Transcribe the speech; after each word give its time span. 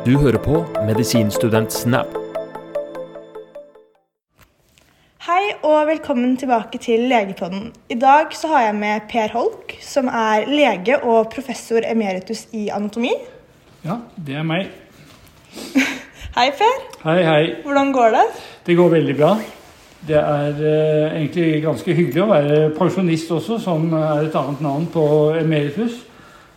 Du 0.00 0.14
hører 0.16 0.38
på 0.40 0.62
Medisinstudent 0.86 1.74
Snap. 1.76 2.14
Hei 5.26 5.42
og 5.60 5.90
velkommen 5.90 6.38
tilbake 6.40 6.80
til 6.80 7.04
Legepodden. 7.10 7.66
I 7.92 7.98
dag 8.00 8.32
så 8.32 8.48
har 8.48 8.64
jeg 8.70 8.78
med 8.78 9.04
Per 9.10 9.34
Holk, 9.34 9.74
som 9.84 10.08
er 10.08 10.48
lege 10.48 10.96
og 11.04 11.28
professor 11.34 11.84
emeritus 11.84 12.46
i 12.56 12.70
anatomi. 12.72 13.12
Ja, 13.84 13.98
det 14.16 14.40
er 14.40 14.48
meg. 14.48 14.72
Hei, 16.38 16.48
Per. 16.48 16.82
Hei, 17.04 17.20
hei. 17.28 17.44
Hvordan 17.66 17.92
går 17.92 18.16
det? 18.16 18.26
Det 18.66 18.80
går 18.80 18.94
veldig 18.96 19.20
bra. 19.20 19.34
Det 20.08 20.16
er 20.16 20.62
eh, 20.64 21.18
egentlig 21.20 21.50
ganske 21.66 21.92
hyggelig 21.92 22.24
å 22.24 22.30
være 22.32 22.70
pensjonist 22.78 23.36
også, 23.36 23.60
som 23.60 23.90
er 23.92 24.30
et 24.30 24.40
annet 24.46 24.64
navn 24.64 24.88
på 24.94 25.04
emeritus. 25.36 26.06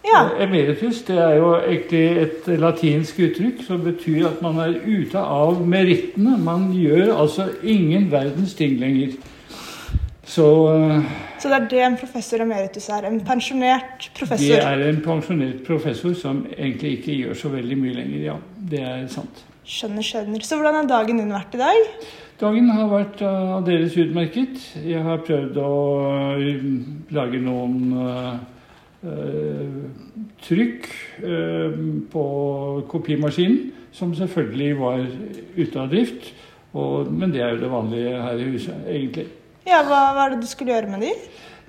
Ja. 0.03 0.23
Eh, 0.37 0.43
Emeritus 0.43 1.01
det 1.07 1.17
er 1.17 1.37
jo 1.39 1.53
egentlig 1.57 2.05
et 2.25 2.47
latinsk 2.59 3.19
uttrykk 3.23 3.61
som 3.67 3.83
betyr 3.83 4.27
at 4.27 4.41
man 4.43 4.59
er 4.59 4.79
ute 4.83 5.19
av 5.19 5.61
merittene. 5.67 6.37
Man 6.43 6.71
gjør 6.75 7.13
altså 7.15 7.47
ingen 7.63 8.09
verdens 8.11 8.55
ting 8.59 8.79
lenger. 8.81 9.15
Så 10.23 10.47
eh, 10.73 11.07
Så 11.39 11.49
det 11.51 11.57
er 11.57 11.69
det 11.71 11.81
en 11.85 11.97
professor 11.99 12.43
emeritus 12.43 12.89
er. 12.89 13.07
En 13.07 13.21
pensjonert 13.23 14.09
professor? 14.17 14.55
det 14.55 14.63
er 14.63 14.89
en 14.89 15.01
pensjonert 15.03 15.63
professor 15.67 16.13
som 16.13 16.45
egentlig 16.57 16.97
ikke 16.99 17.17
gjør 17.21 17.39
så 17.39 17.55
veldig 17.55 17.79
mye 17.79 17.95
lenger. 18.01 18.19
Ja, 18.27 18.37
det 18.71 18.83
er 18.83 19.07
sant. 19.11 19.43
Skjønner, 19.63 20.03
skjønner. 20.03 20.43
Så 20.43 20.59
hvordan 20.59 20.81
har 20.81 20.87
dagen 20.87 21.19
din 21.21 21.31
vært 21.31 21.55
i 21.55 21.63
dag? 21.63 21.91
Dagen 22.39 22.69
har 22.75 22.87
vært 22.91 23.21
uh, 23.23 23.57
aldeles 23.57 23.93
utmerket. 23.95 24.57
Jeg 24.83 25.03
har 25.05 25.21
prøvd 25.23 25.59
å 25.63 25.75
uh, 26.35 26.57
lage 27.15 27.39
noen 27.39 27.93
trykk 30.43 30.87
uh, 31.25 31.75
på 32.11 32.23
kopimaskinen, 32.87 33.71
som 33.91 34.15
selvfølgelig 34.15 34.79
var 34.79 35.03
ute 35.57 35.79
av 35.79 35.89
drift. 35.91 36.33
Og, 36.73 37.11
men 37.13 37.29
det 37.33 37.41
er 37.43 37.51
jo 37.53 37.59
det 37.61 37.71
vanlige 37.71 38.21
her 38.21 38.39
i 38.41 38.47
huset, 38.49 38.85
egentlig. 38.89 39.27
Ja, 39.67 39.83
hva 39.85 39.99
er 40.23 40.33
det 40.33 40.39
du 40.41 40.47
skulle 40.49 40.73
gjøre 40.73 40.89
med 40.89 41.03
de? 41.05 41.11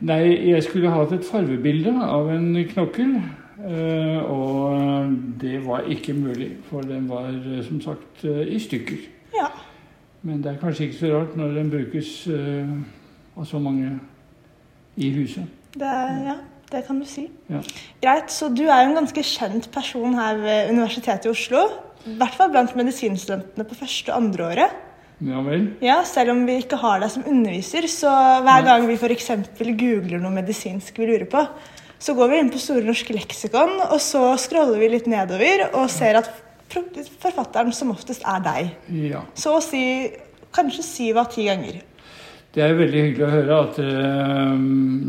Nei, 0.05 0.23
jeg 0.51 0.63
skulle 0.65 0.91
hatt 0.91 1.13
et 1.13 1.27
farvebilde 1.29 1.93
av 2.03 2.31
en 2.33 2.55
knokkel. 2.71 3.19
eh, 3.65 4.23
og 4.25 5.13
det 5.41 5.61
var 5.67 5.85
ikke 5.93 6.15
mulig, 6.17 6.57
for 6.71 6.81
den 6.81 7.09
var 7.09 7.29
eh, 7.29 7.61
som 7.65 7.81
sagt 7.81 8.25
eh, 8.25 8.49
i 8.57 8.59
stykker. 8.59 9.05
Ja. 9.37 9.47
Men 10.23 10.41
det 10.43 10.55
er 10.55 10.59
kanskje 10.59 10.89
ikke 10.89 10.99
så 10.99 11.13
rart 11.13 11.37
når 11.37 11.55
den 11.55 11.71
brukes 11.71 12.27
eh, 12.27 12.73
av 13.37 13.45
så 13.45 13.59
mange 13.59 13.99
i 14.97 15.11
huset. 15.11 15.45
Det, 15.75 15.87
er, 15.87 16.19
ja, 16.31 16.37
det 16.75 16.85
kan 16.87 16.99
du 17.01 17.07
si. 17.09 17.29
Ja. 17.51 17.61
Greit, 18.03 18.33
så 18.35 18.51
du 18.53 18.65
er 18.67 18.83
jo 18.85 18.91
en 18.91 18.99
ganske 19.01 19.25
kjent 19.27 19.71
person 19.75 20.17
her 20.19 20.41
ved 20.43 20.73
Universitetet 20.75 21.29
i 21.29 21.33
Oslo. 21.33 21.67
I 22.05 22.19
hvert 22.21 22.37
fall 22.37 22.51
blant 22.53 22.75
medisinstudentene 22.77 23.65
på 23.69 23.79
første 23.79 24.13
og 24.13 24.19
andre 24.19 24.51
året. 24.51 24.81
Ja 25.25 25.41
vel? 25.47 25.69
Ja, 25.85 26.01
Selv 26.05 26.35
om 26.35 26.43
vi 26.49 26.59
ikke 26.61 26.77
har 26.83 27.01
deg 27.01 27.13
som 27.15 27.25
underviser, 27.31 27.87
så 27.89 28.11
hver 28.45 28.67
gang 28.67 28.85
vi 28.89 28.99
f.eks. 28.99 29.31
googler 29.57 30.21
noe 30.21 30.35
medisinsk 30.35 30.99
vi 30.99 31.09
lurer 31.09 31.29
på, 31.31 31.47
så 32.03 32.13
går 32.19 32.33
vi 32.33 32.41
inn 32.43 32.51
på 32.53 32.61
Store 32.61 32.85
norske 32.85 33.15
leksikon, 33.17 33.79
og 33.87 34.01
så 34.03 34.35
scroller 34.43 34.83
vi 34.83 34.91
litt 34.93 35.09
nedover 35.09 35.69
og 35.71 35.87
ser 35.93 36.19
at 36.21 36.29
forfatteren 37.23 37.73
som 37.73 37.93
oftest 37.95 38.27
er 38.29 38.43
deg. 38.45 38.71
Ja. 39.13 39.23
Så 39.39 39.55
å 39.57 39.63
si 39.65 39.85
kanskje 40.55 40.85
syv 40.87 41.23
av 41.23 41.31
ti 41.33 41.47
ganger. 41.49 41.81
Det 42.55 42.63
er 42.63 42.77
veldig 42.79 43.01
hyggelig 43.03 43.25
å 43.27 43.33
høre 43.33 43.55
at 43.65 43.79
dere 43.81 44.03
eh, 44.47 44.61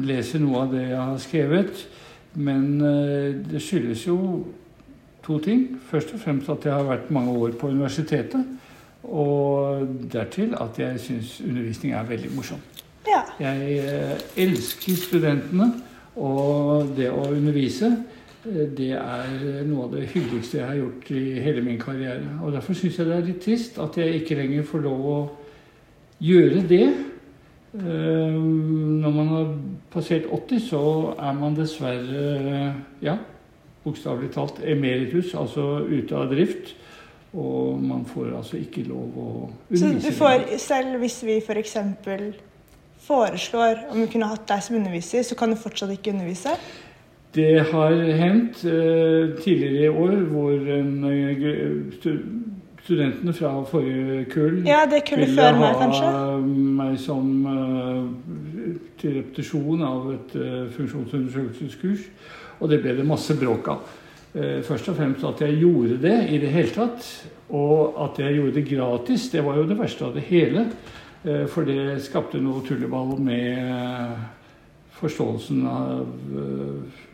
leser 0.09 0.41
noe 0.41 0.63
av 0.63 0.71
det 0.73 0.87
jeg 0.87 0.97
har 0.97 1.19
skrevet. 1.21 1.83
Men 2.41 2.63
eh, 2.81 3.35
det 3.51 3.61
skyldes 3.61 4.07
jo 4.07 4.17
to 5.25 5.37
ting. 5.45 5.67
Først 5.91 6.15
og 6.15 6.23
fremst 6.23 6.49
at 6.49 6.65
jeg 6.65 6.73
har 6.73 6.89
vært 6.89 7.13
mange 7.13 7.37
år 7.37 7.53
på 7.59 7.69
universitetet. 7.69 8.41
Og 9.05 9.85
dertil 10.09 10.57
at 10.57 10.81
jeg 10.81 10.97
syns 11.03 11.37
undervisning 11.45 11.93
er 11.93 12.09
veldig 12.09 12.33
morsom. 12.33 12.65
Ja. 13.05 13.21
Jeg 13.37 13.77
eh, 13.93 14.27
elsker 14.47 14.97
studentene, 15.05 15.69
og 16.17 16.95
det 16.97 17.11
å 17.13 17.29
undervise 17.29 17.93
det 18.45 18.91
er 18.93 19.63
noe 19.65 19.87
av 19.87 19.93
det 19.95 20.07
hyggeligste 20.11 20.59
jeg 20.59 20.65
har 20.67 20.77
gjort 20.77 21.07
i 21.13 21.25
hele 21.45 21.61
min 21.65 21.81
karriere. 21.81 22.39
Og 22.41 22.53
Derfor 22.53 22.77
syns 22.77 22.97
jeg 22.97 23.09
det 23.09 23.15
er 23.19 23.27
litt 23.29 23.41
trist 23.45 23.77
at 23.81 23.97
jeg 23.97 24.21
ikke 24.21 24.37
lenger 24.37 24.65
får 24.69 24.83
lov 24.85 25.11
å 25.13 25.19
gjøre 26.25 26.61
det. 26.69 26.87
Eh, 27.75 28.35
Når 29.01 29.11
man 29.11 29.27
har 29.27 29.47
passert 29.91 30.25
80, 30.31 30.59
så 30.69 30.81
er 31.19 31.33
man 31.33 31.55
dessverre, 31.57 32.73
ja, 33.03 33.17
bokstavelig 33.83 34.31
talt 34.33 34.61
emeritus, 34.65 35.33
altså 35.35 35.81
ute 35.85 36.15
av 36.15 36.29
drift. 36.31 36.75
Og 37.35 37.81
man 37.83 38.05
får 38.07 38.37
altså 38.37 38.57
ikke 38.57 38.85
lov 38.87 39.17
å 39.19 39.49
Så 39.75 39.85
undervise. 39.85 40.07
du 40.07 40.15
får, 40.15 40.45
selv 40.57 40.97
hvis 41.03 41.17
vi 41.27 41.37
f.eks. 41.43 41.77
foreslår 43.05 43.81
om 43.91 43.99
vi 44.01 44.07
kunne 44.13 44.29
hatt 44.31 44.47
deg 44.47 44.63
som 44.63 44.77
underviser, 44.79 45.21
så 45.27 45.35
kan 45.35 45.51
du 45.51 45.59
fortsatt 45.59 45.91
ikke 45.91 46.13
undervise? 46.15 46.55
Det 47.35 47.65
har 47.73 47.91
hendt 48.15 48.61
eh, 48.63 49.35
tidligere 49.43 49.83
i 49.83 49.89
år 49.91 50.15
hvor 50.31 50.53
en, 50.77 50.93
eh, 51.11 52.15
studentene 52.85 53.33
fra 53.33 53.51
forrige 53.65 54.25
kull 54.29 54.61
Ja, 54.67 54.83
det 54.89 55.01
kullet 55.07 55.31
ville 55.31 55.41
før 55.41 55.57
meg, 55.57 55.73
ha 55.73 55.79
kanskje. 55.81 56.09
meg 56.77 56.97
som 57.01 57.31
uh, 57.49 58.73
til 59.01 59.17
repetisjon 59.19 59.85
av 59.85 60.11
et 60.13 60.35
uh, 60.37 60.59
funksjonsundersøkelseskurs. 60.75 62.05
Og 62.61 62.69
det 62.71 62.79
ble 62.83 62.93
det 62.99 63.07
masse 63.07 63.35
bråk 63.39 63.71
av. 63.73 63.97
Uh, 64.35 64.61
først 64.67 64.91
og 64.91 64.99
fremst 64.99 65.25
at 65.25 65.41
jeg 65.47 65.57
gjorde 65.63 65.97
det 66.05 66.19
i 66.29 66.39
det 66.43 66.53
hele 66.53 66.75
tatt. 66.75 67.09
Og 67.49 67.97
at 68.05 68.21
jeg 68.21 68.37
gjorde 68.37 68.55
det 68.59 68.67
gratis, 68.69 69.29
det 69.33 69.43
var 69.45 69.57
jo 69.57 69.67
det 69.69 69.81
verste 69.81 70.05
av 70.05 70.15
det 70.17 70.25
hele. 70.29 70.69
For 71.49 71.65
det 71.65 72.03
skapte 72.05 72.37
noe 72.37 72.59
tulleball 72.61 73.15
med 73.17 74.11
forståelsen 74.93 75.63
av 75.65 76.03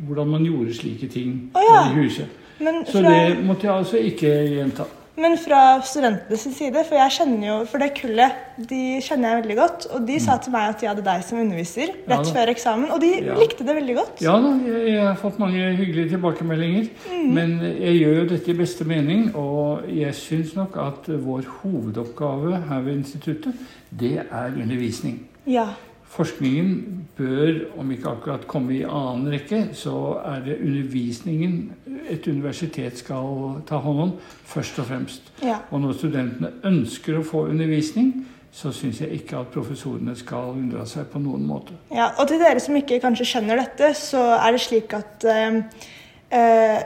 hvordan 0.04 0.34
man 0.34 0.44
gjorde 0.44 0.76
slike 0.76 1.08
ting 1.12 1.38
oh, 1.56 1.64
ja. 1.64 1.78
i 1.88 2.02
huset. 2.02 2.34
Men 2.60 2.82
Så 2.84 3.00
det 3.06 3.40
måtte 3.48 3.70
jeg 3.70 3.76
altså 3.76 4.02
ikke 4.04 4.34
gjenta. 4.52 4.90
Men 5.22 5.38
fra 5.40 5.60
studentenes 5.86 6.44
side, 6.58 6.82
for 6.88 6.98
jeg 6.98 7.14
kjenner 7.18 7.48
jo, 7.48 7.58
for 7.70 7.82
det 7.84 7.92
kullet 7.98 8.40
de 8.70 8.80
kjenner 9.06 9.32
jeg 9.36 9.42
veldig 9.44 9.58
godt, 9.60 9.86
og 9.96 10.08
de 10.08 10.18
sa 10.22 10.36
til 10.42 10.54
meg 10.54 10.70
at 10.74 10.82
de 10.82 10.90
hadde 10.90 11.04
deg 11.06 11.24
som 11.28 11.40
underviser 11.42 11.94
rett 12.10 12.32
Ja 12.32 12.34
før 12.36 12.52
eksamen, 12.54 12.90
og 12.92 13.00
de 13.02 13.12
Ja. 13.22 13.36
likte 13.40 13.66
det 13.68 13.76
veldig 13.78 13.96
godt. 13.98 14.22
Ja 14.26 14.36
da, 14.42 14.52
jeg, 14.68 14.82
jeg 14.96 15.06
har 15.06 15.16
fått 15.22 15.40
mange 15.40 15.70
hyggelige 15.78 16.10
tilbakemeldinger. 16.16 16.90
Men 17.32 17.56
jeg 17.62 17.96
gjør 18.02 18.18
jo 18.22 18.26
dette 18.34 18.52
i 18.52 18.58
beste 18.60 18.86
mening, 18.90 19.30
og 19.36 19.88
jeg 19.90 20.14
syns 20.16 20.56
nok 20.58 20.76
at 20.78 21.08
vår 21.22 21.48
hovedoppgave 21.62 22.58
her 22.70 22.82
ved 22.86 22.94
instituttet, 23.02 23.54
det 23.92 24.18
er 24.28 24.52
undervisning. 24.58 25.22
Ja. 25.48 25.70
Forskningen 26.12 27.06
bør, 27.18 27.62
om 27.80 27.92
ikke 27.94 28.10
akkurat 28.12 28.44
komme 28.48 28.74
i 28.76 28.82
annen 28.84 29.30
rekke, 29.32 29.62
så 29.74 29.94
er 30.28 30.42
det 30.44 30.58
undervisningen 30.60 31.72
et 32.12 32.28
universitet 32.28 33.00
skal 33.00 33.62
ta 33.68 33.80
hånd 33.82 34.04
om, 34.08 34.14
først 34.52 34.80
og 34.80 34.90
fremst. 34.92 35.32
ja. 35.44 35.62
Og 35.72 35.82
når 35.82 35.98
studentene 36.00 36.52
ønsker 36.68 37.20
å 37.20 37.26
få 37.26 37.48
undervisning, 37.50 38.14
så 38.52 38.72
syns 38.76 39.00
jeg 39.00 39.16
ikke 39.16 39.38
at 39.40 39.52
professorene 39.54 40.14
skal 40.20 40.52
unndra 40.52 40.84
seg 40.90 41.08
på 41.12 41.20
noen 41.24 41.44
måte. 41.48 41.76
Ja, 41.92 42.10
og 42.20 42.28
til 42.28 42.42
dere 42.42 42.60
som 42.60 42.76
ikke 42.76 43.00
kanskje 43.00 43.30
skjønner 43.30 43.62
dette, 43.62 43.94
så 43.96 44.20
er 44.36 44.52
det 44.52 44.64
slik 44.66 44.92
at 44.98 45.24
øh, 45.24 45.62
øh, 46.36 46.82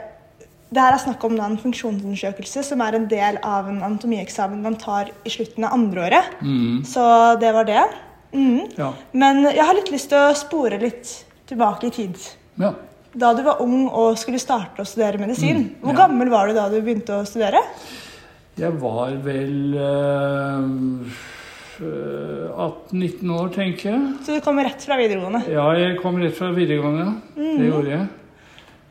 det 0.70 0.82
her 0.82 0.94
er 0.94 1.02
snakk 1.02 1.24
om 1.26 1.34
en 1.42 1.58
funksjonsundersøkelse 1.58 2.62
som 2.66 2.82
er 2.86 2.98
en 2.98 3.08
del 3.10 3.38
av 3.42 3.70
en 3.70 3.82
anatomieksamen 3.82 4.62
man 4.62 4.78
tar 4.78 5.10
i 5.26 5.32
slutten 5.32 5.66
av 5.66 5.74
andreåret. 5.74 6.38
Mm. 6.42 6.84
Så 6.86 7.02
det 7.42 7.52
var 7.54 7.66
det. 7.66 7.84
Mm. 8.32 8.66
Ja. 8.78 8.92
Men 9.12 9.44
jeg 9.46 9.62
har 9.62 9.78
litt 9.78 9.90
lyst 9.94 10.10
til 10.12 10.22
å 10.22 10.34
spore 10.38 10.78
litt 10.82 11.12
tilbake 11.50 11.90
i 11.90 11.96
tid. 12.02 12.18
ja. 12.62 12.74
Da 13.16 13.30
du 13.32 13.42
var 13.46 13.62
ung 13.64 13.86
og 13.88 14.18
skulle 14.20 14.38
starte 14.42 14.82
å 14.84 14.88
studere 14.88 15.18
medisin, 15.22 15.56
Mm, 15.56 15.70
hvor 15.80 15.94
ja. 15.94 16.00
gammel 16.02 16.28
var 16.28 16.48
du 16.48 16.54
da 16.54 16.68
du 16.68 16.80
begynte 16.84 17.16
å 17.16 17.24
studere? 17.24 17.62
Jeg 18.56 18.72
var 18.80 19.14
vel 19.24 19.74
eh, 19.76 21.24
18-19 21.80 23.32
år, 23.36 23.48
tenker 23.54 23.90
jeg. 23.90 24.02
Så 24.24 24.36
du 24.36 24.40
kom 24.44 24.60
rett 24.60 24.84
fra 24.84 24.96
videregående. 25.00 25.42
Ja, 25.52 25.66
jeg 25.76 25.98
kom 26.00 26.16
rett 26.20 26.36
fra 26.36 26.52
videregående. 26.56 27.08
Det 27.36 27.66
gjorde 27.70 27.90
jeg. 27.92 28.06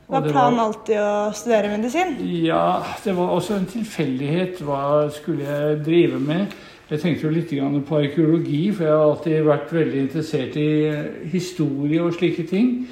Og 0.05 0.13
Var 0.19 0.27
planen 0.29 0.59
alltid 0.61 0.99
å 1.01 1.31
studere 1.33 1.71
medisin? 1.71 2.11
Ja, 2.45 2.83
det 3.03 3.15
var 3.17 3.31
også 3.33 3.55
en 3.57 3.65
tilfeldighet. 3.65 4.61
Hva 4.61 5.09
skulle 5.13 5.47
jeg 5.47 5.79
drive 5.85 6.19
med? 6.21 6.53
Jeg 6.91 7.01
tenkte 7.01 7.25
jo 7.25 7.31
litt 7.33 7.49
på 7.87 7.97
arkeologi, 7.97 8.67
for 8.71 8.85
jeg 8.85 8.93
har 8.93 9.07
alltid 9.07 9.45
vært 9.47 9.71
veldig 9.73 10.01
interessert 10.03 10.57
i 10.61 10.67
eh, 10.85 11.07
historie 11.33 12.03
og 12.05 12.13
slike 12.13 12.45
ting. 12.49 12.85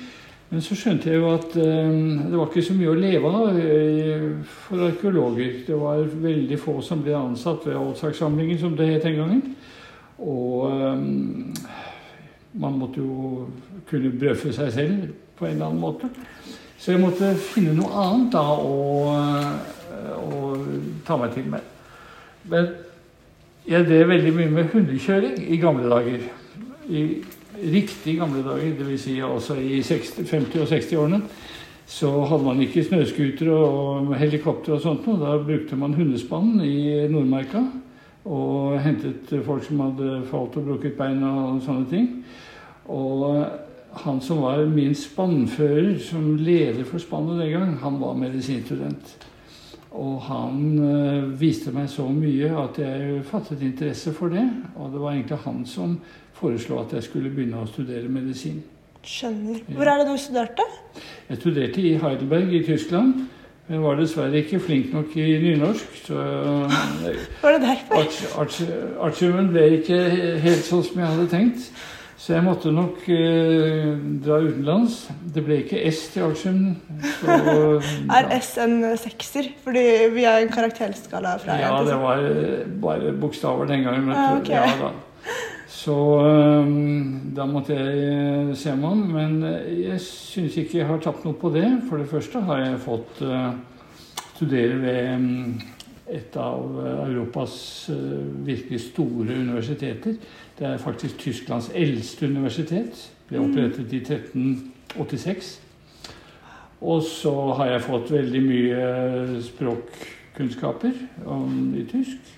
Men 0.53 0.61
så 0.61 0.75
skjønte 0.77 1.09
jeg 1.09 1.17
jo 1.17 1.31
at 1.33 1.55
eh, 1.57 1.93
det 2.29 2.37
var 2.37 2.45
ikke 2.51 2.61
så 2.61 2.75
mye 2.77 2.91
å 2.91 2.99
leve 2.99 3.29
av 3.33 3.55
eh, 3.57 4.25
for 4.67 4.83
arkeologer. 4.85 5.55
Det 5.65 5.77
var 5.81 6.03
veldig 6.05 6.59
få 6.61 6.75
som 6.85 7.01
ble 7.01 7.15
ansatt 7.17 7.65
ved 7.65 7.79
Oldsakssamlingen, 7.79 8.59
som 8.61 8.75
det 8.77 8.91
het 8.91 9.07
den 9.07 9.17
gangen. 9.17 9.41
Og 10.21 10.67
eh, 10.69 11.01
man 12.61 12.77
måtte 12.77 13.01
jo 13.01 13.47
kunne 13.89 14.13
brødfø 14.13 14.53
seg 14.53 14.69
selv 14.75 15.09
på 15.39 15.49
en 15.49 15.55
eller 15.55 15.71
annen 15.71 15.81
måte. 15.81 16.11
Så 16.77 16.93
jeg 16.93 17.01
måtte 17.01 17.33
finne 17.41 17.73
noe 17.73 18.05
annet 18.05 18.29
da 18.35 18.45
å, 18.53 19.09
å 20.21 20.53
ta 21.07 21.17
meg 21.17 21.33
til 21.33 21.49
med. 21.49 21.65
Men 22.51 22.69
jeg 23.65 23.89
drev 23.89 24.05
veldig 24.13 24.37
mye 24.37 24.53
med 24.59 24.69
hundekjøring 24.75 25.47
i 25.49 25.57
gamle 25.57 25.89
dager. 25.89 26.29
I 26.93 27.07
riktig 27.71 28.17
gamle 28.19 28.43
dager, 28.45 28.75
dvs. 28.79 29.01
Si 29.05 29.17
også 29.23 29.57
i 29.61 29.81
60, 29.83 30.19
50- 30.29 30.61
og 30.61 30.67
60-årene. 30.71 31.21
Så 31.85 32.09
hadde 32.29 32.43
man 32.43 32.61
ikke 32.63 32.83
snøscooter 32.83 33.49
og 33.51 34.13
helikopter 34.17 34.77
og 34.77 34.81
sånt 34.81 35.07
noe. 35.07 35.19
Da 35.19 35.35
brukte 35.43 35.77
man 35.79 35.95
hundespann 35.97 36.61
i 36.63 37.07
Nordmarka. 37.11 37.63
Og 38.23 38.79
hentet 38.79 39.33
folk 39.45 39.65
som 39.67 39.81
hadde 39.83 40.21
falt 40.29 40.55
og 40.59 40.69
brukket 40.69 40.95
bein 40.97 41.23
og 41.27 41.59
sånne 41.65 41.89
ting. 41.91 42.09
Og 42.87 43.43
han 44.03 44.21
som 44.23 44.41
var 44.41 44.63
min 44.65 44.95
spannfører, 44.95 45.97
som 46.01 46.33
leder 46.39 46.83
for 46.87 47.03
spannet 47.03 47.43
den 47.43 47.51
gang, 47.53 47.75
han 47.83 47.99
var 48.01 48.17
medisinstudent. 48.17 49.13
Og 49.93 50.21
han 50.25 50.79
øh, 50.81 51.39
viste 51.39 51.71
meg 51.71 51.89
så 51.89 52.07
mye 52.09 52.49
at 52.63 52.79
jeg 52.81 53.21
fattet 53.29 53.61
interesse 53.61 54.13
for 54.13 54.33
det. 54.33 54.45
Og 54.75 54.89
det 54.93 55.01
var 55.01 55.13
egentlig 55.13 55.37
han 55.45 55.65
som 55.69 55.99
foreslo 56.33 56.79
at 56.81 56.95
jeg 56.97 57.05
skulle 57.05 57.29
begynne 57.29 57.61
å 57.61 57.69
studere 57.69 58.09
medisin. 58.09 58.63
Skjønner. 59.03 59.61
Hvor 59.67 59.89
er 59.91 60.01
det 60.01 60.07
du 60.09 60.17
studerte? 60.17 60.65
Jeg 61.29 61.37
studerte 61.37 61.81
i 61.81 61.93
Heidelberg 62.01 62.53
i 62.55 62.63
Tyskland. 62.65 63.25
Jeg 63.69 63.79
var 63.79 63.95
dessverre 63.95 64.41
ikke 64.41 64.59
flink 64.59 64.89
nok 64.91 65.13
i 65.15 65.23
nynorsk, 65.39 65.99
så 66.07 66.15
Var 67.41 67.51
det 67.55 67.61
derfor? 67.61 68.01
artiumen 69.05 69.47
ble 69.53 69.63
ikke 69.77 69.99
helt 70.43 70.65
sånn 70.67 70.83
som 70.83 70.99
jeg 70.99 71.07
hadde 71.13 71.27
tenkt. 71.31 71.69
Så 72.23 72.37
jeg 72.37 72.43
måtte 72.45 72.71
nok 72.71 73.01
eh, 73.11 73.89
dra 74.23 74.37
utenlands. 74.39 75.01
Det 75.35 75.41
ble 75.43 75.57
ikke 75.59 75.81
S 75.89 76.05
til 76.13 76.23
artium. 76.23 76.59
Er 78.15 78.29
S 78.37 78.53
en 78.63 78.77
sekser? 78.95 79.49
Fordi 79.65 79.83
vi 80.13 80.23
har 80.23 80.39
en 80.39 80.53
karakterskala 80.53 81.33
fra 81.43 81.57
Ja, 81.59 81.73
det 81.83 81.97
var 81.99 82.23
eh, 82.23 82.61
bare 82.79 83.11
bokstaver 83.19 83.67
den 83.67 83.83
gangen. 83.83 84.05
men 84.07 84.15
Ah, 84.15 84.37
okay. 84.37 84.55
ok. 84.55 84.55
Ja, 84.55 84.85
da. 84.85 84.93
Så 85.67 85.97
um, 86.63 87.33
da 87.35 87.43
måtte 87.49 87.75
jeg 87.75 88.07
eh, 88.07 88.53
se 88.55 88.71
meg 88.71 88.87
om. 88.93 89.03
Men 89.17 89.35
jeg 89.67 89.99
syns 90.05 90.55
ikke 90.61 90.79
jeg 90.79 90.87
har 90.87 91.03
tapt 91.03 91.27
noe 91.27 91.35
på 91.35 91.51
det. 91.51 91.67
For 91.89 91.99
det 91.99 92.07
første 92.07 92.45
har 92.47 92.63
jeg 92.63 92.83
fått 92.85 93.19
uh, 93.27 93.51
studere 94.37 94.79
ved 94.79 95.11
um, 95.17 95.59
et 96.07 96.39
av 96.39 96.79
Europas 97.09 97.59
uh, 97.91 98.23
virkelig 98.47 98.79
store 98.93 99.41
universiteter. 99.43 100.15
Det 100.63 100.71
er 100.71 100.77
faktisk 100.77 101.17
Tysklands 101.19 101.65
eldste 101.75 102.25
universitet. 102.25 102.99
Ble 103.27 103.41
opprettet 103.43 103.91
i 103.91 103.97
1386. 103.99 105.49
Og 106.81 107.01
så 107.03 107.33
har 107.57 107.67
jeg 107.73 107.81
fått 107.83 108.13
veldig 108.13 108.43
mye 108.45 108.85
språkkunnskaper 109.43 111.01
om, 111.25 111.73
i 111.75 111.83
tysk. 111.91 112.31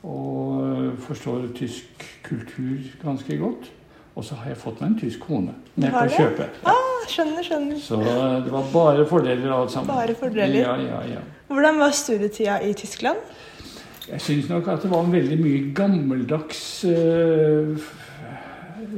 Og 0.00 0.96
forstår 1.04 1.50
tysk 1.58 2.06
kultur 2.24 2.88
ganske 3.04 3.36
godt. 3.44 3.68
Og 4.16 4.24
så 4.24 4.40
har 4.40 4.54
jeg 4.54 4.60
fått 4.64 4.80
meg 4.80 4.94
en 4.94 4.98
tysk 5.04 5.28
kone 5.28 5.52
med 5.74 5.92
på 5.92 6.08
kjøpet. 6.16 6.64
Ah, 6.64 7.04
skjønner, 7.04 7.44
skjønner. 7.44 7.78
Så 7.84 8.00
det 8.00 8.56
var 8.56 8.72
bare 8.72 9.04
fordeler 9.12 9.52
alt 9.58 9.76
sammen. 9.76 9.92
Bare 9.92 10.16
fordeler. 10.16 10.62
Ja, 10.64 10.80
ja, 10.80 11.04
ja. 11.18 11.28
Hvordan 11.52 11.84
var 11.84 11.92
studietida 12.00 12.62
i 12.64 12.72
Tyskland? 12.72 13.20
Jeg 14.10 14.20
syns 14.20 14.48
nok 14.50 14.68
at 14.72 14.82
det 14.82 14.90
var 14.90 15.10
veldig 15.12 15.38
mye 15.38 15.60
gammeldags 15.76 16.62
uh, 16.88 17.76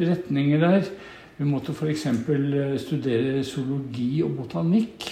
retninger 0.01 0.63
der. 0.63 0.89
Vi 1.37 1.45
måtte 1.49 1.75
f.eks. 1.75 2.07
studere 2.81 3.45
zoologi 3.45 4.23
og 4.25 4.37
botanikk. 4.39 5.07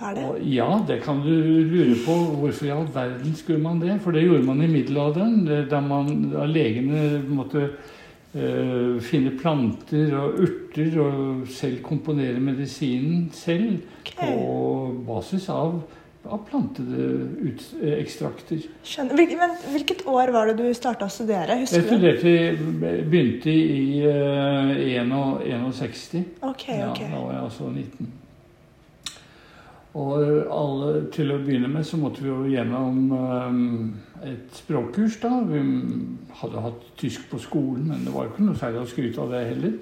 Er 0.00 0.14
det? 0.14 0.24
Og 0.24 0.40
ja, 0.44 0.68
det 0.88 1.00
kan 1.04 1.22
du 1.24 1.30
lure 1.30 1.96
på. 2.04 2.16
Hvorfor 2.42 2.66
i 2.66 2.72
all 2.74 2.88
verden 2.94 3.34
skulle 3.34 3.62
man 3.62 3.80
det? 3.80 4.00
For 4.04 4.12
det 4.12 4.26
gjorde 4.26 4.44
man 4.44 4.62
i 4.62 4.68
middelalderen, 4.68 5.46
da, 5.70 5.80
man, 5.80 6.32
da 6.34 6.44
legene 6.50 7.22
måtte 7.28 7.70
uh, 8.36 8.98
finne 9.00 9.32
planter 9.40 10.12
og 10.18 10.42
urter 10.44 10.98
og 11.00 11.46
selv 11.48 11.80
komponere 11.86 12.42
medisinen 12.42 13.30
selv 13.32 13.78
okay. 14.02 14.18
på 14.20 15.06
basis 15.08 15.48
av, 15.48 15.78
av 16.32 16.42
plantede 16.48 17.06
ut, 17.48 17.62
ekstrakter. 18.00 18.62
skjønner. 18.84 19.14
Hvil, 19.18 19.36
men, 19.38 19.50
hvilket 19.72 20.04
år 20.06 20.32
var 20.34 20.46
det 20.50 20.56
du 20.58 20.66
starta 20.74 21.06
å 21.06 21.12
studere? 21.12 21.58
Husker 21.60 21.82
jeg 21.82 21.88
studerte, 21.90 22.28
i- 22.28 23.02
begynte 23.10 23.50
i 23.50 24.00
eh, 24.06 25.72
61. 25.72 26.24
Okay, 26.42 26.78
Ja, 26.78 26.90
okay. 26.90 27.10
da 27.10 27.20
var 27.20 27.32
jeg 27.32 27.42
altså 27.42 27.70
19. 27.70 28.12
Og 29.96 30.18
alle, 30.52 31.06
til 31.14 31.30
å 31.32 31.38
begynne 31.40 31.70
med 31.72 31.86
så 31.88 31.96
måtte 31.96 32.20
vi 32.20 32.28
jo 32.28 32.42
gjennom 32.52 32.98
eh, 33.16 34.32
et 34.32 34.58
språkkurs. 34.58 35.20
da. 35.22 35.30
Vi 35.48 35.62
hadde 36.42 36.64
hatt 36.66 36.82
tysk 37.00 37.30
på 37.30 37.38
skolen, 37.40 37.86
men 37.88 38.04
det 38.04 38.12
var 38.12 38.26
jo 38.26 38.34
ikke 38.34 38.44
noe 38.50 38.60
særlig 38.60 38.82
å 38.82 38.90
skryte 38.90 39.22
av 39.24 39.32
det 39.32 39.46
heller. 39.54 39.78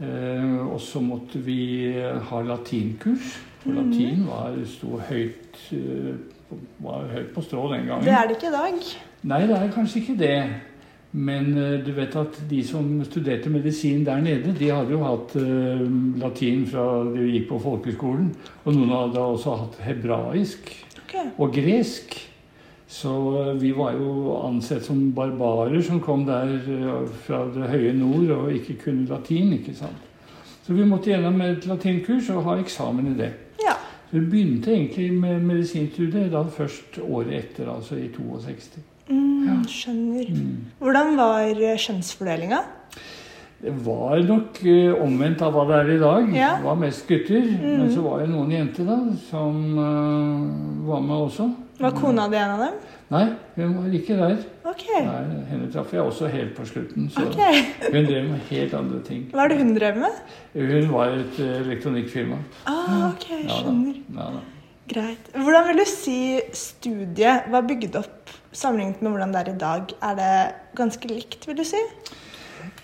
Eh, 0.00 0.66
og 0.66 0.80
så 0.80 1.00
måtte 1.00 1.38
vi 1.38 1.92
ha 2.00 2.42
latinkurs. 2.42 3.38
For 3.62 3.70
Mhm. 3.70 3.90
latin 3.90 4.26
var, 4.26 4.56
sto 4.66 4.98
høyt, 4.98 5.72
eh, 5.72 6.14
var 6.78 7.06
høyt 7.12 7.34
på 7.34 7.42
strå 7.42 7.72
den 7.72 7.86
gangen. 7.86 8.04
Det 8.04 8.12
er 8.12 8.26
det 8.26 8.36
ikke 8.36 8.48
i 8.48 8.56
dag. 8.56 8.74
Nei, 9.22 9.46
det 9.46 9.56
er 9.56 9.70
kanskje 9.70 10.00
ikke 10.00 10.18
det. 10.18 10.44
Men 11.12 11.56
eh, 11.58 11.84
du 11.84 11.92
vet 11.92 12.16
at 12.16 12.38
de 12.50 12.62
som 12.64 13.04
studerte 13.04 13.50
medisin 13.50 14.04
der 14.04 14.20
nede, 14.20 14.54
de 14.58 14.70
hadde 14.72 14.90
jo 14.90 15.04
hatt 15.04 15.36
uh, 15.36 16.18
latin 16.18 16.66
fra 16.66 17.04
de 17.04 17.26
gikk 17.28 17.48
på 17.50 17.58
folkeskolen. 17.60 18.34
Og 18.64 18.74
noen 18.74 18.88
hadde 18.88 19.20
også 19.20 19.56
hatt 19.60 19.76
hebraisk 19.84 20.72
okay. 21.04 21.28
og 21.38 21.52
gresk. 21.52 22.31
Så 22.92 23.12
eh, 23.40 23.52
vi 23.62 23.70
var 23.72 23.94
jo 23.96 24.34
ansett 24.44 24.84
som 24.84 24.98
barbarer 25.16 25.80
som 25.86 26.00
kom 26.04 26.26
der 26.28 26.50
eh, 26.60 27.06
fra 27.24 27.44
det 27.54 27.70
høye 27.72 27.92
nord 27.96 28.30
og 28.36 28.50
ikke 28.52 28.76
kunne 28.84 29.08
latin. 29.08 29.54
ikke 29.56 29.74
sant? 29.78 30.08
Så 30.62 30.76
vi 30.76 30.84
måtte 30.86 31.10
gjennom 31.10 31.40
et 31.42 31.64
latinkurs 31.66 32.28
og 32.30 32.44
ha 32.46 32.58
eksamen 32.60 33.08
i 33.14 33.16
det. 33.18 33.30
Ja. 33.64 33.74
Så 34.10 34.18
vi 34.20 34.26
begynte 34.34 34.74
egentlig 34.76 35.08
med 35.16 35.40
medisinstudiet 35.48 36.28
da 36.34 36.44
først 36.52 37.00
året 37.02 37.32
etter, 37.40 37.70
altså 37.72 37.96
i 37.98 38.10
62. 38.12 38.84
Mm, 39.08 39.46
Ja. 39.48 39.56
skjønner. 39.66 40.28
Mm. 40.30 40.52
Hvordan 40.78 41.16
var 41.18 41.48
eh, 41.50 41.78
kjønnsfordelinga? 41.82 42.60
Det 43.62 43.72
var 43.86 44.18
nok 44.26 44.60
eh, 44.66 44.92
omvendt 45.02 45.42
av 45.42 45.54
hva 45.56 45.64
det 45.70 45.80
er 45.80 45.90
i 45.96 45.98
dag. 46.02 46.30
Ja. 46.36 46.52
Det 46.60 46.66
var 46.68 46.78
mest 46.84 47.08
gutter. 47.08 47.42
Mm. 47.48 47.66
Men 47.80 47.90
så 47.94 48.04
var 48.04 48.20
det 48.22 48.30
noen 48.30 48.50
jenter 48.54 48.86
da, 48.86 49.00
som 49.30 49.58
eh, 49.78 50.86
var 50.92 51.00
med 51.08 51.16
også. 51.30 51.48
Var 51.82 51.94
kona 51.98 52.28
di 52.30 52.36
en 52.38 52.50
av 52.54 52.60
dem? 52.62 52.74
Nei, 53.10 53.24
hun 53.56 53.72
var 53.74 53.94
ikke 53.98 54.14
der. 54.16 54.36
Ok. 54.70 54.84
Nei, 55.02 55.40
henne 55.48 55.66
traff 55.74 55.90
jeg 55.92 56.00
også 56.00 56.28
helt 56.30 56.54
på 56.54 56.66
slutten. 56.68 57.08
Så 57.10 57.24
okay. 57.26 57.64
hun 57.88 58.06
drev 58.06 58.28
med 58.30 58.46
helt 58.52 58.76
andre 58.78 59.00
ting. 59.08 59.24
Hva 59.34 59.44
er 59.44 59.52
det 59.52 59.58
hun 59.58 59.74
drev 59.74 59.98
med? 60.04 60.20
Hun 60.54 60.88
var 60.92 61.16
et 61.16 61.40
eh, 61.42 61.58
elektronikkfirma. 61.64 62.38
Ah, 62.70 63.08
ok, 63.10 63.26
Ja 63.34 63.42
da. 63.42 63.58
skjønner. 63.58 63.98
Ja, 64.14 64.28
da. 64.36 64.44
Greit. 64.92 65.32
Hvordan 65.34 65.68
vil 65.68 65.82
du 65.82 65.84
si 65.90 66.18
studiet 66.56 67.50
var 67.50 67.66
bygd 67.66 67.98
opp 67.98 68.32
sammenlignet 68.52 69.02
med 69.02 69.16
hvordan 69.16 69.34
det 69.34 69.42
er 69.42 69.50
i 69.50 69.58
dag? 69.64 69.94
Er 70.10 70.18
det 70.22 70.34
ganske 70.78 71.10
likt, 71.10 71.48
vil 71.50 71.58
du 71.58 71.64
si? 71.66 71.82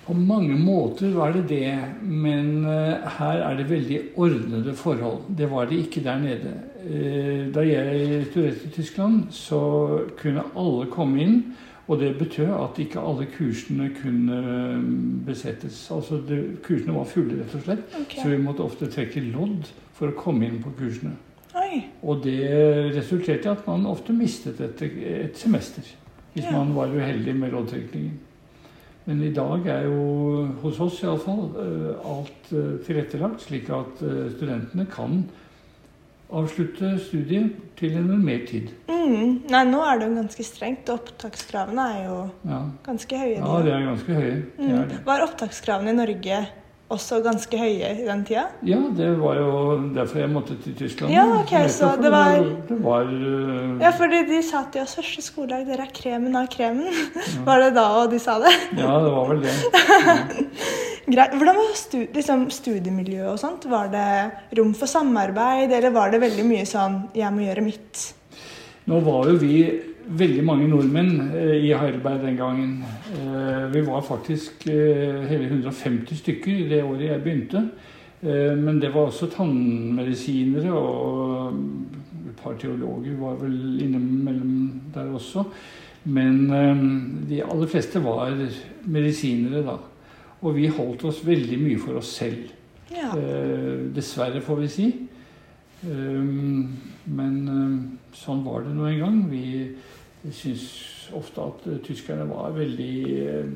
På 0.09 0.15
mange 0.17 0.57
måter 0.59 1.13
var 1.15 1.35
det 1.37 1.45
det, 1.51 1.71
men 2.03 2.65
eh, 2.67 3.09
her 3.19 3.47
er 3.47 3.59
det 3.59 3.71
veldig 3.71 3.99
ordnede 4.17 4.75
forhold. 4.75 5.29
Det 5.39 5.51
var 5.51 5.71
det 5.71 5.83
ikke 5.85 6.03
der 6.05 6.19
nede. 6.23 6.55
Eh, 6.89 7.49
da 7.53 7.61
jeg 7.67 8.27
studerte 8.31 8.67
i 8.69 8.71
Tyskland, 8.73 9.27
så 9.35 9.59
kunne 10.17 10.45
alle 10.57 10.87
komme 10.93 11.21
inn. 11.23 11.41
Og 11.89 12.01
det 12.01 12.19
betød 12.21 12.51
at 12.53 12.79
ikke 12.81 13.01
alle 13.01 13.27
kursene 13.33 13.89
kunne 13.97 14.39
eh, 14.39 14.83
besettes. 15.27 15.87
Altså 15.93 16.21
det, 16.29 16.59
Kursene 16.65 16.95
var 16.97 17.09
fulle, 17.09 17.39
rett 17.43 17.55
og 17.57 17.65
slett. 17.65 17.85
Okay. 18.03 18.23
Så 18.23 18.29
vi 18.33 18.41
måtte 18.45 18.65
ofte 18.65 18.89
trekke 18.93 19.23
lodd 19.31 19.69
for 19.97 20.13
å 20.13 20.17
komme 20.17 20.49
inn 20.49 20.61
på 20.65 20.73
kursene. 20.79 21.15
Oi. 21.59 21.83
Og 22.05 22.23
det 22.25 22.39
resulterte 22.97 23.49
i 23.49 23.53
at 23.53 23.67
man 23.69 23.89
ofte 23.89 24.13
mistet 24.17 24.61
et, 24.65 24.83
et 24.85 25.37
semester. 25.37 25.85
Hvis 26.35 26.45
Ja. 26.45 26.53
man 26.53 26.75
var 26.77 26.93
uheldig 26.93 27.35
med 27.37 27.53
loddtrekningen. 27.53 28.19
Men 29.09 29.23
i 29.25 29.33
dag 29.33 29.65
er 29.67 29.87
jo 29.89 30.47
hos 30.63 30.79
oss 30.85 31.01
iallfall 31.03 31.49
alt 32.05 32.53
eh, 32.53 32.75
tilrettelagt, 32.85 33.41
slik 33.49 33.71
at 33.73 34.01
studentene 34.37 34.85
kan 34.93 35.23
avslutte 36.31 36.99
studiet 37.01 37.55
til 37.79 37.95
en 37.97 38.11
mer 38.25 38.43
tid. 38.49 38.69
Mm. 38.91 39.43
Nei, 39.49 39.65
nå 39.71 39.81
er 39.87 39.99
det 40.03 40.09
jo 40.11 40.15
ganske 40.19 40.45
strengt, 40.45 40.89
opptakskravene 40.93 41.85
er 41.97 42.07
jo 42.09 42.19
Ja, 42.51 42.63
ganske 42.85 43.17
høye. 43.19 43.37
ja 43.39 43.61
det 43.65 43.73
er 43.73 43.87
ganske 43.87 44.15
høye. 44.15 44.39
Er 44.59 44.87
Mm. 44.89 45.05
Var 45.07 45.23
opptakskravene 45.25 45.91
i 45.91 45.97
Norge 45.97 46.41
også 46.91 47.23
ganske 47.25 47.57
høye 47.59 47.89
i 48.03 48.05
den 48.05 48.25
tida? 48.25 48.47
Ja, 48.65 48.79
det 48.97 49.09
var 49.21 49.35
jo 49.37 49.79
derfor 49.95 50.19
jeg 50.21 50.31
måtte 50.33 50.57
til 50.63 50.75
Tyskland. 50.75 51.13
Ja, 51.13 51.25
ok, 51.41 51.53
så 51.69 51.97
det 52.03 52.11
var- 52.11 52.45
Det 52.69 52.79
var 52.83 53.03
eh, 53.03 53.81
Ja, 53.81 53.91
fordi 53.91 54.27
de 54.29 54.43
sa 54.43 54.65
til 54.73 54.83
oss 54.83 54.95
første 54.97 55.23
skoledag 55.23 55.67
dere 55.67 55.83
er 55.87 55.93
kremen 55.95 56.35
av 56.37 56.47
kremen. 56.49 56.89
Var 57.47 57.59
det 57.61 57.75
da 57.75 57.87
og 58.05 58.11
de 58.11 58.19
sa 58.19 58.39
det? 58.39 58.53
Ja, 58.77 58.99
det 59.05 59.13
var 59.13 59.29
vel 59.29 59.43
det. 59.43 60.49
Greit. 61.09 61.33
Hvordan 61.33 61.57
var 61.57 61.77
stu, 61.79 61.99
liksom, 62.13 62.49
studiemiljøet 62.53 63.31
og 63.33 63.39
sånt? 63.41 63.65
Var 63.71 63.89
det 63.93 64.09
rom 64.59 64.75
for 64.77 64.91
samarbeid, 64.91 65.73
eller 65.73 65.95
var 65.95 66.13
det 66.13 66.21
veldig 66.21 66.45
mye 66.45 66.67
sånn 66.69 67.09
'jeg 67.15 67.33
må 67.33 67.47
gjøre 67.47 67.65
mitt'? 67.65 68.13
Nå 68.89 69.01
var 69.01 69.29
jo 69.29 69.39
vi 69.41 69.55
veldig 70.09 70.45
mange 70.45 70.69
nordmenn 70.69 71.31
eh, 71.35 71.67
i 71.69 71.73
Heidelberg 71.77 72.23
den 72.23 72.37
gangen. 72.37 72.85
Eh, 73.13 73.67
vi 73.73 73.81
var 73.87 74.01
faktisk 74.03 74.67
eh, 74.69 75.25
hele 75.29 75.49
150 75.49 76.17
stykker 76.23 76.69
det 76.69 76.83
året 76.85 77.09
jeg 77.09 77.23
begynte. 77.23 77.69
Men 78.21 78.81
det 78.81 78.89
var 78.91 79.13
også 79.13 79.29
tannmedisinere 79.31 80.73
og 80.75 81.55
et 82.33 82.41
par 82.43 82.57
teologer 82.59 83.15
var 83.15 83.37
vel 83.39 83.79
innimellom 83.79 84.81
der 84.91 85.13
også. 85.15 85.45
Men 86.11 86.49
de 87.31 87.39
aller 87.45 87.71
fleste 87.71 88.03
var 88.03 88.35
medisinere 88.91 89.63
da. 89.63 89.77
Og 90.41 90.55
vi 90.55 90.69
holdt 90.71 91.05
oss 91.09 91.25
veldig 91.27 91.59
mye 91.59 91.79
for 91.83 91.99
oss 91.99 92.13
selv. 92.21 92.51
Ja. 92.95 93.11
Eh, 93.17 93.89
dessverre, 93.95 94.41
får 94.41 94.61
vi 94.63 94.69
si. 94.73 94.89
Um, 95.87 96.75
men 97.07 97.35
um, 97.47 97.75
sånn 98.17 98.41
var 98.43 98.65
det 98.67 98.75
nå 98.75 98.89
en 98.89 99.03
gang. 99.03 99.19
Vi 99.31 100.33
syns 100.35 100.65
ofte 101.15 101.45
at 101.45 101.67
uh, 101.71 101.77
tyskerne 101.85 102.27
var 102.27 102.57
veldig 102.57 102.95
uh, 103.23 103.53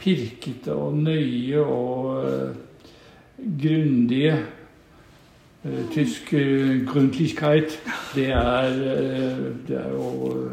pirkete 0.00 0.76
og 0.76 0.98
nøye 1.00 1.62
og 1.64 2.10
uh, 2.26 2.90
grundige. 3.40 4.34
Uh, 5.64 5.80
tysk 5.92 6.34
grundlichkeit, 6.88 7.78
det 8.14 8.30
er, 8.32 8.76
det 9.68 9.76
er 9.76 9.90
jo 9.92 10.44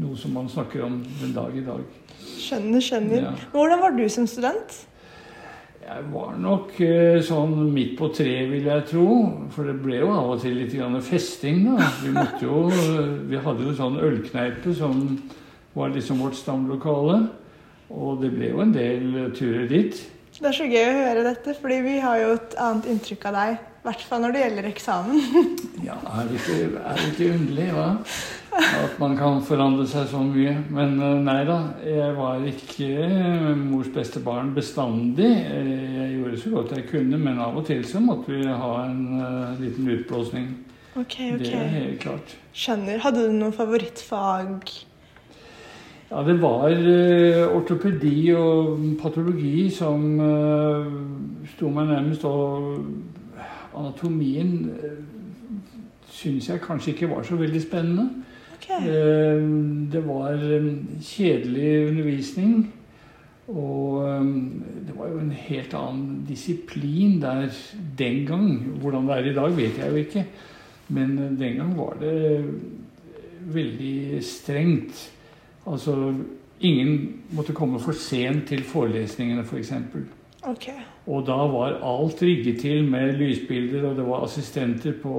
noe 0.00 0.16
som 0.20 0.34
man 0.36 0.50
snakker 0.52 0.84
om 0.84 0.98
den 1.20 1.32
dag 1.36 1.56
i 1.56 1.64
dag. 1.64 1.84
Skjønner, 2.44 2.82
skjønner. 2.84 3.22
Ja. 3.24 3.32
Hvordan 3.54 3.80
var 3.84 3.96
du 3.96 4.04
som 4.12 4.26
student? 4.30 4.82
Jeg 5.84 6.04
var 6.14 6.36
nok 6.40 6.78
eh, 6.80 7.18
sånn 7.24 7.52
midt 7.74 7.98
på 7.98 8.08
treet, 8.16 8.48
vil 8.48 8.70
jeg 8.70 8.86
tro. 8.88 9.08
For 9.52 9.68
det 9.68 9.74
ble 9.84 9.98
jo 10.00 10.08
av 10.14 10.30
og 10.34 10.40
til 10.40 10.56
litt 10.56 10.72
grann 10.72 10.96
festing, 11.04 11.66
da. 11.66 11.90
Vi, 12.00 12.12
måtte 12.14 12.40
jo, 12.46 12.62
eh, 12.72 13.10
vi 13.28 13.40
hadde 13.44 13.66
jo 13.66 13.74
sånn 13.76 14.00
ølkneipe 14.00 14.72
som 14.78 15.04
var 15.76 15.92
liksom 15.92 16.22
vårt 16.24 16.38
stamlokale. 16.40 17.18
Og 17.92 18.22
det 18.22 18.32
ble 18.32 18.54
jo 18.54 18.64
en 18.64 18.72
del 18.72 19.04
turer 19.36 19.68
dit. 19.68 20.00
Det 20.34 20.48
er 20.48 20.56
så 20.56 20.64
gøy 20.66 20.82
å 20.88 20.96
høre 21.02 21.26
dette, 21.28 21.52
fordi 21.60 21.76
vi 21.84 21.98
har 22.02 22.16
jo 22.22 22.32
et 22.38 22.56
annet 22.58 22.88
inntrykk 22.90 23.28
av 23.30 23.36
deg. 23.36 23.58
I 23.84 23.86
hvert 23.90 24.06
fall 24.08 24.24
når 24.24 24.32
det 24.34 24.40
gjelder 24.46 24.70
eksamen. 24.72 25.20
Ja, 25.84 25.98
er 26.16 26.30
det 26.30 26.38
ikke, 26.40 26.54
er 26.80 26.96
det 26.96 27.08
ikke 27.10 27.26
underlig, 27.34 27.66
hva? 27.76 27.88
At 28.54 28.98
man 29.00 29.16
kan 29.18 29.40
forandre 29.42 29.86
seg 29.90 30.06
så 30.12 30.20
mye. 30.22 30.52
Men 30.70 30.94
eh, 31.02 31.16
nei 31.26 31.40
da, 31.48 31.58
jeg 31.82 32.14
var 32.14 32.44
ikke 32.46 32.88
eh, 33.02 33.48
mors 33.58 33.90
beste 33.94 34.22
barn 34.22 34.52
bestandig. 34.54 35.30
Eh, 35.42 35.72
Jeg 36.04 36.18
gjorde 36.18 36.40
så 36.40 36.50
godt 36.52 36.74
jeg 36.76 36.86
kunne, 36.90 37.18
men 37.18 37.40
av 37.42 37.56
og 37.58 37.66
til 37.66 37.82
så 37.88 38.00
måtte 38.02 38.30
vi 38.30 38.44
ha 38.46 38.72
en 38.84 39.56
liten 39.58 39.88
utblåsning. 39.90 40.48
Ok, 40.94 41.16
Det 41.40 41.50
er 41.50 41.70
helt 41.72 42.00
klart. 42.00 42.36
Skjønner. 42.54 43.00
Hadde 43.02 43.24
du 43.26 43.32
noen 43.34 43.52
favorittfag? 43.52 44.68
Ja, 46.12 46.22
det 46.22 46.36
var 46.38 46.70
ortopedi 47.56 48.28
og 48.38 48.78
patologi 49.00 49.66
som 49.74 50.20
uh, 50.20 50.86
sto 51.56 51.72
meg 51.74 51.88
nærmest, 51.90 52.22
og 52.28 52.84
anatomien 53.74 54.52
uh, 54.70 54.92
syns 56.06 56.52
jeg 56.52 56.62
kanskje 56.62 56.92
ikke 56.94 57.10
var 57.10 57.26
så 57.26 57.40
veldig 57.40 57.62
spennende. 57.64 58.06
Ok. 58.64 58.86
Eh, 58.86 59.42
det 59.92 60.00
var 60.06 60.32
eh, 60.32 60.70
kjedelig 61.02 61.88
undervisning. 61.88 62.72
Og 63.48 64.08
eh, 64.08 64.24
det 64.86 64.96
var 64.96 65.10
jo 65.12 65.20
en 65.20 65.34
helt 65.36 65.74
annen 65.76 66.24
disiplin 66.28 67.20
der 67.22 67.48
den 67.98 68.24
gang. 68.26 68.48
Hvordan 68.80 69.08
det 69.08 69.18
er 69.18 69.30
i 69.30 69.34
dag, 69.34 69.56
vet 69.56 69.78
jeg 69.78 69.90
jo 69.90 69.96
ikke. 69.96 70.24
Men 70.88 71.18
eh, 71.18 71.38
den 71.38 71.56
gang 71.60 71.76
var 71.78 71.96
det 72.00 72.44
veldig 73.54 74.24
strengt. 74.24 75.10
Altså 75.66 76.14
ingen 76.60 77.20
måtte 77.32 77.52
komme 77.52 77.80
for 77.80 77.92
sent 77.92 78.48
til 78.48 78.64
forelesningene, 78.64 79.44
f.eks. 79.44 79.72
Ok. 80.44 80.68
Og 81.06 81.24
da 81.26 81.36
var 81.48 81.78
alt 81.84 82.22
rigget 82.22 82.60
til 82.60 82.84
med 82.88 83.16
lysbilder, 83.16 83.88
og 83.88 83.96
det 83.96 84.04
var 84.06 84.24
assistenter 84.26 84.92
på 85.02 85.12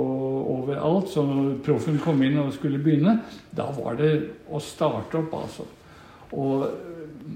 overalt. 0.53 1.09
Så 1.09 1.23
når 1.25 1.57
proffen 1.65 1.97
kom 2.01 2.21
inn 2.25 2.37
og 2.41 2.53
skulle 2.53 2.81
begynne, 2.81 3.19
da 3.55 3.69
var 3.73 3.97
det 4.01 4.11
å 4.49 4.61
starte 4.61 5.21
opp, 5.21 5.33
altså. 5.41 5.65
Og 6.35 6.67
øh, 6.67 7.33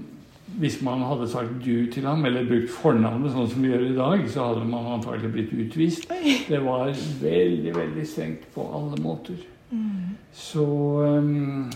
hvis 0.60 0.80
man 0.86 1.02
hadde 1.06 1.28
sagt 1.30 1.58
du 1.64 1.86
til 1.92 2.06
ham, 2.06 2.24
eller 2.26 2.48
brukt 2.48 2.70
fornavnet 2.74 3.34
sånn 3.34 3.50
som 3.50 3.62
vi 3.62 3.70
gjør 3.72 3.86
i 3.88 3.98
dag, 3.98 4.24
så 4.30 4.50
hadde 4.50 4.66
man 4.70 4.90
antagelig 4.98 5.32
blitt 5.34 5.54
utvist. 5.66 6.10
Det 6.48 6.62
var 6.62 6.90
veldig, 7.22 7.74
veldig 7.74 8.06
strengt 8.06 8.50
på 8.54 8.66
alle 8.76 8.98
måter. 9.02 9.38
Mm. 9.70 10.16
Så 10.34 10.66
øh, 11.06 11.70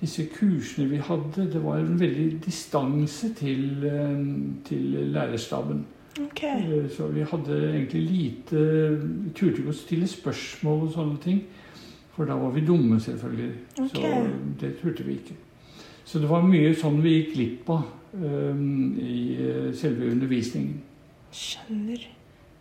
disse 0.00 0.28
kursene 0.30 0.88
vi 0.90 0.98
hadde, 1.02 1.48
det 1.52 1.60
var 1.64 1.78
en 1.80 2.00
veldig 2.00 2.40
distanse 2.44 3.32
til, 3.34 3.82
til 4.64 4.98
lærerstaben. 5.12 5.84
Ok. 6.20 6.42
Eh, 6.44 6.90
Så 6.90 7.06
vi 7.06 7.22
hadde 7.22 7.56
egentlig 7.74 8.02
lite 8.02 8.62
Vi 9.24 9.30
turte 9.34 9.60
ikke 9.62 9.70
å 9.70 9.76
stille 9.76 10.08
spørsmål 10.10 10.86
og 10.88 10.92
sånne 10.94 11.18
ting. 11.22 11.42
For 12.16 12.26
da 12.26 12.34
var 12.34 12.50
vi 12.50 12.64
dumme, 12.66 12.98
selvfølgelig. 13.00 13.52
Okay. 13.78 13.90
Så 13.92 14.30
det 14.60 14.72
turte 14.80 15.04
vi 15.06 15.12
ikke. 15.20 15.36
Så 16.04 16.18
det 16.18 16.30
var 16.30 16.42
mye 16.42 16.72
sånn 16.74 17.02
vi 17.04 17.12
gikk 17.18 17.34
glipp 17.36 17.70
av 17.70 17.84
um, 18.14 18.96
i 18.98 19.36
selve 19.76 20.08
undervisningen. 20.10 20.80
Skjønner. 21.30 22.08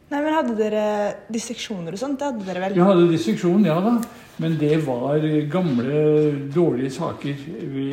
Nei, 0.07 0.21
men 0.21 0.31
Hadde 0.37 0.55
dere 0.55 0.85
disseksjoner 1.33 1.95
og 1.95 1.99
sånt? 1.99 2.21
Det 2.21 2.29
hadde 2.29 2.47
dere 2.47 2.63
vel? 2.63 2.77
Vi 2.77 2.87
hadde 2.87 3.09
disseksjon, 3.11 3.65
ja 3.67 3.75
da. 3.83 3.97
Men 4.37 4.53
det 4.61 4.75
var 4.85 5.23
gamle, 5.49 6.01
dårlige 6.53 6.91
saker. 6.93 7.39
Vi 7.73 7.87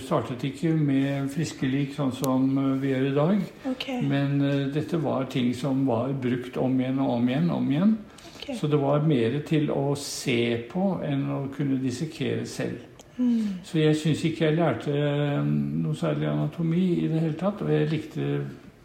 startet 0.00 0.44
ikke 0.48 0.72
med 0.72 1.28
friske 1.30 1.68
lik, 1.68 1.92
sånn 1.94 2.14
som 2.16 2.46
vi 2.80 2.94
gjør 2.94 3.08
i 3.10 3.16
dag. 3.18 3.42
Okay. 3.74 4.00
Men 4.08 4.38
uh, 4.40 4.70
dette 4.72 4.98
var 5.02 5.28
ting 5.30 5.52
som 5.54 5.84
var 5.86 6.14
brukt 6.16 6.56
om 6.56 6.78
igjen 6.80 7.02
og 7.04 7.18
om 7.18 7.28
igjen. 7.28 7.50
om 7.52 7.68
igjen. 7.70 7.98
Okay. 8.40 8.56
Så 8.56 8.70
det 8.72 8.80
var 8.80 9.04
mer 9.04 9.36
til 9.46 9.68
å 9.74 9.90
se 10.00 10.40
på 10.70 10.94
enn 11.04 11.26
å 11.36 11.42
kunne 11.52 11.78
dissekere 11.82 12.48
selv. 12.48 12.86
Mm. 13.20 13.60
Så 13.68 13.78
jeg 13.82 13.96
syns 14.00 14.24
ikke 14.24 14.46
jeg 14.46 14.56
lærte 14.56 14.94
eh, 14.96 15.44
noe 15.44 15.92
særlig 15.98 16.30
anatomi 16.30 16.86
i 17.02 17.08
det 17.12 17.20
hele 17.20 17.36
tatt. 17.36 17.60
Og 17.60 17.72
jeg 17.74 17.90
likte 17.92 18.30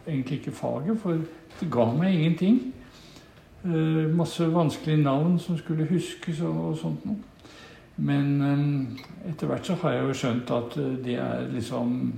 egentlig 0.07 0.39
ikke 0.39 0.51
faget, 0.51 1.00
for 1.00 1.21
det 1.59 1.71
ga 1.71 1.85
meg 1.93 2.13
ingenting. 2.13 2.59
Eh, 3.65 4.15
masse 4.17 4.53
vanskelige 4.53 5.03
navn 5.03 5.39
som 5.39 5.57
skulle 5.57 5.88
huskes 5.89 6.41
og, 6.41 6.69
og 6.69 6.77
sånt 6.77 7.05
noe. 7.05 7.17
Men 7.97 8.41
eh, 8.41 9.31
etter 9.31 9.50
hvert 9.50 9.65
så 9.65 9.77
har 9.81 9.95
jeg 9.95 10.07
jo 10.07 10.17
skjønt 10.19 10.51
at 10.53 10.77
eh, 10.81 10.95
det 11.05 11.19
er 11.21 11.47
liksom 11.53 12.13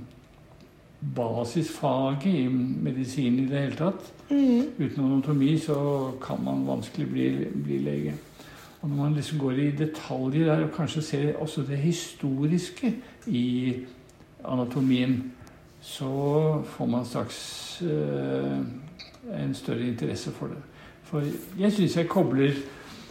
basisfaget 1.16 2.26
i 2.26 2.48
medisin 2.50 3.38
i 3.38 3.46
det 3.48 3.62
hele 3.62 3.78
tatt. 3.78 4.12
Mm. 4.30 4.74
Uten 4.78 5.04
anatomi 5.04 5.54
så 5.62 5.78
kan 6.22 6.42
man 6.44 6.66
vanskelig 6.66 7.06
bli, 7.12 7.28
bli 7.54 7.78
lege. 7.86 8.16
Og 8.82 8.88
når 8.88 8.96
man 8.96 9.14
liksom 9.14 9.38
går 9.38 9.52
i 9.62 9.70
detaljer 9.78 10.46
der 10.46 10.66
og 10.66 10.74
kanskje 10.76 11.02
ser 11.02 11.36
også 11.36 11.64
det 11.66 11.78
historiske 11.78 12.92
i 13.26 13.74
anatomien, 14.44 15.32
så 15.80 16.62
får 16.66 16.86
man 16.86 17.04
straks 17.04 17.38
eh, 17.82 18.58
en 19.44 19.54
større 19.54 19.86
interesse 19.88 20.30
for 20.30 20.46
det. 20.52 20.62
For 21.08 21.24
jeg 21.58 21.72
syns 21.72 21.96
jeg 21.96 22.08
kobler 22.08 22.52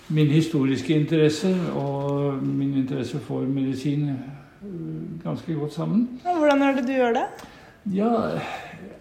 min 0.09 0.27
historiske 0.27 0.93
interesse 0.95 1.55
og 1.75 2.43
min 2.43 2.73
interesse 2.73 3.19
for 3.19 3.41
medisin 3.41 4.09
eh, 4.09 5.23
ganske 5.23 5.53
godt 5.53 5.73
sammen. 5.73 6.09
Hvordan 6.23 6.61
er 6.61 6.75
det 6.75 6.87
du 6.87 6.93
gjør 6.93 7.13
det? 7.13 7.27
Ja, 7.93 8.11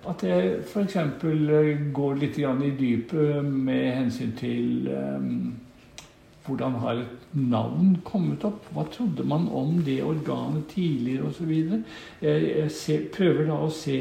at 0.08 0.22
jeg 0.22 0.58
f.eks. 0.62 0.96
går 1.92 2.18
litt 2.20 2.36
grann 2.38 2.62
i 2.62 2.70
dypet 2.78 3.44
med 3.44 3.86
hensyn 3.96 4.32
til 4.38 4.88
um, 4.94 5.54
hvordan 6.46 6.78
har 6.82 7.02
et 7.02 7.36
navn 7.36 7.96
kommet 8.06 8.44
opp? 8.46 8.66
Hva 8.72 8.86
trodde 8.92 9.26
man 9.26 9.48
om 9.52 9.80
det 9.86 10.00
organet 10.04 10.66
tidligere 10.72 11.30
osv.? 11.30 11.52
Jeg, 12.22 12.48
jeg 12.48 12.70
ser, 12.74 13.06
prøver 13.14 13.48
da 13.50 13.60
å 13.66 13.70
se 13.72 14.00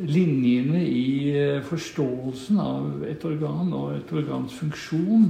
linjene 0.00 0.82
i 0.82 1.06
eh, 1.38 1.62
forståelsen 1.62 2.60
av 2.62 3.04
et 3.06 3.24
organ 3.26 3.70
og 3.76 3.94
et 3.94 4.12
organs 4.14 4.54
funksjon 4.58 5.28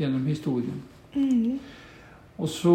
gjennom 0.00 0.24
historien. 0.26 0.80
Mm. 1.14 1.58
Og 2.42 2.50
så 2.50 2.74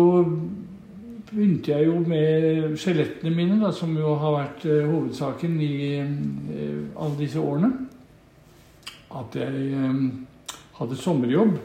begynte 1.30 1.74
jeg 1.74 1.90
jo 1.90 1.98
med 2.08 2.78
skjelettene 2.80 3.34
mine, 3.36 3.60
da, 3.60 3.74
som 3.76 3.92
jo 4.00 4.16
har 4.22 4.38
vært 4.38 4.68
eh, 4.70 4.88
hovedsaken 4.88 5.60
i 5.66 5.74
eh, 6.00 6.80
alle 6.96 7.20
disse 7.20 7.42
årene. 7.42 7.74
At 9.20 9.36
jeg 9.36 9.90
hadde 10.78 10.96
sommerjobb, 11.02 11.56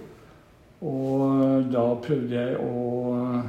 og 0.84 1.70
da 1.72 1.84
prøvde 2.04 2.36
jeg 2.36 2.56
å 2.60 3.42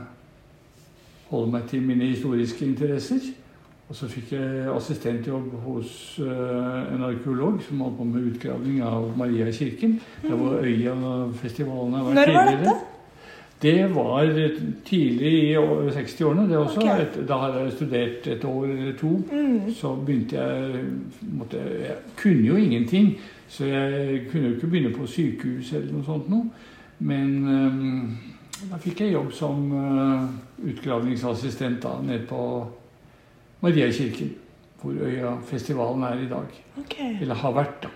holde 1.32 1.52
meg 1.52 1.66
til 1.70 1.84
mine 1.84 2.08
historiske 2.14 2.66
interesser. 2.66 3.34
Og 3.86 3.98
så 4.00 4.08
fikk 4.10 4.32
jeg 4.34 4.70
assistentjobb 4.74 5.52
hos 5.62 5.92
eh, 6.24 6.94
en 6.96 7.04
arkeolog 7.06 7.60
som 7.68 7.84
holdt 7.86 8.00
på 8.00 8.08
med 8.10 8.32
utgraving 8.32 8.80
av 8.82 9.12
Mariakirken. 9.20 10.00
Det 10.24 10.40
var 10.40 10.66
Øya-festivalen 10.66 11.94
har 11.94 12.08
vært 12.08 12.18
Når 12.18 12.34
var 12.34 12.50
tidligere. 12.50 12.64
dette? 12.64 12.92
Det 13.62 13.96
var 13.96 14.32
tidlig 14.86 15.34
i 15.34 15.56
60-årene, 15.56 16.50
det 16.50 16.58
også. 16.58 16.82
Okay. 16.82 17.02
Et, 17.02 17.20
da 17.28 17.38
hadde 17.44 17.62
jeg 17.62 17.72
studert 17.72 18.28
et 18.28 18.46
år 18.46 18.66
eller 18.66 18.98
to. 19.00 19.12
Mm. 19.32 19.74
Så 19.74 19.94
begynte 19.96 20.36
jeg, 20.36 20.84
måtte, 21.22 21.58
jeg 21.58 21.96
kunne 22.18 22.48
jo 22.48 22.56
ingenting, 22.56 23.14
så 23.48 23.66
jeg 23.66 24.22
kunne 24.32 24.48
jo 24.50 24.56
ikke 24.56 24.68
begynne 24.68 24.98
på 24.98 25.08
sykehus 25.08 25.72
eller 25.74 25.94
noe 25.94 26.04
sånt 26.06 26.30
noe. 26.30 26.50
Men 27.00 27.32
eh, 27.52 28.36
da 28.70 28.80
fikk 28.80 29.04
jeg 29.04 29.16
jobb 29.16 29.34
som 29.36 29.68
eh, 29.76 30.26
utgravningsassistent 30.72 31.82
da, 31.84 31.98
nede 32.06 32.24
på 32.30 32.40
Mariakirken, 33.66 34.32
hvor 34.82 34.96
Øyafestivalen 35.04 36.04
er 36.08 36.24
i 36.24 36.30
dag. 36.32 36.58
Okay. 36.86 37.18
Eller 37.22 37.36
har 37.42 37.56
vært, 37.56 37.84
da. 37.84 37.92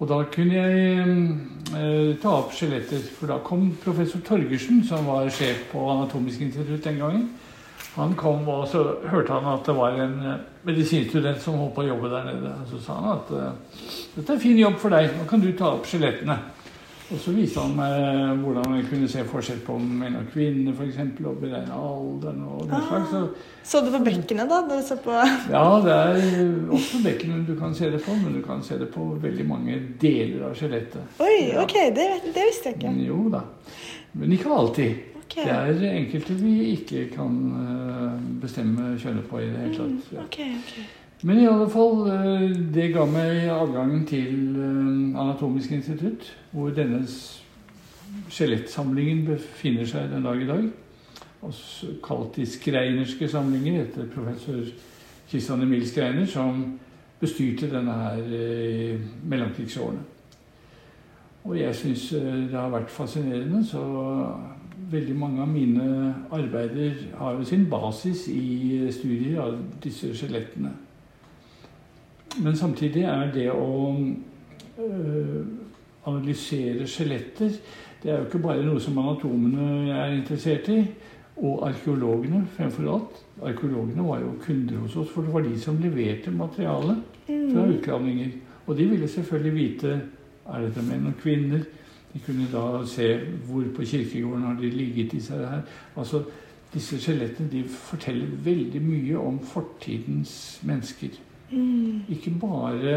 Og 0.00 0.08
da 0.10 0.22
kunne 0.32 0.56
jeg 0.56 1.16
eh, 1.76 2.14
ta 2.22 2.32
opp 2.40 2.54
skjeletter, 2.56 3.04
for 3.18 3.30
da 3.30 3.38
kom 3.44 3.68
professor 3.84 4.24
Torgersen, 4.26 4.80
som 4.88 5.06
var 5.06 5.28
sjef 5.30 5.68
på 5.70 5.84
Anatomisk 5.92 6.42
institutt 6.42 6.88
den 6.88 6.98
gangen. 7.02 7.28
Han 7.92 8.16
kom, 8.16 8.46
og 8.48 8.64
så 8.72 8.80
hørte 9.04 9.36
han 9.36 9.52
at 9.52 9.68
det 9.68 9.76
var 9.76 10.00
en 10.00 10.16
eh, 10.32 10.42
medisinstudent 10.64 11.44
som 11.44 11.60
holdt 11.60 11.76
på 11.76 11.84
å 11.84 11.90
jobbe 11.92 12.10
der 12.14 12.32
nede. 12.32 12.56
Og 12.56 12.72
så 12.72 12.82
sa 12.86 12.98
han 12.98 13.20
at 13.20 13.30
dette 14.16 14.26
er 14.26 14.34
en 14.38 14.44
fin 14.48 14.64
jobb 14.64 14.80
for 14.80 14.96
deg, 14.96 15.12
nå 15.12 15.28
kan 15.28 15.44
du 15.44 15.52
ta 15.52 15.74
opp 15.76 15.86
skjelettene. 15.90 16.40
Og 17.12 17.18
så 17.20 17.32
viste 17.36 17.60
han 17.60 17.74
meg 17.76 18.40
hvordan 18.40 18.76
jeg 18.78 18.86
kunne 18.88 19.08
se 19.12 19.22
forskjell 19.28 19.58
på 19.66 19.74
menn 19.78 20.14
og 20.16 20.30
kvinner, 20.32 20.72
f.eks., 20.72 20.96
og 21.28 21.36
beregne 21.42 21.76
alderen 21.76 22.40
og 22.48 22.62
den 22.70 22.86
slags. 22.88 23.10
Så 23.12 23.20
Så 23.62 23.82
du 23.84 23.90
på 23.92 24.00
bekkenet, 24.06 24.48
da? 24.48 24.62
da 24.68 24.78
du 24.80 24.86
så 24.86 24.96
på 25.04 25.12
ja, 25.52 25.64
det 25.84 25.92
er 25.92 26.72
også 26.72 27.02
bekkenet 27.04 27.46
du 27.46 27.54
kan 27.60 27.74
se 27.76 27.90
det 27.92 28.00
på, 28.06 28.16
men 28.22 28.32
du 28.38 28.40
kan 28.46 28.62
se 28.64 28.78
det 28.80 28.88
på 28.94 29.10
veldig 29.22 29.46
mange 29.48 29.76
deler 30.00 30.48
av 30.48 30.56
skjelettet. 30.56 31.20
Oi, 31.20 31.50
Ja. 31.52 31.62
ok, 31.66 31.76
det, 31.96 32.08
det 32.34 32.48
visste 32.48 32.72
jeg 32.72 32.80
ikke. 32.80 32.94
Jo 33.06 33.28
da. 33.32 33.44
Men 34.16 34.32
ikke 34.32 34.50
alltid. 34.56 35.08
Okay. 35.22 35.44
Det 35.48 35.84
er 35.86 35.94
enkelte 35.96 36.34
vi 36.40 36.56
ikke 36.74 37.06
kan 37.14 37.36
eh, 37.60 38.16
bestemme 38.42 38.96
kjønnet 39.00 39.28
på 39.30 39.38
i 39.40 39.46
det 39.48 39.62
hele 39.62 39.78
tatt. 39.78 40.10
Ja. 40.12 40.24
Ok, 40.26 40.40
ok. 40.58 40.74
Men 41.24 41.38
i 41.38 41.46
alle 41.46 41.68
fall, 41.70 42.00
eh, 42.10 42.48
det 42.74 42.88
ga 42.90 43.04
meg 43.06 43.44
adgangen 43.54 44.02
til 44.06 44.56
eh, 44.58 45.20
Anatomisk 45.22 45.70
institutt, 45.70 46.26
hvor 46.50 46.72
denne 46.74 47.04
skjelettsamlingen 48.26 49.22
befinner 49.28 49.86
seg 49.86 50.10
den 50.10 50.26
dag 50.26 50.42
i 50.42 50.48
dag. 50.50 50.66
Også 51.46 51.94
kalt 52.02 52.34
de 52.36 52.46
skreinerske 52.46 53.28
samlinger 53.30 53.84
etter 53.84 54.10
professor 54.10 54.66
Kristian 55.30 55.62
Emil 55.62 55.86
Skreiner, 55.86 56.26
som 56.26 56.64
bestyrte 57.22 57.70
denne 57.70 57.94
her 58.02 58.36
eh, 58.42 58.98
mellomkrigsårene. 59.22 60.02
Og 61.44 61.58
jeg 61.58 61.74
syns 61.74 62.10
det 62.14 62.54
har 62.54 62.70
vært 62.70 62.90
fascinerende, 62.90 63.62
så 63.66 63.82
veldig 64.90 65.14
mange 65.18 65.42
av 65.42 65.50
mine 65.50 66.14
arbeider 66.30 66.98
har 67.18 67.38
jo 67.38 67.46
sin 67.46 67.66
basis 67.70 68.28
i 68.30 68.88
studier 68.94 69.40
av 69.42 69.58
disse 69.82 70.10
skjelettene. 70.14 70.70
Men 72.40 72.56
samtidig 72.56 73.02
er 73.04 73.32
det 73.34 73.50
å 73.52 73.92
øh, 74.78 75.44
analysere 76.06 76.86
skjeletter 76.88 77.50
Det 78.02 78.10
er 78.10 78.18
jo 78.18 78.24
ikke 78.24 78.38
bare 78.42 78.64
noe 78.66 78.80
som 78.82 78.96
anatomene 78.98 79.92
er 79.94 80.16
interessert 80.16 80.68
i, 80.72 80.80
og 81.36 81.60
arkeologene 81.68 82.40
fremfor 82.56 82.88
alt. 82.90 83.20
Arkeologene 83.46 84.02
var 84.02 84.18
jo 84.24 84.32
kunder 84.42 84.80
hos 84.82 84.96
oss, 84.96 85.10
for 85.14 85.22
det 85.22 85.32
var 85.34 85.44
de 85.46 85.54
som 85.60 85.78
leverte 85.78 86.30
materiale 86.34 86.96
fra 87.26 87.62
Mm. 87.62 87.76
utgravninger. 87.76 88.28
Og 88.66 88.76
de 88.78 88.84
ville 88.88 89.08
selvfølgelig 89.08 89.54
vite 89.54 90.00
er 90.48 90.60
dette 90.60 90.82
menn 90.82 91.06
og 91.06 91.14
kvinner. 91.22 91.62
De 92.12 92.18
kunne 92.26 92.48
da 92.52 92.84
se 92.86 93.20
hvor 93.46 93.64
på 93.76 93.82
kirkegården 93.82 94.42
har 94.42 94.54
de 94.60 94.70
ligget, 94.70 95.12
disse 95.12 95.32
her. 95.32 95.62
Altså, 95.96 96.22
disse 96.74 96.98
skjelettene 97.00 97.48
de 97.52 97.64
forteller 97.68 98.26
veldig 98.44 98.82
mye 98.82 99.18
om 99.18 99.38
fortidens 99.38 100.60
mennesker. 100.64 101.08
Mm. 101.52 102.02
Ikke 102.08 102.32
bare 102.40 102.94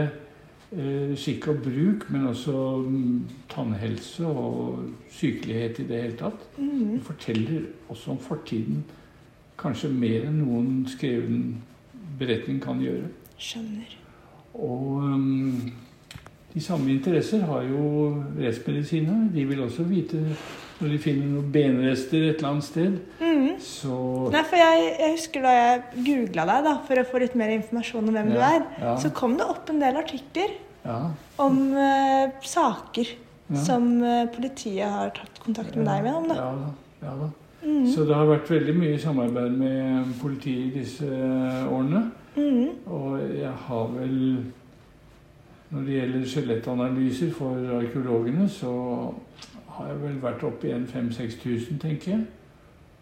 eh, 0.72 1.16
skikk 1.20 1.48
og 1.52 1.62
bruk, 1.64 2.08
men 2.12 2.28
også 2.28 2.78
mm, 2.88 3.22
tannhelse 3.52 4.28
og 4.28 4.86
sykelighet 5.12 5.80
i 5.80 5.88
det 5.88 6.02
hele 6.02 6.18
tatt. 6.20 6.48
Mm. 6.58 7.02
Forteller 7.04 7.68
også 7.90 8.12
om 8.16 8.20
fortiden, 8.20 8.84
kanskje 9.60 9.92
mer 9.92 10.28
enn 10.28 10.42
noen 10.44 10.84
skreven 10.92 11.62
beretning 12.20 12.62
kan 12.64 12.82
gjøre. 12.84 13.08
Skjønner. 13.38 13.98
Og 14.56 15.04
um, 15.04 15.72
de 16.54 16.62
samme 16.62 16.92
interesser 16.94 17.44
har 17.46 17.66
jo 17.68 18.16
rettsmedisinere. 18.40 19.30
De 19.34 19.46
vil 19.48 19.64
også 19.64 19.84
vite 19.84 20.22
når 20.80 20.92
de 20.92 20.98
finner 21.00 21.28
noen 21.32 21.52
benrester 21.54 22.26
et 22.30 22.40
eller 22.40 22.50
annet 22.50 22.68
sted. 22.68 22.98
Mm. 23.22 23.54
Så 23.64 23.96
Nei, 24.34 24.42
for 24.44 24.60
jeg, 24.60 24.88
jeg 25.00 25.14
husker 25.16 25.46
da 25.46 25.54
jeg 25.56 26.06
googla 26.08 26.48
deg 26.50 26.66
da, 26.68 26.74
for 26.88 27.00
å 27.00 27.06
få 27.08 27.22
litt 27.24 27.38
mer 27.40 27.54
informasjon 27.56 28.10
om 28.12 28.18
hvem 28.18 28.34
du 28.34 28.40
er, 28.42 28.66
ja. 28.82 28.96
så 29.00 29.12
kom 29.16 29.38
det 29.40 29.48
opp 29.48 29.72
en 29.72 29.80
del 29.84 30.02
artikler 30.02 30.58
ja, 30.86 31.00
om 31.42 31.62
uh, 31.78 32.42
saker 32.46 33.22
Ja. 33.46 33.62
som 33.62 33.84
uh, 34.02 34.26
politiet 34.34 34.90
har 34.90 35.12
tatt 35.14 35.36
kontakt 35.44 35.76
med 35.78 35.86
deg 35.86 36.06
med 36.08 36.16
om. 36.18 36.24
da. 36.32 36.36
Ja 36.40 36.52
da. 36.58 36.70
Ja, 37.06 37.12
da. 37.20 37.28
Mm. 37.66 37.88
Så 37.94 38.06
det 38.06 38.16
har 38.18 38.28
vært 38.30 38.50
veldig 38.50 38.74
mye 38.78 38.98
samarbeid 39.02 39.58
med 39.58 40.14
politiet 40.22 40.68
i 40.68 40.80
disse 40.80 41.10
årene. 41.70 42.08
Mm. 42.36 42.90
Og 42.92 43.20
jeg 43.40 43.54
har 43.68 43.88
vel 43.96 44.18
Når 45.70 45.86
det 45.86 45.96
gjelder 45.96 46.26
skjelettanalyser 46.30 47.32
for 47.34 47.72
arkeologene, 47.80 48.46
så 48.50 48.72
har 49.76 49.92
jeg 49.92 50.02
vel 50.02 50.18
vært 50.24 50.44
oppe 50.48 50.70
i 50.70 50.74
en 50.76 50.88
5000-6000, 50.88 51.80
tenker 51.82 52.12
jeg. 52.12 52.26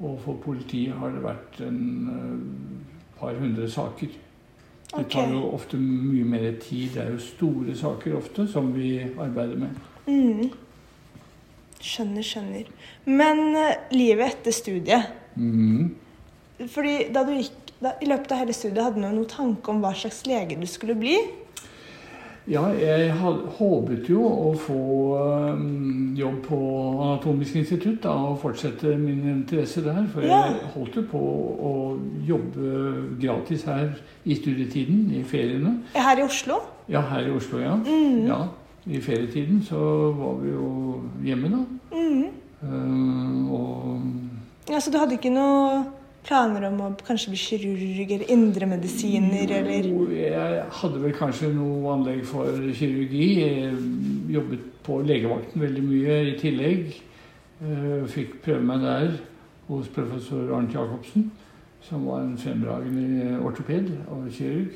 Og 0.03 0.17
for 0.23 0.39
politiet 0.43 0.95
har 0.97 1.13
det 1.13 1.23
vært 1.23 1.61
en 1.63 1.81
eh, 2.13 3.19
par 3.19 3.37
hundre 3.39 3.69
saker. 3.69 4.19
Det 4.93 5.05
tar 5.09 5.31
jo 5.33 5.47
ofte 5.53 5.77
mye 5.77 6.25
mer 6.27 6.51
tid. 6.61 6.93
Det 6.93 7.01
er 7.01 7.13
jo 7.13 7.21
store 7.21 7.75
saker 7.77 8.17
ofte 8.17 8.47
som 8.49 8.73
vi 8.75 8.99
arbeider 9.01 9.57
med. 9.57 9.79
Mm. 10.07 10.51
Skjønner, 11.83 12.25
skjønner. 12.25 12.69
Men 13.05 13.43
eh, 13.57 13.87
livet 13.95 14.37
etter 14.37 14.55
studiet 14.55 15.09
mm. 15.35 15.89
Fordi 16.71 16.93
da 17.11 17.23
du 17.27 17.33
gikk 17.35 17.71
da, 17.83 17.93
I 17.99 18.07
løpet 18.07 18.31
av 18.31 18.43
hele 18.43 18.55
studiet 18.55 18.83
hadde 18.85 19.01
du 19.01 19.03
noen 19.03 19.25
tanke 19.27 19.71
om 19.71 19.81
hva 19.83 19.91
slags 19.97 20.21
lege 20.29 20.59
du 20.59 20.67
skulle 20.69 20.95
bli? 20.99 21.17
Ja, 22.47 22.65
jeg 22.75 23.13
håpet 23.57 24.09
jo 24.11 24.19
å 24.27 24.49
få 24.59 24.79
øhm, 25.15 26.09
jobb 26.19 26.41
på 26.43 26.57
Anatomisk 27.05 27.55
institutt 27.61 28.01
da, 28.03 28.11
og 28.11 28.41
fortsette 28.41 28.97
min 28.99 29.21
interesse 29.31 29.83
der. 29.85 30.01
For 30.11 30.21
Ja. 30.21 30.41
jeg 30.49 30.71
holdt 30.73 30.97
jo 30.99 31.03
på 31.11 31.21
å 31.69 31.71
jobbe 32.27 32.73
gratis 33.21 33.63
her 33.63 33.93
i 34.25 34.35
studietiden, 34.35 35.05
i 35.15 35.23
feriene. 35.23 35.77
Her 35.95 36.19
i 36.19 36.25
Oslo? 36.27 36.59
Ja, 36.89 36.99
her 37.13 37.27
i 37.27 37.31
Oslo, 37.31 37.59
ja. 37.63 37.75
Mm. 37.75 38.27
ja. 38.27 38.41
I 38.91 38.99
ferietiden 38.99 39.61
så 39.63 39.79
var 40.11 40.35
vi 40.43 40.49
jo 40.51 41.01
hjemme, 41.23 41.47
da. 41.49 41.63
Mm. 41.95 42.25
Uh, 42.63 43.53
og 43.53 44.01
Ja, 44.69 44.79
så 44.79 44.91
du 44.91 44.97
hadde 44.97 45.15
ikke 45.15 45.31
noe 45.31 45.85
planer 46.23 46.67
om 46.69 46.79
å 46.85 46.89
kanskje 47.05 47.33
bli 47.33 47.39
kirurg 47.41 48.11
eller 48.15 48.31
indremedisiner 48.31 49.51
eller 49.59 49.87
Jo, 49.89 50.05
Jeg 50.15 50.63
hadde 50.79 51.01
vel 51.03 51.15
kanskje 51.17 51.51
noe 51.55 51.93
anlegg 51.97 52.23
for 52.27 52.47
kirurgi. 52.77 53.27
Jeg 53.41 53.73
jobbet 54.37 54.69
på 54.83 55.01
legevakten 55.07 55.63
veldig 55.63 55.83
mye 55.87 56.17
i 56.31 56.37
tillegg. 56.39 56.93
Eh, 57.63 58.05
Fikk 58.11 58.39
prøve 58.45 58.63
meg 58.67 58.81
der 58.83 59.13
hos 59.69 59.87
professor 59.95 60.49
Arnt 60.57 60.73
Jacobsen, 60.75 61.29
som 61.83 62.05
var 62.07 62.23
en 62.23 62.37
fremragende 62.39 63.37
ortoped 63.43 63.91
og 64.11 64.27
kirurg. 64.35 64.73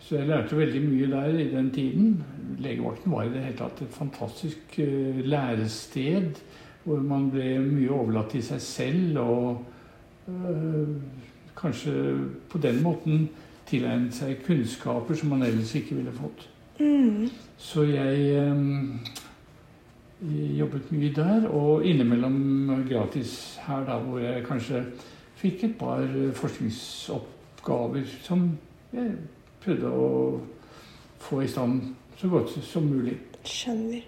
Så 0.00 0.16
jeg 0.16 0.30
lærte 0.30 0.56
veldig 0.56 0.80
mye 0.86 1.08
der 1.12 1.34
i 1.42 1.50
den 1.52 1.68
tiden. 1.74 2.24
Legevakten 2.60 3.12
var 3.12 3.26
i 3.26 3.32
det 3.34 3.42
hele 3.44 3.58
tatt 3.58 3.82
et 3.84 3.92
fantastisk 3.92 4.78
eh, 4.80 5.20
lærested, 5.28 6.40
hvor 6.84 7.02
man 7.04 7.28
ble 7.32 7.58
mye 7.60 7.92
overlatt 7.92 8.32
til 8.32 8.42
seg 8.44 8.62
selv 8.64 9.18
og 9.20 9.66
kanskje 11.56 11.92
på 12.48 12.58
den 12.58 12.82
måten 12.82 13.28
tilegnet 13.70 14.14
seg 14.14 14.42
kunnskaper 14.46 15.18
som 15.18 15.32
man 15.34 15.42
ellers 15.46 15.74
ikke 15.78 15.98
ville 15.98 16.12
fått. 16.14 16.48
mm. 16.78 17.30
Så 17.60 17.84
jeg 17.84 18.30
eh, 18.40 18.54
jobbet 20.58 20.92
mye 20.92 21.12
der, 21.16 21.48
og 21.48 21.84
innimellom 21.86 22.86
gratis 22.88 23.58
her, 23.66 23.84
da, 23.84 23.98
hvor 24.00 24.18
jeg 24.18 24.46
kanskje 24.46 24.84
fikk 25.40 25.64
et 25.64 25.76
par 25.80 26.04
forskningsoppgaver 26.36 28.08
som 28.24 28.50
jeg 28.92 29.12
prøvde 29.60 29.92
å 29.92 30.08
få 31.20 31.42
i 31.44 31.48
stand 31.48 31.82
så 32.20 32.28
godt 32.32 32.56
som 32.64 32.88
mulig. 32.88 33.16
Skjønner. 33.44 34.02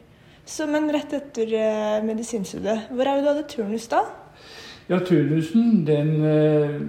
Så, 0.44 0.66
men 0.66 0.90
rett 0.92 1.12
etter 1.16 1.52
eh, 1.54 2.02
medisinstudiet, 2.04 2.90
hvor 2.90 3.06
er 3.06 3.16
det 3.16 3.24
du 3.24 3.30
hadde 3.30 3.48
turnus 3.48 3.86
da? 3.92 4.02
Ja, 4.88 4.98
turnusen, 4.98 5.86
den 5.86 6.24
øh, 6.24 6.80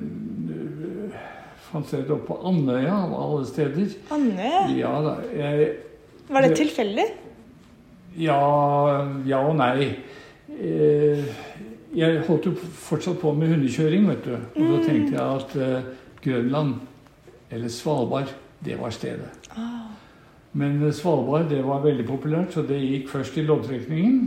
fant 1.70 1.88
sted 1.88 2.10
oppe 2.10 2.26
på 2.28 2.40
Andøya, 2.48 2.94
av 2.94 3.14
alle 3.18 3.46
steder. 3.48 3.94
Andøya? 4.12 4.64
Ja 4.78 4.94
da. 5.06 5.14
Jeg, 5.38 5.70
Var 6.30 6.48
det 6.48 6.56
tilfeldig? 6.58 7.06
ja, 8.18 8.40
ja 9.28 9.42
og 9.46 9.56
nei. 9.58 9.92
Eh, 10.54 11.26
jeg 11.94 12.24
holdt 12.28 12.48
jo 12.50 12.54
fortsatt 12.58 13.20
på 13.22 13.34
med 13.38 13.54
hundekjøring, 13.54 14.08
vet 14.10 14.26
du. 14.26 14.34
Og 14.38 14.72
da 14.72 14.80
tenkte 14.88 15.14
jeg 15.14 15.22
at 15.22 15.56
eh, 15.62 15.92
Grønland, 16.24 16.74
eller 17.54 17.70
Svalbard, 17.70 18.34
det 18.66 18.80
var 18.80 18.90
stedet. 18.90 19.30
Ah. 19.54 19.92
Men 20.54 20.82
Svalbard 20.94 21.50
det 21.50 21.62
var 21.66 21.86
veldig 21.86 22.06
populært, 22.08 22.54
så 22.54 22.66
det 22.66 22.82
gikk 22.82 23.10
først 23.10 23.38
i 23.38 23.46
loddtrekningen. 23.46 24.20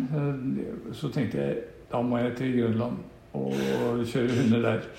Så 0.95 1.11
tenkte 1.15 1.43
jeg 1.43 1.61
da 1.91 2.01
må 2.03 2.19
jeg 2.19 2.35
til 2.39 2.57
Grønland 2.61 2.99
og 3.37 4.03
kjøre 4.09 4.41
hunder 4.41 4.65
der. 4.65 4.91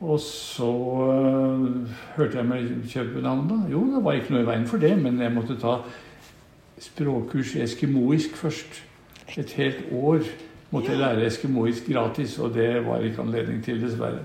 Og 0.00 0.20
så 0.20 0.70
øh, 1.12 1.88
hørte 2.16 2.36
jeg 2.36 2.46
meg 2.46 2.68
København, 2.92 3.48
da. 3.48 3.72
Jo, 3.72 3.84
det 3.96 4.04
var 4.04 4.12
ikke 4.12 4.34
noe 4.34 4.42
i 4.42 4.48
veien 4.48 4.66
for 4.68 4.82
det, 4.82 4.92
men 5.00 5.20
jeg 5.22 5.32
måtte 5.32 5.56
ta 5.60 5.78
språkkurs 6.82 7.54
i 7.54 7.62
eskimoisk 7.64 8.36
først. 8.36 8.82
Et 9.38 9.52
helt 9.56 9.86
år 9.92 10.26
måtte 10.70 10.90
jeg 10.90 11.00
lære 11.00 11.26
eskimoisk 11.26 11.88
gratis, 11.92 12.38
og 12.38 12.54
det 12.54 12.86
var 12.86 13.00
ikke 13.00 13.22
anledning 13.22 13.64
til, 13.64 13.80
dessverre. 13.82 14.20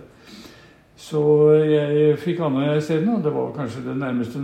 Så 1.00 1.22
jeg 1.64 2.18
fikk 2.20 2.42
Andøya 2.44 2.76
isteden, 2.78 3.14
og 3.14 3.24
det 3.24 3.32
var 3.34 3.54
kanskje 3.56 3.86
det 3.86 3.98
nærmeste 3.98 4.40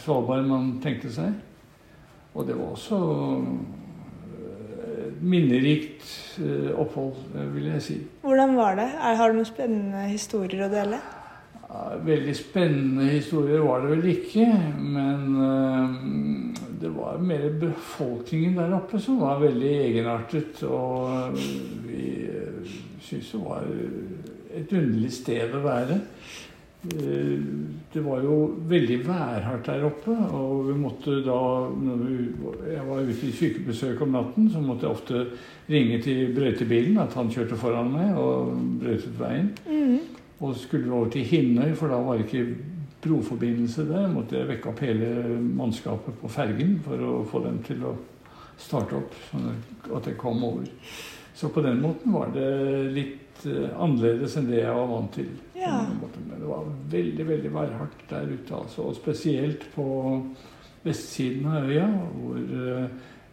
Svalbard 0.00 0.46
man 0.48 0.78
tenkte 0.82 1.12
seg. 1.12 1.34
Og 2.34 2.46
det 2.48 2.56
var 2.56 2.72
også 2.72 2.96
minnerikt 5.22 6.38
øh, 6.42 6.70
opphold, 6.78 7.14
øh, 7.34 7.54
vil 7.54 7.64
jeg 7.72 7.82
si. 7.82 7.96
Hvordan 8.22 8.56
var 8.56 8.74
det? 8.74 8.88
Har 8.98 9.28
du 9.28 9.38
noen 9.38 9.48
spennende 9.48 10.06
historier 10.10 10.66
å 10.66 10.70
dele? 10.72 11.00
Veldig 12.04 12.34
spennende 12.36 13.06
historier 13.08 13.62
var 13.64 13.80
det 13.80 13.94
vel 13.94 14.08
ikke, 14.12 14.46
men 14.76 15.22
øh, 15.40 15.94
det 16.82 16.90
var 16.96 17.22
mer 17.22 17.46
befolkningen 17.60 18.58
der 18.58 18.74
oppe 18.76 19.00
som 19.00 19.22
var 19.22 19.40
veldig 19.40 19.72
egenartet. 19.86 20.62
Og 20.68 21.38
vi 21.86 22.28
syntes 23.00 23.32
det 23.32 23.40
var 23.44 23.64
et 24.52 24.72
underlig 24.76 25.12
sted 25.16 25.54
å 25.56 25.62
være. 25.64 26.00
Eh, 26.84 27.38
Det 27.92 28.00
var 28.00 28.22
jo 28.24 28.36
veldig 28.68 28.96
værhardt 29.04 29.66
der 29.66 29.82
oppe, 29.84 30.14
og 30.32 30.62
vi 30.70 30.76
måtte 30.80 31.18
da 31.20 31.34
når 31.76 31.98
vi, 32.00 32.14
Jeg 32.72 32.86
var 32.88 33.02
ute 33.02 33.26
i 33.28 33.32
sykebesøk 33.32 34.00
om 34.00 34.08
natten, 34.08 34.50
så 34.50 34.60
måtte 34.60 34.86
jeg 34.86 34.90
ofte 34.90 35.26
ringe 35.68 36.00
til 36.02 36.32
brøytebilen, 36.34 36.96
at 36.98 37.12
han 37.14 37.28
kjørte 37.28 37.56
foran 37.56 37.92
meg 37.92 38.16
og 38.16 38.56
brøytet 38.80 39.18
veien. 39.20 39.52
Mm. 39.68 39.98
Og 40.40 40.56
skulle 40.56 40.84
vi 40.84 40.90
over 40.90 41.10
til 41.10 41.22
Hinnøy, 41.22 41.74
for 41.74 41.92
da 41.92 42.00
var 42.00 42.16
det 42.16 42.24
ikke 42.32 42.56
broforbindelse 43.02 43.84
der, 43.88 44.08
måtte 44.08 44.38
jeg 44.38 44.48
vekke 44.48 44.68
opp 44.72 44.80
hele 44.80 45.38
mannskapet 45.38 46.16
på 46.22 46.28
fergen 46.28 46.78
for 46.84 46.96
å 46.96 47.24
få 47.28 47.44
dem 47.44 47.58
til 47.66 47.82
å 47.84 47.96
starte 48.56 48.96
opp, 48.96 49.14
sånn 49.30 49.50
at 49.96 50.06
jeg 50.06 50.16
kom 50.16 50.44
over. 50.44 50.64
Så 51.34 51.48
på 51.48 51.62
den 51.64 51.80
måten 51.80 52.12
var 52.12 52.32
det 52.34 52.48
litt 52.92 53.46
eh, 53.48 53.70
annerledes 53.80 54.36
enn 54.36 54.50
det 54.50 54.60
jeg 54.60 54.76
var 54.76 54.90
vant 54.90 55.14
til. 55.16 55.30
Ja. 55.56 55.78
Men 55.88 56.38
det 56.38 56.48
var 56.48 56.66
veldig, 56.92 57.28
veldig 57.28 57.52
værhardt 57.54 58.06
der 58.10 58.28
ute, 58.28 58.54
altså. 58.54 58.88
Og 58.88 58.98
spesielt 58.98 59.64
på 59.74 59.86
vestsiden 60.82 61.46
av 61.48 61.70
øya, 61.70 61.86
hvor 62.16 62.40
eh, 62.40 62.88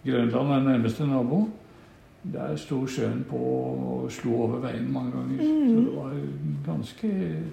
Grønland 0.05 0.53
er 0.55 0.67
nærmeste 0.67 1.07
nabo. 1.07 1.47
Der 2.29 2.55
sto 2.59 2.81
sjøen 2.87 3.21
på 3.29 3.39
og 3.39 4.09
slo 4.11 4.41
over 4.43 4.59
veien 4.65 4.89
mange 4.91 5.13
ganger. 5.15 5.39
Mm. 5.39 5.69
Så 5.69 5.83
det 5.85 5.95
var 5.95 6.15
ganske 6.65 7.11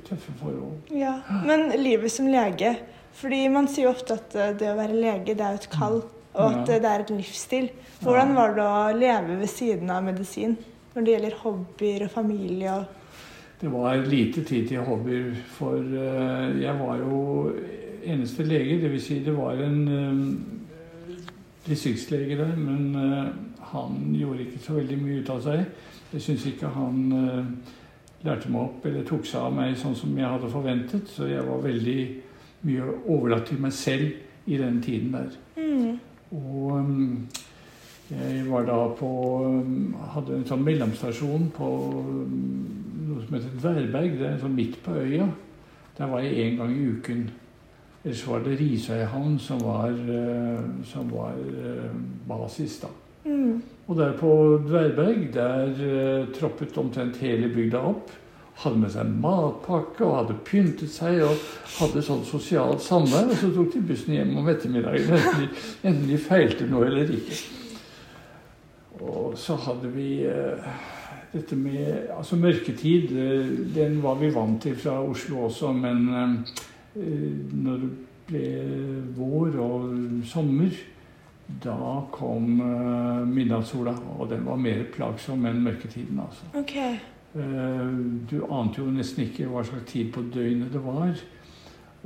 tøffe 0.09 0.35
forhold. 0.41 0.91
Ja. 0.91 1.21
Men 1.47 1.71
livet 1.79 2.13
som 2.13 2.27
lege 2.27 2.77
Fordi 3.17 3.47
man 3.49 3.65
sier 3.71 3.87
jo 3.87 3.95
ofte 3.95 4.19
at 4.19 4.35
eh, 4.37 4.51
det 4.61 4.67
å 4.69 4.77
være 4.77 4.99
lege, 5.01 5.33
det 5.33 5.41
er 5.41 5.55
jo 5.55 5.61
et 5.63 5.71
kall, 5.73 6.03
og 6.37 6.53
at 6.53 6.69
det 6.69 6.85
er 6.85 7.05
et 7.05 7.13
livsstil. 7.17 7.71
Hvordan 8.03 8.35
var 8.37 8.55
det 8.57 8.65
å 8.65 8.97
leve 8.97 9.39
ved 9.41 9.51
siden 9.51 9.91
av 9.93 10.05
medisin 10.05 10.57
når 10.95 11.05
det 11.05 11.13
gjelder 11.13 11.41
hobbyer 11.43 12.05
og 12.07 12.11
familie 12.11 12.77
Det 13.61 13.73
var 13.73 13.97
lite 13.97 14.45
tid 14.45 14.69
til 14.69 14.85
hobbyer, 14.85 15.33
for 15.57 15.77
eh, 15.81 16.61
jeg 16.61 16.77
var 16.79 16.97
jo 17.01 17.53
eneste 18.05 18.45
lege. 18.45 18.77
Dvs. 18.83 19.03
Si 19.03 19.19
det 19.25 19.33
var 19.37 19.61
en 19.65 19.79
eh, 19.89 21.21
distriktslege 21.67 22.37
der, 22.37 22.53
men 22.57 22.95
eh, 22.95 23.31
han 23.73 24.15
gjorde 24.15 24.45
ikke 24.45 24.61
så 24.65 24.77
veldig 24.77 24.99
mye 25.01 25.21
ut 25.21 25.31
av 25.33 25.41
seg. 25.45 25.65
Jeg 26.13 26.23
syns 26.23 26.45
ikke 26.47 26.69
han 26.71 27.01
lærte 28.25 28.51
meg 28.53 28.61
opp 28.61 28.85
eller 28.87 29.09
tok 29.09 29.25
seg 29.27 29.41
av 29.41 29.57
meg 29.57 29.75
sånn 29.81 29.97
som 29.99 30.13
jeg 30.17 30.29
hadde 30.29 30.53
forventet. 30.53 31.09
Så 31.11 31.29
jeg 31.29 31.45
var 31.49 31.65
veldig 31.65 32.01
mye 32.69 32.93
overlatt 33.09 33.49
til 33.51 33.61
meg 33.65 33.75
selv 33.77 34.47
i 34.47 34.61
den 34.61 34.79
tiden 34.85 35.17
der. 35.17 35.33
mm. 35.57 35.97
Og 36.31 36.73
um, 36.73 37.29
jeg 38.11 38.45
var 38.51 38.67
da 38.67 38.79
på 38.99 39.09
um, 39.47 39.95
Hadde 40.15 40.37
en 40.37 40.47
sånn 40.47 40.65
mellomstasjon 40.67 41.49
på 41.55 41.71
um, 42.03 42.37
noe 43.07 43.25
som 43.25 43.37
heter 43.39 43.57
Dverberg. 43.61 44.19
Det 44.19 44.29
er 44.29 44.39
sånn 44.43 44.57
midt 44.57 44.79
på 44.85 44.97
øya. 44.99 45.29
Der 45.97 46.11
var 46.11 46.25
jeg 46.25 46.39
én 46.43 46.59
gang 46.61 46.75
i 46.75 46.91
uken. 46.97 47.25
Ellers 48.05 48.27
var 48.29 48.45
det 48.45 48.59
Risøyhavn 48.61 49.39
som 49.43 49.63
var, 49.67 49.95
uh, 49.95 50.67
som 50.87 51.11
var 51.15 51.39
uh, 51.39 51.89
basis, 52.29 52.79
da. 52.83 52.93
Mm. 53.27 53.63
Og 53.87 53.99
der 53.99 54.13
på 54.19 54.31
Dverberg, 54.67 55.29
der 55.35 55.73
uh, 55.75 56.29
troppet 56.35 56.79
omtrent 56.79 57.19
hele 57.23 57.51
bygda 57.55 57.83
opp. 57.91 58.11
Hadde 58.57 58.81
med 58.81 58.93
seg 58.95 59.11
matpakke 59.21 60.01
og 60.07 60.15
hadde 60.17 60.39
pyntet 60.47 60.89
seg 60.89 61.21
og 61.27 61.43
hadde 61.77 62.03
sånn 62.05 62.25
sosialt 62.25 62.81
samvær. 62.85 63.29
Og 63.29 63.37
så 63.43 63.51
tok 63.53 63.75
de 63.75 63.85
bussen 63.91 64.17
hjem 64.17 64.33
om 64.41 64.49
ettermiddagen, 64.49 65.13
enten 65.13 65.43
de, 65.43 65.51
enten 65.83 66.09
de 66.09 66.21
feilte 66.21 66.69
noe 66.71 66.89
eller 66.89 67.13
ikke. 67.19 67.37
Og 69.05 69.37
så 69.39 69.57
hadde 69.61 69.91
vi 69.93 70.25
eh, 70.25 70.77
dette 71.33 71.57
med 71.59 72.09
Altså 72.17 72.39
mørketid, 72.41 73.13
eh, 73.13 73.51
den 73.77 74.01
var 74.03 74.17
vi 74.21 74.33
vant 74.33 74.63
til 74.63 74.77
fra 74.79 74.99
Oslo 75.05 75.47
også, 75.51 75.73
men 75.77 76.09
eh, 76.17 77.03
når 77.53 77.83
det 77.83 77.91
ble 78.27 78.47
vår 79.15 79.59
og 79.63 79.91
sommer, 80.27 80.73
da 81.63 81.77
kom 82.11 82.57
midnattssola, 83.31 83.93
og 84.17 84.33
den 84.33 84.43
var 84.49 84.59
mer 84.59 84.81
plagsom 84.91 85.45
enn 85.47 85.61
mørketiden, 85.63 86.19
altså. 86.25 86.49
Ok. 86.59 86.75
Eh, 87.37 87.87
Du 88.31 88.41
ante 88.51 88.81
jo 88.81 88.91
nesten 88.91 89.27
ikke 89.27 89.47
hva 89.51 89.63
slags 89.65 89.91
tid 89.91 90.13
på 90.15 90.25
døgnet 90.35 90.73
det 90.73 90.81
var. 90.85 91.13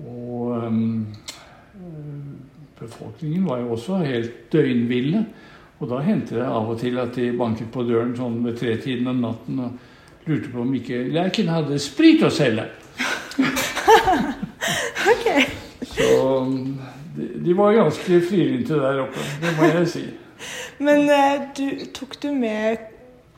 Og 0.01 0.57
eh, 0.57 0.73
befolkningen 2.81 3.47
var 3.47 3.63
jo 3.63 3.73
også 3.77 4.01
helt 4.05 4.53
døgnville. 4.53 5.25
Og 5.81 5.89
da 5.89 6.03
hendte 6.05 6.37
det 6.37 6.45
av 6.45 6.69
og 6.69 6.79
til 6.81 6.99
at 7.01 7.15
de 7.17 7.31
banket 7.39 7.71
på 7.73 7.85
døren 7.89 8.13
sånn 8.17 8.43
ved 8.45 8.59
tretiden 8.61 9.09
om 9.09 9.23
natten 9.23 9.63
og 9.65 10.27
lurte 10.27 10.51
på 10.53 10.61
om 10.61 10.75
ikke 10.77 11.07
Lerken 11.09 11.49
hadde 11.49 11.79
sprit 11.81 12.25
å 12.27 12.33
selge. 12.33 12.69
Ok. 15.11 15.27
Så 15.89 16.07
um, 16.39 16.77
de, 17.17 17.25
de 17.45 17.55
var 17.57 17.73
ganske 17.75 18.21
frilynte 18.29 18.77
der 18.79 19.01
oppe, 19.03 19.23
det 19.41 19.53
må 19.57 19.71
jeg 19.71 19.89
si. 19.89 20.03
Men 20.85 21.09
eh, 21.11 21.47
du, 21.57 21.65
tok 21.97 22.15
du 22.23 22.29
med 22.37 22.90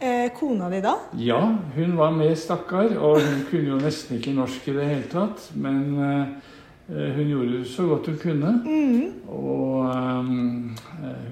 eh, 0.03 0.31
kona 0.37 0.69
di 0.71 0.81
da? 0.83 0.97
Ja, 1.19 1.41
hun 1.77 1.97
var 1.97 2.11
med, 2.11 2.35
stakkar, 2.39 2.97
og 2.99 3.21
hun 3.21 3.45
kunne 3.51 3.75
jo 3.75 3.81
nesten 3.81 4.19
ikke 4.19 4.35
norsk 4.37 4.69
i 4.69 4.77
det 4.77 4.89
hele 4.89 5.09
tatt. 5.13 5.49
Men 5.55 5.81
eh, 6.03 7.09
hun 7.17 7.31
gjorde 7.31 7.65
så 7.71 7.87
godt 7.89 8.11
hun 8.11 8.21
kunne. 8.23 8.53
Mm. 8.67 9.33
Og 9.33 9.91
eh, 9.91 10.33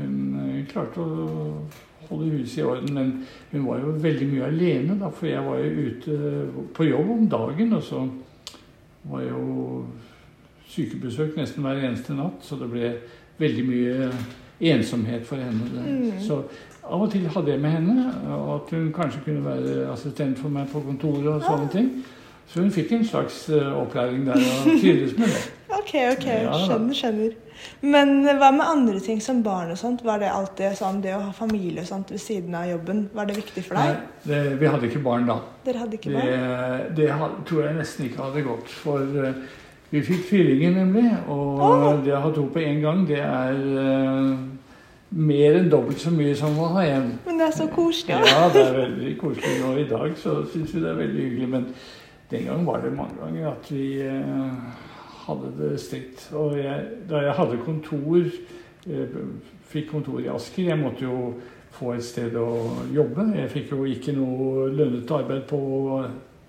hun 0.00 0.18
hun, 0.40 0.66
klarte 0.70 1.02
å 1.02 1.40
holde 2.11 2.30
huset 2.37 2.61
i 2.61 2.66
orden. 2.66 2.94
Men 2.94 3.12
hun 3.52 3.66
var 3.66 3.83
jo 3.83 3.96
veldig 4.02 4.28
mye 4.30 4.50
alene, 4.50 4.98
da, 5.00 5.11
for 5.14 5.30
jeg 5.30 5.46
var 5.46 5.62
jo 5.64 5.88
ute 5.88 6.66
på 6.76 6.90
jobb 6.90 7.14
om 7.16 7.28
dagen. 7.30 7.74
Og 7.78 7.83
så 7.87 8.04
var 9.11 9.24
jo 9.26 9.87
sykebesøk 10.70 11.35
nesten 11.38 11.66
hver 11.66 11.83
eneste 11.83 12.14
natt, 12.14 12.44
så 12.46 12.59
det 12.61 12.70
ble 12.70 12.92
veldig 13.40 13.64
mye 13.66 14.11
ensomhet 14.60 15.26
for 15.26 15.36
henne. 15.36 15.84
Mm. 15.86 16.20
Så 16.20 16.42
av 16.84 17.02
og 17.02 17.10
til 17.12 17.28
hadde 17.28 17.52
jeg 17.52 17.60
med 17.60 17.70
henne, 17.70 18.06
og 18.36 18.54
at 18.54 18.72
hun 18.76 18.92
kanskje 18.92 19.20
kunne 19.24 19.44
være 19.44 19.92
assistent 19.92 20.38
for 20.38 20.52
meg 20.52 20.68
på 20.72 20.82
kontoret 20.86 21.28
og 21.34 21.44
sånne 21.46 21.70
ting. 21.72 21.92
Så 22.50 22.64
hun 22.64 22.72
fikk 22.74 22.96
en 22.96 23.04
slags 23.06 23.44
eh, 23.54 23.68
opplæring 23.78 24.24
der 24.26 24.40
og 24.40 24.72
trivdes 24.80 25.16
med 25.18 25.26
det. 25.30 25.46
Ok, 25.70 25.92
ok. 25.94 26.24
Ja. 26.26 26.54
Skjønner, 26.66 26.94
skjønner. 26.98 27.34
Men 27.80 28.24
hva 28.26 28.50
med 28.54 28.66
andre 28.66 29.00
ting 29.02 29.20
som 29.22 29.38
barn 29.42 29.70
og 29.70 29.78
sånt? 29.78 30.02
Var 30.04 30.18
det 30.22 30.32
alltid 30.32 30.74
sånn, 30.78 30.98
det 31.04 31.14
å 31.14 31.20
ha 31.28 31.30
familie 31.34 31.84
og 31.84 31.88
sånt 31.88 32.10
ved 32.10 32.20
siden 32.22 32.56
av 32.58 32.66
jobben, 32.68 33.04
var 33.14 33.28
det 33.30 33.36
viktig 33.38 33.64
for 33.68 33.78
Nei, 33.78 33.86
deg? 33.92 34.26
det, 34.26 34.40
vi 34.60 34.70
hadde 34.70 34.90
ikke 34.90 35.02
barn 35.04 35.30
da. 35.30 35.38
Dere 35.64 35.84
hadde 35.84 35.98
ikke 36.00 36.12
barn? 36.16 36.26
det 36.98 37.06
det 37.06 37.08
tror 37.48 37.64
jeg 37.64 37.78
nesten 37.78 38.08
ikke 38.08 38.22
hadde 38.26 38.44
gått. 38.50 38.74
For 38.82 39.22
eh, 39.24 39.40
vi 39.90 40.03
fikk 40.07 40.26
tvillinger, 40.29 40.70
nemlig. 40.70 41.07
Og 41.29 41.62
oh. 41.66 41.87
det 42.05 42.14
å 42.14 42.22
ha 42.24 42.33
to 42.35 42.46
på 42.53 42.62
én 42.62 42.83
gang, 42.83 43.03
det 43.09 43.18
er 43.18 43.57
uh, 43.59 44.37
mer 45.11 45.59
enn 45.59 45.70
dobbelt 45.72 46.03
så 46.03 46.12
mye 46.14 46.37
som 46.38 46.59
å 46.62 46.70
ha 46.76 46.85
én. 46.87 47.09
Men 47.26 47.40
det 47.40 47.48
er 47.48 47.57
så 47.57 47.66
koselig. 47.74 48.20
Ja, 48.31 48.46
det 48.55 48.62
er 48.68 48.76
veldig 48.76 49.16
koselig. 49.18 49.57
Og 49.66 49.81
i 49.83 49.88
dag 49.90 50.14
så 50.20 50.37
syns 50.53 50.76
vi 50.76 50.85
det 50.85 50.92
er 50.92 51.00
veldig 51.03 51.26
hyggelig. 51.26 51.50
Men 51.57 51.66
den 52.31 52.46
gang 52.46 52.66
var 52.68 52.85
det 52.85 52.94
mange 52.94 53.18
ganger 53.18 53.50
at 53.50 53.70
vi 53.74 53.87
uh, 54.07 54.87
hadde 55.26 55.55
det 55.59 55.72
stritt. 55.83 56.29
Og 56.38 56.55
jeg, 56.61 56.87
da 57.11 57.24
jeg 57.26 57.38
hadde 57.42 57.62
kontor, 57.66 58.35
uh, 58.87 59.20
fikk 59.70 59.90
kontor 59.90 60.22
i 60.22 60.31
Asker 60.31 60.70
Jeg 60.70 60.79
måtte 60.79 61.07
jo 61.07 61.35
få 61.74 61.96
et 61.96 62.07
sted 62.07 62.38
å 62.38 62.50
jobbe. 62.94 63.33
Jeg 63.42 63.50
fikk 63.50 63.74
jo 63.74 63.85
ikke 63.90 64.14
noe 64.14 64.68
lønnet 64.70 65.11
arbeid 65.18 65.46
på 65.50 65.59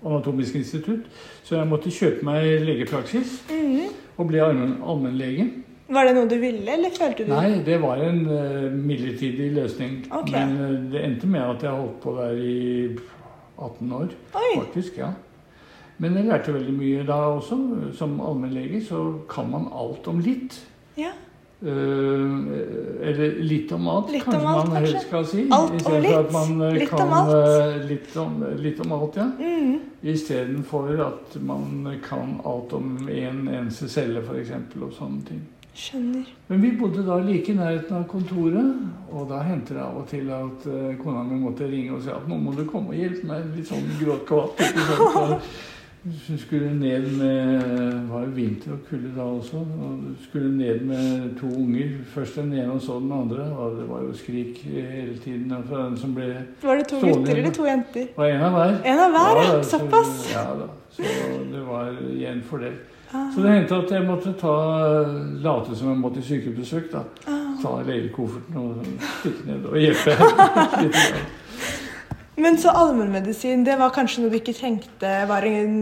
Anatomisk 0.04 0.54
institutt, 0.58 1.04
så 1.44 1.56
jeg 1.60 1.68
måtte 1.70 1.90
kjøpe 1.90 2.24
meg 2.26 2.44
legepraksis 2.66 3.42
Mhm. 3.50 3.88
og 4.18 4.28
bli 4.28 4.38
allmenn- 4.38 4.80
allmennlege. 4.82 5.50
Var 5.92 6.04
det 6.08 6.14
noe 6.14 6.28
du 6.28 6.36
ville, 6.40 6.72
eller 6.72 6.90
følte 6.90 7.24
du 7.26 7.32
Nei, 7.34 7.62
det 7.66 7.80
var 7.82 7.96
en 8.00 8.20
uh, 8.26 8.70
midlertidig 8.72 9.50
løsning. 9.52 10.06
Okay. 10.10 10.46
Men 10.46 10.52
uh, 10.60 10.92
det 10.92 11.04
endte 11.04 11.26
med 11.26 11.40
at 11.40 11.62
jeg 11.62 11.70
holdt 11.70 12.00
på 12.00 12.14
der 12.16 12.32
i 12.32 12.96
18 13.58 13.92
år. 13.92 14.08
Oi! 14.34 14.54
Faktisk, 14.64 14.96
ja. 14.98 15.10
Men 15.98 16.14
jeg 16.16 16.24
lærte 16.24 16.54
veldig 16.54 16.72
mye 16.74 17.04
da 17.06 17.12
også. 17.36 17.58
Som 17.94 18.20
allmennlege 18.20 18.80
så 18.86 19.02
kan 19.28 19.50
man 19.50 19.68
alt 19.74 20.08
om 20.08 20.18
litt. 20.24 20.56
Ja. 20.96 21.12
Eh, 21.62 23.08
eller 23.08 23.36
litt 23.42 23.72
om 23.72 23.88
alt, 23.88 24.10
Litt 24.10 24.24
kanskje 24.24 24.40
om 24.40 24.46
alt, 24.50 24.68
man 24.68 24.76
helst 24.76 24.92
kanskje. 24.94 25.06
skal 25.08 25.26
si. 25.26 25.44
Alt 25.50 25.86
og 25.86 26.00
litt. 26.02 26.14
at 26.18 26.32
man 26.34 26.60
eh, 26.66 26.72
Litt 26.80 26.90
kan 26.90 27.00
om 27.06 27.12
alt. 27.14 27.32
eh, 27.36 27.88
litt, 27.88 28.16
om, 28.16 28.44
litt 28.58 28.80
om 28.82 28.92
alt, 28.96 29.16
ja. 29.20 29.26
Mm. 29.38 29.76
Istedenfor 30.02 30.90
at 31.06 31.36
man 31.42 31.86
kan 32.02 32.40
alt 32.44 32.72
om 32.74 32.96
en 33.08 33.48
eneste 33.48 33.88
celle, 33.88 34.24
f.eks. 34.26 34.50
og 34.80 34.92
sånne 34.98 35.22
ting. 35.28 35.42
Skjønner. 35.72 36.26
Men 36.50 36.60
vi 36.60 36.70
bodde 36.76 37.04
da 37.06 37.16
like 37.24 37.48
i 37.48 37.56
nærheten 37.56 37.96
av 37.96 38.08
kontoret, 38.10 38.74
og 39.12 39.28
da 39.30 39.38
hendte 39.46 39.72
det 39.78 39.80
av 39.86 40.02
og 40.02 40.08
til 40.10 40.28
at 40.34 40.66
kona 41.00 41.22
mi 41.24 41.38
måtte 41.46 41.64
ringe 41.70 41.94
og 41.96 42.02
si 42.04 42.10
at 42.12 42.26
nå 42.28 42.36
må 42.42 42.52
du 42.58 42.66
komme 42.68 42.92
og 42.92 42.98
hjelpe 42.98 43.24
meg. 43.30 43.46
Litt 43.56 43.70
sånn 43.70 43.86
gråtkvatt. 44.02 44.60
ikke 46.04 46.32
du 46.32 46.38
skulle 46.38 46.70
ned 46.78 47.04
med 47.18 47.60
Det 47.62 48.10
var 48.10 48.20
jo 48.20 48.30
vinter 48.34 48.72
og 48.72 48.78
kulde 48.90 49.10
da 49.16 49.22
også. 49.22 49.56
og 49.56 49.98
Skulle 50.28 50.56
ned 50.56 50.80
med 50.80 51.30
to 51.40 51.46
unger. 51.46 51.88
Først 52.14 52.36
den 52.36 52.52
ene 52.52 52.72
og 52.72 52.80
så 52.82 52.92
den 53.00 53.12
andre. 53.12 53.42
Og 53.56 53.76
det 53.80 53.88
var 53.88 54.00
jo 54.02 54.12
skrik 54.14 54.58
hele 54.64 55.18
tiden 55.24 55.52
fra 55.68 55.84
den 55.86 55.96
som 55.96 56.14
ble 56.14 56.26
Var 56.62 56.74
det 56.76 56.86
to 56.88 56.98
Stående 56.98 57.18
gutter 57.18 57.36
eller 57.36 57.50
to 57.52 57.64
jenter? 57.66 58.06
var 58.16 58.26
en 58.26 58.40
av 58.42 58.50
hver. 58.52 58.78
En 58.84 58.98
av 58.98 59.10
hver, 59.10 59.42
ja. 59.42 59.56
da, 59.56 59.62
så- 59.62 59.78
Såpass. 59.78 60.32
Ja 60.34 60.44
da. 60.62 60.66
Så 60.90 61.02
det 61.52 61.66
var 61.66 61.92
igjen 62.10 62.42
for 62.42 62.58
det. 62.58 62.72
Ah. 63.14 63.30
Så 63.34 63.42
det 63.42 63.50
hendte 63.52 63.74
at 63.76 63.90
jeg 63.92 64.04
måtte 64.06 64.32
ta, 64.40 64.52
late 65.42 65.76
som 65.76 65.88
jeg 65.88 65.98
måtte 65.98 66.18
i 66.18 66.22
sykebesøk. 66.22 66.90
da. 66.92 66.98
Ah. 67.28 67.62
Ta 67.62 67.82
legekofferten 67.86 68.56
og 68.56 68.84
stikke 69.20 69.46
ned 69.46 69.64
og 69.64 69.78
hjelpe. 69.78 70.10
Men 72.40 72.56
så 72.58 72.72
allmennmedisin, 72.72 73.64
det 73.66 73.76
var 73.80 73.92
kanskje 73.92 74.24
noe 74.24 74.32
du 74.32 74.38
ikke 74.40 74.56
tenkte 74.56 75.10
var 75.28 75.44
en 75.44 75.78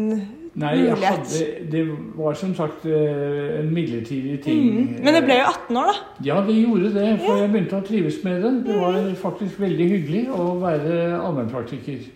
Nei, 0.59 0.77
Mulighet. 0.77 1.03
hadde, 1.03 1.71
det 1.71 1.83
var 2.19 2.35
som 2.35 2.55
sagt 2.55 2.85
eh, 2.85 3.61
en 3.61 3.69
midlertidig 3.71 4.41
ting. 4.43 4.63
Mm. 4.75 4.89
Men 5.05 5.15
det 5.15 5.21
ble 5.25 5.37
jo 5.39 5.45
18 5.47 5.77
år, 5.79 5.91
da. 5.91 6.25
Ja, 6.27 6.39
det 6.47 6.57
gjorde 6.57 6.91
det, 6.97 7.05
for 7.23 7.39
jeg 7.39 7.51
begynte 7.53 7.79
å 7.79 7.85
trives 7.87 8.19
med 8.25 8.43
det. 8.43 8.51
Det 8.67 8.79
var 8.81 8.99
faktisk 9.21 9.61
veldig 9.63 9.87
hyggelig 9.93 10.25
å 10.35 10.49
være 10.59 10.97
allmennpraktiker. 11.21 12.09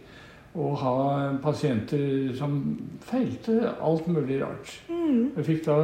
Og 0.55 0.75
ha 0.83 0.97
pasienter 1.42 2.35
som 2.38 2.59
feilte 3.07 3.70
alt 3.83 4.11
mulig 4.11 4.40
rart. 4.42 4.75
Mm. 4.90 5.31
Jeg 5.38 5.47
fikk 5.49 5.64
da 5.66 5.79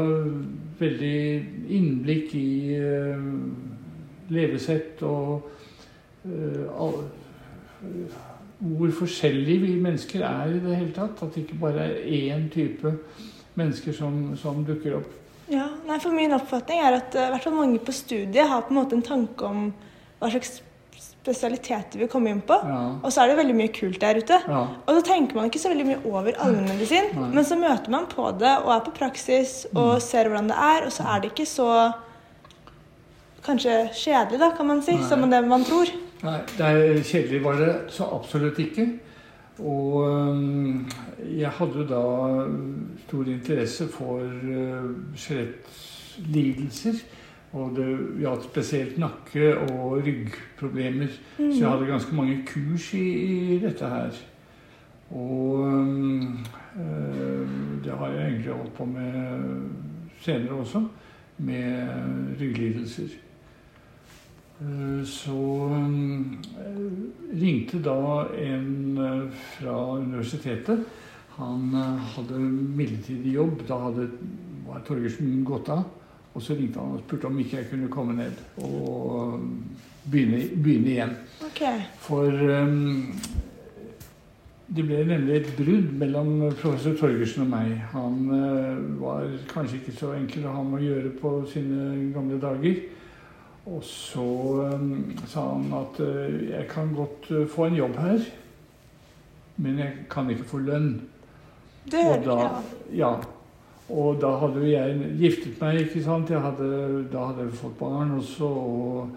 veldig 0.78 1.22
innblikk 1.78 2.34
i 2.38 2.50
uh, 2.78 3.24
levesett 4.30 5.02
og 5.06 5.48
uh, 6.26 6.66
all, 6.78 7.00
hvor 8.60 8.92
forskjellige 8.92 9.62
vi 9.64 9.76
mennesker 9.80 10.24
er 10.26 10.52
i 10.52 10.60
det 10.60 10.76
hele 10.76 10.92
tatt. 10.96 11.22
At 11.24 11.34
det 11.34 11.46
ikke 11.46 11.60
bare 11.62 11.86
er 11.88 12.32
én 12.34 12.48
type 12.52 12.92
mennesker 13.58 13.96
som, 13.96 14.22
som 14.40 14.64
dukker 14.66 14.98
opp. 15.00 15.12
Ja, 15.50 15.66
nei, 15.88 15.98
for 15.98 16.14
Min 16.14 16.34
oppfatning 16.36 16.82
er 16.84 17.00
at 17.00 17.14
eh, 17.18 17.30
hvert 17.32 17.46
fall 17.48 17.56
mange 17.56 17.80
på 17.82 17.94
studiet 17.94 18.46
har 18.46 18.66
på 18.66 18.74
en 18.74 18.78
måte 18.82 18.94
en 18.94 19.06
tanke 19.06 19.46
om 19.48 19.70
hva 20.20 20.28
slags 20.30 20.60
spesialiteter 21.00 22.00
vi 22.00 22.08
kommer 22.08 22.32
inn 22.32 22.42
på. 22.46 22.56
Ja. 22.64 22.82
Og 23.02 23.12
så 23.12 23.22
er 23.22 23.32
det 23.32 23.38
veldig 23.40 23.56
mye 23.58 23.72
kult 23.74 23.98
der 24.02 24.20
ute. 24.20 24.38
ja. 24.46 24.60
Og 24.84 24.98
da 24.98 25.00
tenker 25.04 25.36
man 25.36 25.50
ikke 25.50 25.62
så 25.62 25.72
veldig 25.72 25.88
mye 25.88 26.02
over 26.08 26.36
allmennmedisin, 26.44 27.10
men 27.18 27.44
så 27.46 27.58
møter 27.60 27.92
man 27.92 28.06
på 28.10 28.28
det 28.40 28.52
og 28.62 28.70
er 28.76 28.84
på 28.86 28.94
praksis 28.96 29.64
og 29.74 29.98
ser 30.04 30.30
hvordan 30.30 30.52
det 30.52 30.60
er, 30.68 30.86
og 30.86 30.94
så 30.94 31.08
er 31.10 31.20
det 31.24 31.32
ikke 31.32 31.48
så 31.48 31.68
kanskje 33.44 33.74
kjedelig, 33.96 34.40
da, 34.40 34.50
kan 34.56 34.68
man 34.68 34.82
si, 34.84 34.94
Nei. 34.96 35.08
som 35.08 35.24
det 35.30 35.42
man 35.48 35.64
tror. 35.64 35.90
Nei, 36.20 36.40
det 36.58 36.66
er 36.66 36.98
kjedelig 37.00 37.38
var 37.44 37.56
det 37.56 37.70
så 37.94 38.04
absolutt 38.12 38.58
ikke. 38.60 38.84
Og 39.60 40.04
jeg 41.24 41.52
hadde 41.56 41.80
jo 41.80 41.86
da 41.88 42.02
stor 43.06 43.28
interesse 43.28 43.88
for 43.88 44.24
øh, 44.24 44.90
skjelettlidelser. 45.16 47.00
Og 47.52 47.72
det 47.76 47.86
gjaldt 48.20 48.44
spesielt 48.44 48.98
nakke- 48.98 49.58
og 49.58 50.02
ryggproblemer. 50.06 51.08
Så 51.36 51.58
jeg 51.60 51.68
hadde 51.68 51.86
ganske 51.86 52.14
mange 52.14 52.36
kurs 52.46 52.92
i, 52.94 53.06
i 53.54 53.58
dette 53.58 53.88
her. 53.88 54.20
Og 55.10 55.66
øh, 55.66 57.48
det 57.84 57.92
har 57.98 58.08
jeg 58.08 58.28
egentlig 58.28 58.52
holdt 58.52 58.74
på 58.74 58.84
med 58.84 59.60
senere 60.20 60.50
også, 60.50 60.84
med 61.38 61.88
rygglidelser. 62.40 63.08
Eh, 64.60 65.04
Så 65.04 65.68
eh, 65.72 67.40
ringte 67.40 67.78
da 67.78 68.28
en 68.36 68.98
eh, 68.98 69.38
fra 69.56 69.76
universitetet. 69.96 70.84
Han 71.38 71.74
eh, 71.74 72.10
hadde 72.16 72.38
midlertidig 72.38 73.32
jobb. 73.34 73.64
Da 73.68 73.78
hadde, 73.86 74.10
var 74.66 74.84
Torgersen 74.86 75.44
gått 75.44 75.68
av. 75.72 75.86
Og 76.34 76.42
så 76.42 76.54
ringte 76.54 76.78
han 76.78 76.94
og 76.94 77.02
spurte 77.06 77.26
om 77.26 77.38
ikke 77.42 77.56
jeg 77.58 77.70
kunne 77.72 77.88
komme 77.90 78.14
ned 78.20 78.36
og 78.62 79.38
eh, 79.40 79.46
begynne, 80.10 80.42
begynne 80.62 80.92
igjen. 80.92 81.16
Okay. 81.48 81.80
For 82.04 82.28
um, 82.28 83.16
det 84.70 84.84
ble 84.86 85.00
nemlig 85.08 85.40
et 85.40 85.50
brudd 85.56 85.90
mellom 85.98 86.30
professor 86.60 86.94
Torgersen 87.00 87.48
og 87.48 87.50
meg. 87.56 87.72
Han 87.96 88.20
uh, 88.30 89.00
var 89.00 89.26
kanskje 89.50 89.80
ikke 89.80 89.96
så 89.96 90.12
enkel 90.14 90.46
å 90.46 90.54
ha 90.54 90.62
med 90.62 90.78
å 90.78 90.86
gjøre 90.86 91.14
på 91.18 91.34
sine 91.50 92.12
gamle 92.14 92.38
dager. 92.42 92.78
Og 93.66 93.82
så 93.84 94.22
um, 94.74 95.10
sa 95.28 95.42
han 95.52 95.72
at 95.76 96.00
eh, 96.00 96.36
jeg 96.50 96.68
kan 96.70 96.94
godt 96.96 97.28
eh, 97.30 97.48
få 97.48 97.68
en 97.68 97.76
jobb 97.76 97.98
her, 98.00 98.22
men 99.60 99.78
jeg 99.78 100.06
kan 100.10 100.30
ikke 100.32 100.48
få 100.48 100.62
lønn. 100.64 100.94
Det 101.90 102.06
Og 102.08 102.24
da, 102.24 102.38
jeg. 102.40 102.96
ja. 103.02 103.12
Og 103.90 104.20
da 104.22 104.30
hadde 104.38 104.62
jo 104.62 104.70
jeg 104.70 105.12
giftet 105.18 105.60
meg, 105.60 105.80
ikke 105.84 106.02
sant. 106.04 106.30
Jeg 106.30 106.40
hadde, 106.40 107.04
da 107.12 107.26
hadde 107.30 107.46
jeg 107.48 107.58
fått 107.58 107.78
barn 107.78 108.14
også, 108.16 108.46
og 108.46 109.08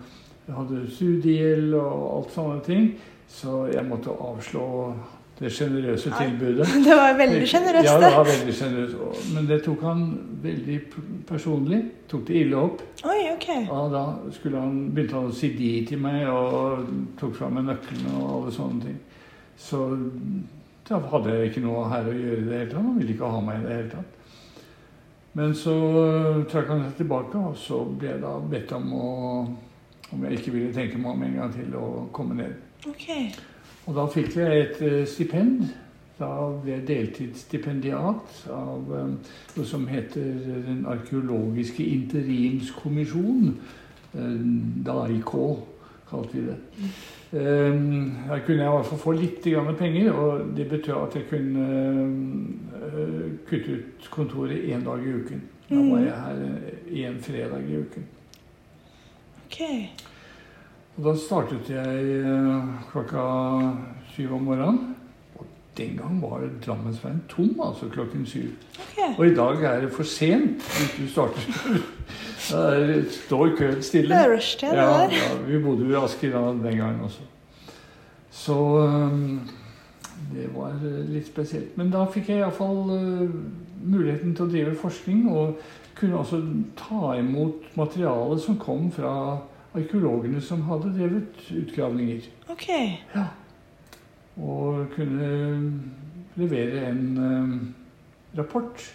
jeg 0.47 0.55
hadde 0.57 0.85
studiegjeld 0.91 1.75
og 1.77 2.05
alt 2.17 2.33
sånne 2.33 2.63
ting. 2.65 2.87
Så 3.29 3.67
jeg 3.71 3.85
måtte 3.87 4.13
avslå 4.13 4.65
det 5.39 5.49
sjenerøse 5.51 6.09
ja, 6.09 6.17
tilbudet. 6.21 6.67
Det 6.87 6.95
var 6.95 7.17
veldig 7.17 7.47
sjenerøst, 7.49 7.87
Ja, 7.87 7.95
det. 7.99 8.11
var 8.17 8.27
veldig 8.27 8.53
generøst. 8.53 9.33
Men 9.33 9.47
det 9.49 9.59
tok 9.65 9.81
han 9.81 10.03
veldig 10.43 10.79
personlig. 11.27 11.79
Tok 12.09 12.27
det 12.27 12.41
ille 12.43 12.57
opp. 12.57 12.83
Oi, 13.03 13.19
ok. 13.33 13.47
Og 13.73 13.91
da 13.91 14.03
han, 14.59 14.77
begynte 14.93 15.17
han 15.17 15.31
å 15.31 15.35
si 15.35 15.49
de 15.57 15.71
til 15.89 16.01
meg, 16.03 16.27
og 16.29 16.85
tok 17.19 17.35
fra 17.39 17.49
meg 17.49 17.65
nøklene 17.71 18.13
og 18.19 18.33
alle 18.35 18.55
sånne 18.55 18.87
ting. 18.87 18.99
Så 19.57 19.81
da 20.89 20.99
hadde 21.13 21.37
jeg 21.37 21.51
ikke 21.51 21.65
noe 21.65 21.87
her 21.89 22.09
å 22.09 22.17
gjøre 22.17 22.41
i 22.41 22.47
det 22.47 22.59
hele 22.59 22.71
tatt. 22.71 22.81
Han 22.83 22.99
ville 22.99 23.15
ikke 23.15 23.33
ha 23.35 23.41
meg 23.41 23.61
i 23.61 23.65
det 23.67 23.77
hele 23.79 23.93
tatt. 23.95 24.19
Men 25.33 25.55
så 25.57 25.75
trakk 26.51 26.67
han 26.69 26.83
seg 26.85 26.99
tilbake, 27.01 27.39
og 27.41 27.57
så 27.57 27.79
ble 27.89 28.11
jeg 28.11 28.21
da 28.21 28.35
bedt 28.51 28.75
om 28.77 28.91
å 28.93 29.07
om 30.13 30.27
jeg 30.27 30.37
ikke 30.37 30.51
ville 30.53 30.73
tenke 30.73 30.99
meg 31.01 31.15
om 31.15 31.23
en 31.25 31.39
gang 31.39 31.53
til 31.55 31.73
å 31.73 31.87
komme 32.13 32.37
ned. 32.37 32.53
Ok. 32.85 33.07
Og 33.85 33.95
da 33.95 34.05
fikk 34.07 34.37
jeg 34.39 34.59
et 34.61 34.83
eh, 34.85 35.01
stipend. 35.09 35.65
Da 36.19 36.29
ble 36.61 36.75
jeg 36.75 36.85
deltidsstipendiat 36.87 38.43
av 38.53 38.91
eh, 38.95 39.31
noe 39.57 39.67
som 39.67 39.87
heter 39.89 40.29
Den 40.67 40.85
arkeologiske 40.87 41.83
interimskommisjon. 41.97 43.57
Eh, 44.13 44.37
DAIK 44.87 45.33
kalte 46.09 46.37
vi 46.37 46.45
det. 46.47 46.57
Da 47.33 47.43
Her 48.29 48.41
kunne 48.45 48.61
jeg 48.61 48.69
i 48.69 48.73
hvert 48.75 48.85
fall 48.85 48.99
få 49.01 49.11
litt 49.17 49.47
penger, 49.79 50.11
og 50.13 50.51
det 50.53 50.67
betød 50.69 51.07
at 51.07 51.15
jeg 51.17 51.25
kunne 51.31 51.63
kutte 53.49 53.79
ut 53.79 54.09
kontoret 54.13 54.69
én 54.69 54.85
dag 54.85 55.01
i 55.01 55.15
uken. 55.17 55.41
Da 55.71 55.81
var 55.81 56.03
jeg 56.05 56.13
her 56.21 57.09
én 57.09 57.19
fredag 57.25 57.65
i 57.65 57.81
uken. 57.81 58.05
ok. 59.49 60.12
Og 60.97 61.05
da 61.07 61.13
startet 61.17 61.69
jeg 61.73 62.17
eh, 62.21 62.73
klokka 62.91 63.23
syv 64.13 64.35
om 64.37 64.43
morgenen. 64.49 64.95
Og 65.39 65.47
den 65.77 65.95
gang 65.97 66.19
var 66.21 66.43
Drammensveien 66.65 67.23
tom, 67.29 67.55
altså 67.63 67.89
klokken 67.89 68.25
syv. 68.29 68.51
Okay. 68.77 69.15
Og 69.17 69.27
i 69.27 69.33
dag 69.35 69.63
er 69.63 69.81
det 69.81 69.91
for 69.93 70.05
sent 70.05 70.61
hvis 70.61 70.95
du 70.99 71.07
starter. 71.09 71.49
Da 72.43 72.99
står 73.07 73.53
køen 73.55 73.81
stille. 73.81 74.09
Det 74.11 74.17
er 74.19 74.33
rushtid, 74.33 74.69
det 74.69 74.77
Ja, 74.77 74.87
der. 74.87 75.13
ja, 75.15 75.27
vi 75.47 75.59
bodde 75.63 75.85
i 75.87 75.93
Asker 75.95 76.33
da 76.33 76.41
den 76.51 76.77
gangen 76.77 76.99
også. 77.01 77.21
Så 78.29 78.53
um, 78.53 79.39
det 80.33 80.49
var 80.51 80.73
eh, 80.75 80.97
litt 81.07 81.27
spesielt. 81.27 81.77
Men 81.79 81.93
da 81.93 82.03
fikk 82.11 82.33
jeg 82.33 82.41
iallfall 82.43 82.91
muligheten 83.79 84.35
til 84.35 84.43
å 84.45 84.51
drive 84.51 84.75
forskning, 84.75 85.23
og 85.31 85.55
kunne 85.95 86.19
også 86.19 86.41
ta 86.75 87.13
imot 87.21 87.63
materiale 87.79 88.35
som 88.43 88.59
kom 88.59 88.91
fra 88.91 89.13
arkeologene 89.73 90.41
som 90.41 90.63
hadde 90.67 90.91
drevet 90.95 91.39
utgravninger. 91.51 92.27
Ok. 92.53 92.67
Ja. 93.15 93.27
Og 94.37 94.87
kunne 94.95 95.29
levere 96.35 96.87
en 96.89 97.01
eh, 97.23 98.37
rapport 98.37 98.85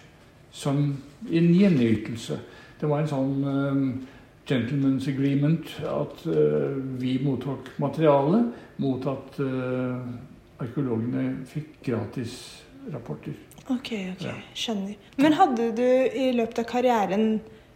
som 0.51 0.81
en 1.29 1.51
gjenytelse. 1.53 2.39
Det 2.79 2.89
var 2.89 3.03
en 3.03 3.11
sånn 3.11 3.35
eh, 3.43 3.83
gentleman's 4.49 5.07
agreement 5.11 5.75
at 5.87 6.25
eh, 6.27 6.79
vi 6.99 7.17
mottok 7.23 7.73
materiale 7.79 8.43
mot 8.79 9.03
at 9.11 9.39
arkeologene 10.59 11.45
fikk 11.47 11.81
gratis 11.83 12.33
rapporter. 12.91 13.35
Ok, 13.69 13.91
ok. 14.15 14.23
Ja. 14.25 14.35
Skjønner. 14.57 14.95
Men 15.21 15.35
hadde 15.37 15.71
du 15.77 15.85
i 15.85 16.31
løpet 16.33 16.63
av 16.63 16.69
karrieren 16.71 17.25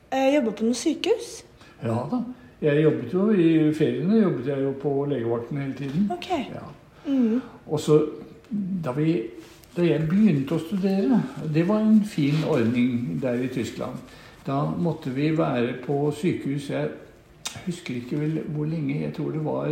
eh, 0.10 0.32
jobba 0.34 0.56
på 0.58 0.66
noe 0.66 0.78
sykehus? 0.78 1.36
Ja 1.84 2.00
da. 2.10 2.24
Jeg 2.64 2.84
jobbet 2.84 3.14
jo 3.14 3.30
i 3.36 3.48
feriene 3.76 4.22
jobbet 4.22 4.48
jeg 4.48 4.64
jo 4.64 4.74
på 4.80 4.92
legevakten 5.12 5.58
hele 5.58 5.74
tiden. 5.78 6.12
Ok. 6.14 6.30
Ja. 6.32 6.68
Mm. 7.06 7.42
Og 7.68 7.80
så 7.80 8.00
da, 8.84 8.94
vi, 8.96 9.18
da 9.76 9.84
jeg 9.84 10.06
begynte 10.08 10.56
å 10.56 10.62
studere 10.62 11.18
Det 11.52 11.66
var 11.68 11.82
en 11.84 12.00
fin 12.08 12.46
ordning 12.48 13.18
der 13.22 13.44
i 13.44 13.50
Tyskland. 13.52 14.00
Da 14.48 14.64
måtte 14.80 15.12
vi 15.12 15.32
være 15.38 15.74
på 15.84 16.12
sykehus 16.16 16.70
Jeg 16.70 16.90
husker 17.66 17.96
ikke 18.00 18.20
vel 18.22 18.40
hvor 18.56 18.66
lenge. 18.66 19.02
Jeg 19.02 19.14
tror 19.18 19.32
det 19.32 19.44
var 19.44 19.68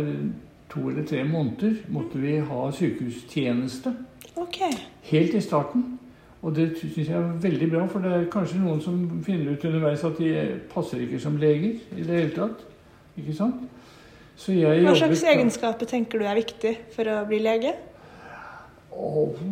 to 0.72 0.88
eller 0.88 1.06
tre 1.08 1.24
måneder. 1.24 1.74
Måtte 1.88 2.20
vi 2.20 2.36
ha 2.38 2.70
sykehustjeneste. 2.72 3.94
Ok. 4.36 4.60
Helt 5.02 5.34
i 5.34 5.40
starten. 5.40 5.98
Og 6.42 6.56
det 6.56 6.72
syns 6.80 7.08
jeg 7.08 7.16
er 7.16 7.32
veldig 7.40 7.70
bra, 7.70 7.86
for 7.86 8.02
det 8.02 8.12
er 8.12 8.24
kanskje 8.30 8.58
noen 8.58 8.80
som 8.82 8.98
finner 9.22 9.52
ut 9.52 9.64
underveis 9.64 10.02
at 10.04 10.18
de 10.18 10.32
passer 10.72 11.04
ikke 11.04 11.20
som 11.22 11.36
leger 11.38 11.78
i 11.96 12.02
det 12.02 12.16
hele 12.16 12.32
tatt. 12.34 12.64
Ikke 13.16 13.34
sant? 13.36 13.68
Så 14.36 14.54
jeg 14.56 14.82
Hva 14.82 14.94
slags 14.96 15.20
jobbet 15.20 15.34
egenskaper 15.34 15.88
tenker 15.90 16.22
du 16.22 16.26
er 16.26 16.38
viktig 16.40 16.72
for 16.94 17.10
å 17.12 17.18
bli 17.28 17.42
lege? 17.44 17.74
Åh, 18.92 19.42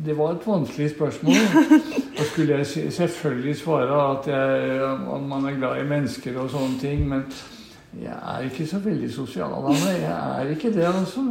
Det 0.00 0.14
var 0.16 0.32
et 0.32 0.46
vanskelig 0.46 0.90
spørsmål. 0.90 1.34
Da 2.20 2.24
skulle 2.24 2.58
jeg 2.58 2.92
selvfølgelig 2.92 3.56
svare 3.56 3.96
at, 4.10 4.26
jeg, 4.28 4.80
at 5.14 5.22
man 5.28 5.44
er 5.48 5.56
glad 5.56 5.80
i 5.80 5.86
mennesker 5.88 6.36
og 6.36 6.50
sånne 6.52 6.76
ting, 6.80 7.06
men 7.08 7.22
jeg 7.96 8.12
er 8.12 8.44
ikke 8.44 8.66
så 8.68 8.80
veldig 8.84 9.08
sosial 9.14 9.54
av 9.56 9.70
meg. 9.70 10.02
Jeg 10.02 10.10
er 10.12 10.52
ikke 10.52 10.72
det, 10.74 10.84
altså. 10.84 11.24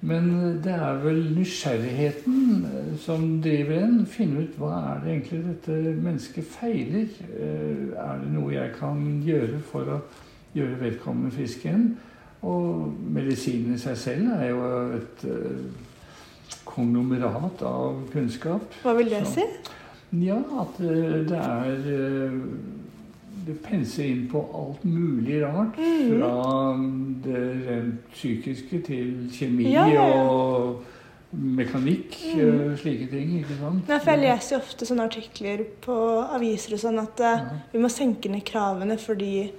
Men 0.00 0.28
det 0.62 0.72
er 0.76 1.00
vel 1.02 1.24
nysgjerrigheten 1.34 2.66
eh, 2.68 2.90
som 3.02 3.24
driver 3.42 3.80
en. 3.82 3.96
Finne 4.06 4.44
ut 4.46 4.58
hva 4.60 4.76
er 4.92 5.00
det 5.02 5.10
egentlig 5.16 5.40
dette 5.48 5.78
mennesket 5.98 6.46
feiler. 6.46 7.08
Eh, 7.34 7.96
Er 7.98 8.20
det 8.22 8.30
noe 8.30 8.52
jeg 8.54 8.76
kan 8.78 9.00
gjøre 9.26 9.58
for 9.72 9.90
å 9.96 9.98
gjøre 10.54 10.78
vedkommende 10.84 11.34
frisk 11.34 11.66
igjen? 11.66 11.88
Og 12.46 12.94
medisinen 13.10 13.74
i 13.74 13.80
seg 13.82 13.98
selv 13.98 14.30
er 14.36 14.52
jo 14.52 14.62
et 15.00 15.24
eh, 15.26 15.66
konglomerat 16.68 17.64
av 17.66 17.98
kunnskap. 18.12 18.78
Hva 18.84 18.94
vil 19.00 19.10
det 19.10 19.24
si? 19.26 19.42
Ja, 20.22 20.38
at 20.62 20.78
eh, 20.80 21.18
det 21.28 21.42
er 21.42 22.30
Det 23.48 23.54
penser 23.64 24.04
inn 24.04 24.26
på 24.28 24.42
alt 24.54 24.82
mulig 24.84 25.38
rart. 25.40 25.78
Mm. 25.80 26.18
Fra 26.20 26.32
det 27.24 27.42
rent 27.68 28.10
psykiske 28.12 28.82
til 28.84 29.14
kjemi 29.32 29.70
Ja, 29.72 29.86
ja, 29.88 30.02
og 30.20 30.82
mekanikk. 31.32 32.12
Mhm. 32.34 32.40
eh, 32.72 32.76
Slike 32.80 33.06
ting. 33.10 33.38
ikke 33.40 33.56
sant? 33.60 33.88
Nei, 33.88 33.98
for 34.00 34.10
Jeg 34.12 34.20
leser 34.26 34.56
jo 34.56 34.60
ofte 34.62 34.86
sånne 34.88 35.06
artikler 35.08 35.64
på 35.84 35.96
aviser 36.36 36.74
og 36.76 36.82
sånn 36.84 37.00
at 37.02 37.20
eh, 37.20 37.38
Ja, 37.40 37.58
vi 37.72 37.78
må 37.78 37.88
senke 37.92 38.28
ned 38.32 38.44
kravene 38.48 38.98
fordi 39.00 39.50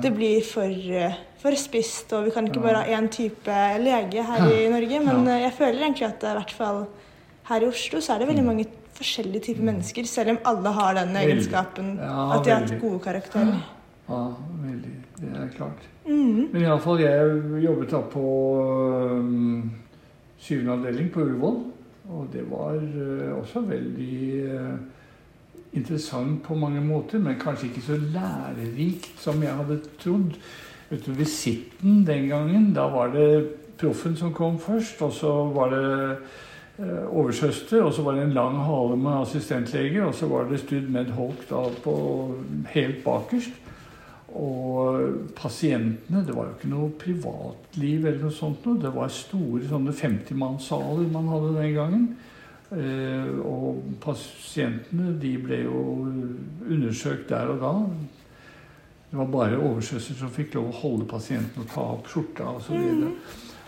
det 0.00 0.14
blir 0.16 0.40
for, 0.42 0.64
eh, 0.70 1.12
for 1.42 1.52
spist, 1.60 2.12
og 2.16 2.24
vi 2.24 2.30
kan 2.32 2.46
ikke 2.48 2.62
bare 2.62 2.84
ha 2.84 2.96
én 2.96 3.08
type 3.12 3.58
lege 3.82 4.22
her 4.24 4.46
i 4.54 4.68
Norge. 4.72 5.00
Men 5.04 5.26
jeg 5.42 5.52
føler 5.58 5.82
egentlig 5.82 6.06
at 6.08 6.22
i 6.24 6.34
hvert 6.38 6.50
fall 6.56 6.86
her 7.50 7.60
i 7.60 7.66
Oslo 7.68 8.00
så 8.00 8.14
er 8.14 8.18
det 8.24 8.28
veldig 8.30 8.42
Mm. 8.44 8.46
mange 8.46 8.66
forskjellige 8.98 9.46
typer 9.48 9.68
mennesker, 9.70 10.06
selv 10.08 10.34
om 10.34 10.38
alle 10.50 10.72
har 10.78 10.94
den 10.98 11.14
Veldig. 11.14 11.30
egenskapen 11.30 11.96
Ja, 11.98 12.24
at 12.36 12.44
de 12.44 12.50
har 12.50 12.60
hatt 12.64 12.80
gode 12.80 13.00
karakterer. 13.04 13.62
ja, 14.08 14.22
veldig. 14.64 14.96
Det 15.20 15.30
er 15.40 15.48
klart. 15.56 15.86
Mm. 16.06 16.48
Men 16.52 16.62
iallfall, 16.62 17.00
jeg 17.00 17.62
jobbet 17.64 17.90
da 17.90 18.00
på 18.12 18.24
um, 19.10 19.70
syvende 20.38 20.72
avdeling 20.72 21.12
på 21.12 21.20
Ullevål. 21.20 21.62
Og 22.10 22.26
det 22.32 22.44
var 22.50 22.74
uh, 22.76 23.38
også 23.38 23.60
veldig 23.60 24.44
uh, 24.52 24.74
interessant 25.72 26.42
på 26.42 26.54
mange 26.54 26.80
måter, 26.80 27.18
men 27.18 27.38
kanskje 27.40 27.70
ikke 27.70 27.86
så 27.86 27.96
lærerikt 27.96 29.20
som 29.22 29.42
jeg 29.42 29.54
hadde 29.54 29.80
trodd. 30.02 30.36
Vet 30.90 31.06
du, 31.06 31.12
Visitten 31.12 32.04
den 32.06 32.28
gangen, 32.28 32.72
da 32.74 32.88
var 32.92 33.14
det 33.14 33.48
proffen 33.80 34.16
som 34.16 34.34
kom 34.34 34.58
først, 34.60 35.00
og 35.02 35.12
så 35.12 35.32
var 35.54 35.72
det 35.72 36.16
oversøster, 36.82 37.84
og 37.84 37.92
så 37.94 38.02
var 38.02 38.16
det 38.16 38.24
en 38.24 38.34
lang 38.34 38.56
hale 38.66 38.96
med 38.98 39.20
assistentlege, 39.20 40.00
og 40.02 40.14
så 40.18 40.26
var 40.26 40.48
det 40.50 40.58
Stud 40.64 40.88
Med 40.90 41.12
Holk 41.14 41.44
da 41.50 41.68
på 41.84 41.94
helt 42.74 43.04
bakerst. 43.04 43.60
Og 44.34 45.30
pasientene 45.36 46.24
Det 46.26 46.34
var 46.34 46.48
jo 46.48 46.54
ikke 46.56 46.70
noe 46.72 46.90
privatliv 46.98 48.06
eller 48.06 48.24
noe 48.24 48.34
sånt 48.34 48.64
noe. 48.66 48.80
Det 48.82 48.90
var 48.90 49.12
store 49.12 49.62
sånne 49.70 49.94
50-mannssaler 49.94 51.12
man 51.12 51.30
hadde 51.30 51.52
den 51.60 51.74
gangen. 51.76 52.08
Eh, 52.74 53.30
og 53.46 53.84
pasientene 54.02 55.14
de 55.22 55.36
ble 55.38 55.60
jo 55.68 55.84
undersøkt 56.66 57.28
der 57.30 57.52
og 57.54 57.62
da. 57.62 57.72
Det 59.10 59.20
var 59.20 59.30
bare 59.30 59.60
oversøster 59.62 60.18
som 60.18 60.32
fikk 60.34 60.56
lov 60.56 60.72
å 60.72 60.78
holde 60.80 61.06
pasienten 61.06 61.62
og 61.62 61.70
ta 61.70 61.84
opp 61.94 62.10
skjorta 62.10 62.48
osv. 62.56 62.74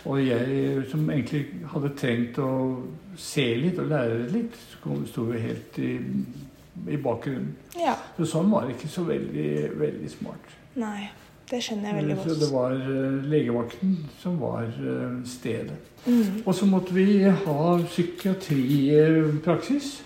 Og, 0.07 0.21
jeg 0.23 0.85
som 0.87 1.03
egentlig 1.11 1.43
hadde 1.73 1.95
trengt 1.99 2.37
å 2.39 2.49
se 3.19 3.43
litt 3.59 3.79
og 3.81 3.89
lære 3.91 4.29
litt, 4.31 4.55
sto 4.79 5.27
jo 5.27 5.43
helt 5.43 5.79
i, 5.83 5.91
i 6.87 6.99
bakgrunnen. 7.03 7.51
Ja. 7.75 7.97
Så 8.17 8.29
sånn 8.37 8.51
var 8.53 8.65
det 8.65 8.77
ikke 8.77 8.93
så 8.93 9.03
veldig, 9.07 9.51
veldig 9.79 10.11
smart. 10.15 10.45
Nei. 10.79 11.09
Det 11.47 11.61
skjønner 11.63 11.87
jeg 11.87 11.95
veldig 12.01 12.15
godt. 12.17 12.27
Så 12.27 12.33
det 12.41 12.47
var 12.51 12.73
eh, 12.75 13.27
legevakten 13.31 13.91
som 14.19 14.33
var 14.41 14.65
eh, 14.67 15.13
stedet. 15.27 15.77
Mm. 16.03 16.43
Og 16.43 16.55
så 16.55 16.65
måtte 16.67 16.95
vi 16.95 17.23
ha 17.23 17.77
psykiatripraksis. 17.85 20.03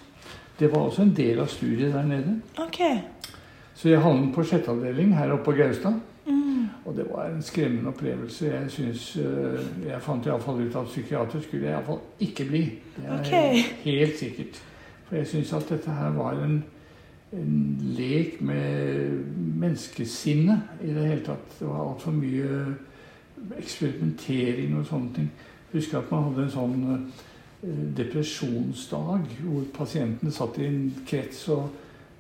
Det 0.60 0.70
var 0.70 0.82
også 0.86 1.02
en 1.08 1.16
del 1.18 1.40
av 1.42 1.48
studiet 1.50 1.94
der 1.96 2.06
nede. 2.06 2.36
Okay. 2.62 3.00
Så 3.74 3.90
jeg 3.90 4.04
havnet 4.04 4.36
på 4.36 4.44
sjette 4.46 4.70
avdeling 4.70 5.16
her 5.18 5.34
oppe 5.34 5.50
på 5.50 5.58
Gaustad. 5.58 5.98
Og 6.86 6.96
det 6.98 7.06
var 7.12 7.26
en 7.26 7.42
skremmende 7.42 7.88
opplevelse. 7.88 8.46
Jeg 8.46 8.72
synes, 8.72 9.18
eh, 9.18 9.88
jeg 9.88 10.02
fant 10.02 10.26
iallfall 10.26 10.64
ut 10.66 10.76
at 10.76 10.86
psykiater 10.86 11.42
skulle 11.42 11.66
jeg 11.66 11.76
iallfall 11.76 12.00
ikke 12.20 12.46
bli. 12.46 12.62
Det 12.98 13.06
er 13.06 13.20
okay. 13.20 13.64
helt 13.84 14.18
sikkert. 14.18 14.64
For 15.06 15.16
jeg 15.16 15.28
syns 15.28 15.54
at 15.54 15.70
dette 15.70 15.92
her 15.92 16.10
var 16.10 16.32
en, 16.32 16.64
en 17.34 17.78
lek 17.98 18.42
med 18.42 19.10
menneskesinnet 19.62 20.62
i 20.84 20.94
det 20.94 21.08
hele 21.08 21.26
tatt. 21.26 21.60
Det 21.60 21.68
var 21.68 21.84
altfor 21.90 22.12
mye 22.12 22.64
eksperimentering 23.58 24.78
og 24.80 24.86
sånne 24.86 25.14
ting. 25.16 25.32
Jeg 25.72 25.82
husker 25.82 26.00
at 26.00 26.12
man 26.12 26.24
hadde 26.30 26.48
en 26.48 26.56
sånn 26.56 26.82
eh, 26.96 27.86
depresjonsdag 27.98 29.30
hvor 29.44 29.70
pasientene 29.74 30.34
satt 30.34 30.58
i 30.58 30.66
en 30.66 30.82
krets 31.08 31.46
og 31.54 31.70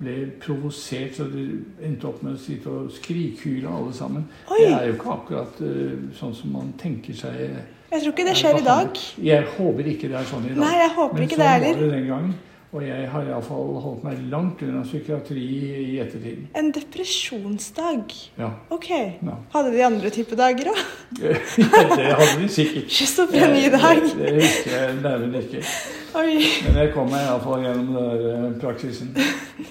ble 0.01 0.15
provosert, 0.41 1.15
så 1.17 1.27
de 1.29 1.45
endte 1.85 2.09
opp 2.09 2.21
med 2.25 2.35
å 2.35 2.41
sitte 2.41 2.71
og 2.73 2.91
skrikhyle 2.95 3.69
alle 3.69 3.93
sammen. 3.95 4.27
Oi! 4.49 4.63
Det 4.63 4.71
er 4.73 4.87
jo 4.89 4.97
ikke 4.97 5.15
akkurat 5.15 5.65
eh, 5.65 5.97
sånn 6.17 6.33
som 6.37 6.55
man 6.57 6.71
tenker 6.81 7.17
seg. 7.17 7.59
Jeg 7.91 8.03
tror 8.03 8.13
ikke 8.15 8.29
det 8.29 8.37
skjer 8.39 8.61
i 8.61 8.63
dag. 8.65 9.03
Jeg 9.21 9.49
håper 9.57 9.91
ikke 9.93 10.09
det 10.11 10.21
er 10.21 10.29
sånn 10.29 10.47
i 10.47 10.55
dag. 10.55 10.63
Nei, 10.63 10.77
jeg 10.79 10.95
håper 10.95 11.19
Men 11.19 11.27
ikke 11.27 11.37
sånn 11.37 11.45
det 11.45 11.51
var 11.51 11.83
det 11.83 11.91
den 11.97 12.07
gangen. 12.09 12.39
Og 12.71 12.85
jeg 12.87 13.07
har 13.11 13.25
iallfall 13.27 13.73
holdt 13.83 14.03
meg 14.07 14.19
langt 14.31 14.61
unna 14.63 14.85
psykiatri 14.85 15.41
i 15.43 15.97
ettertid. 15.99 16.45
En 16.55 16.69
depresjonsdag. 16.71 18.13
Ja. 18.39 18.53
Ok. 18.71 18.87
ja. 18.95 19.35
Hadde 19.51 19.73
de 19.75 19.81
andre 19.83 20.11
type 20.15 20.37
dager 20.39 20.71
òg? 20.71 20.79
det 21.19 22.07
hadde 22.07 22.37
de 22.39 22.47
sikkert. 22.47 22.87
Schizofrenidag. 22.87 24.05
Det, 24.05 24.15
det 24.21 24.37
husker 24.37 24.77
jeg 24.77 24.95
nærmere 25.01 25.43
ikke. 25.43 25.65
Men 26.13 26.77
jeg 26.77 26.91
kom 26.93 27.07
meg 27.11 27.23
iallfall 27.23 27.63
gjennom 27.63 27.91
den 27.95 28.07
der 28.09 28.27
eh, 28.33 28.51
praksisen. 28.61 29.13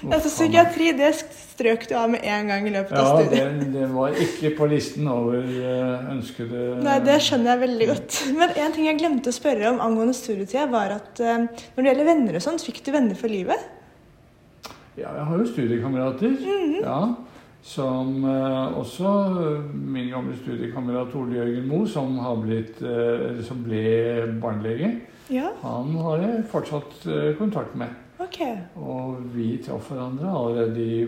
Altså, 0.01 0.29
psykiatri 0.31 0.93
det 0.95 1.09
strøk 1.19 1.83
du 1.89 1.91
av 1.99 2.07
med 2.13 2.23
en 2.25 2.47
gang 2.49 2.63
i 2.65 2.71
løpet 2.73 2.95
av 2.95 3.03
Ja, 3.03 3.25
studiet. 3.25 3.41
Ja, 3.41 3.65
den 3.73 3.91
var 3.93 4.15
ikke 4.23 4.53
på 4.57 4.69
listen 4.71 5.09
over 5.11 5.41
eh, 5.41 6.07
ønskede 6.13 6.61
Nei, 6.81 6.95
Det 7.05 7.17
skjønner 7.21 7.51
jeg 7.51 7.61
veldig 7.65 7.87
godt. 7.91 8.19
Men 8.37 8.55
en 8.63 8.75
ting 8.77 8.87
jeg 8.87 8.99
glemte 9.01 9.33
å 9.33 9.35
spørre 9.35 9.73
om 9.73 9.81
angående 9.83 10.15
studietida, 10.17 10.65
var 10.71 10.95
at 10.95 11.21
eh, 11.21 11.43
når 11.43 11.83
det 11.83 11.91
gjelder 11.91 12.09
venner 12.09 12.39
og 12.39 12.45
sånt, 12.47 12.65
fikk 12.65 12.81
du 12.87 12.89
venner 12.95 13.19
for 13.19 13.33
livet? 13.33 13.67
Ja, 14.95 15.11
jeg 15.11 15.27
har 15.27 15.43
jo 15.43 15.51
studiekamerater. 15.51 16.33
Mhm. 16.39 16.79
ja, 16.81 17.01
Som 17.61 18.23
også 18.25 19.11
min 19.69 20.09
gamle 20.09 20.33
studiekamerat 20.39 21.13
Ole 21.19 21.37
Jørgen 21.37 21.67
Moe, 21.69 21.85
som, 21.87 22.15
blitt, 22.41 22.79
som 23.45 23.59
ble 23.67 23.83
barnelege. 24.41 24.95
Ja, 25.31 25.47
Han 25.61 25.95
har 25.95 26.17
jeg 26.17 26.43
fortsatt 26.51 27.05
eh, 27.07 27.35
kontakt 27.37 27.75
med. 27.75 27.87
Okay. 28.19 28.57
Og 28.75 29.21
vi 29.33 29.57
traff 29.65 29.87
hverandre 29.89 30.27
allerede 30.27 30.81
i 30.83 31.05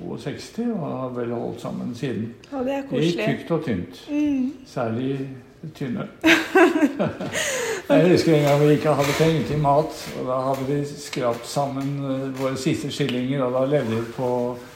62 0.00 0.58
og 0.72 0.84
har 0.88 1.10
vel 1.14 1.34
holdt 1.34 1.60
sammen 1.60 1.94
siden. 1.94 2.30
Og 2.52 2.64
det 2.64 2.78
er 2.78 2.86
koselig. 2.88 3.12
I 3.12 3.26
tykt 3.26 3.50
og 3.50 3.64
tynt. 3.64 4.00
Mm. 4.10 4.52
Særlig 4.66 5.28
tynne. 5.74 6.08
Jeg 7.88 8.10
husker 8.10 8.34
en 8.34 8.46
gang 8.46 8.62
vi 8.62 8.70
ikke 8.78 8.94
hadde 8.96 9.16
penger 9.18 9.46
til 9.46 9.58
mat. 9.58 10.00
og 10.20 10.26
Da 10.26 10.40
hadde 10.48 10.66
vi 10.70 10.80
skrapt 10.96 11.46
sammen 11.46 11.92
eh, 12.00 12.40
våre 12.40 12.56
siste 12.56 12.90
skillinger, 12.90 13.44
og 13.44 13.52
da 13.58 13.76
levde 13.76 13.98
vi 13.98 14.02
på 14.16 14.30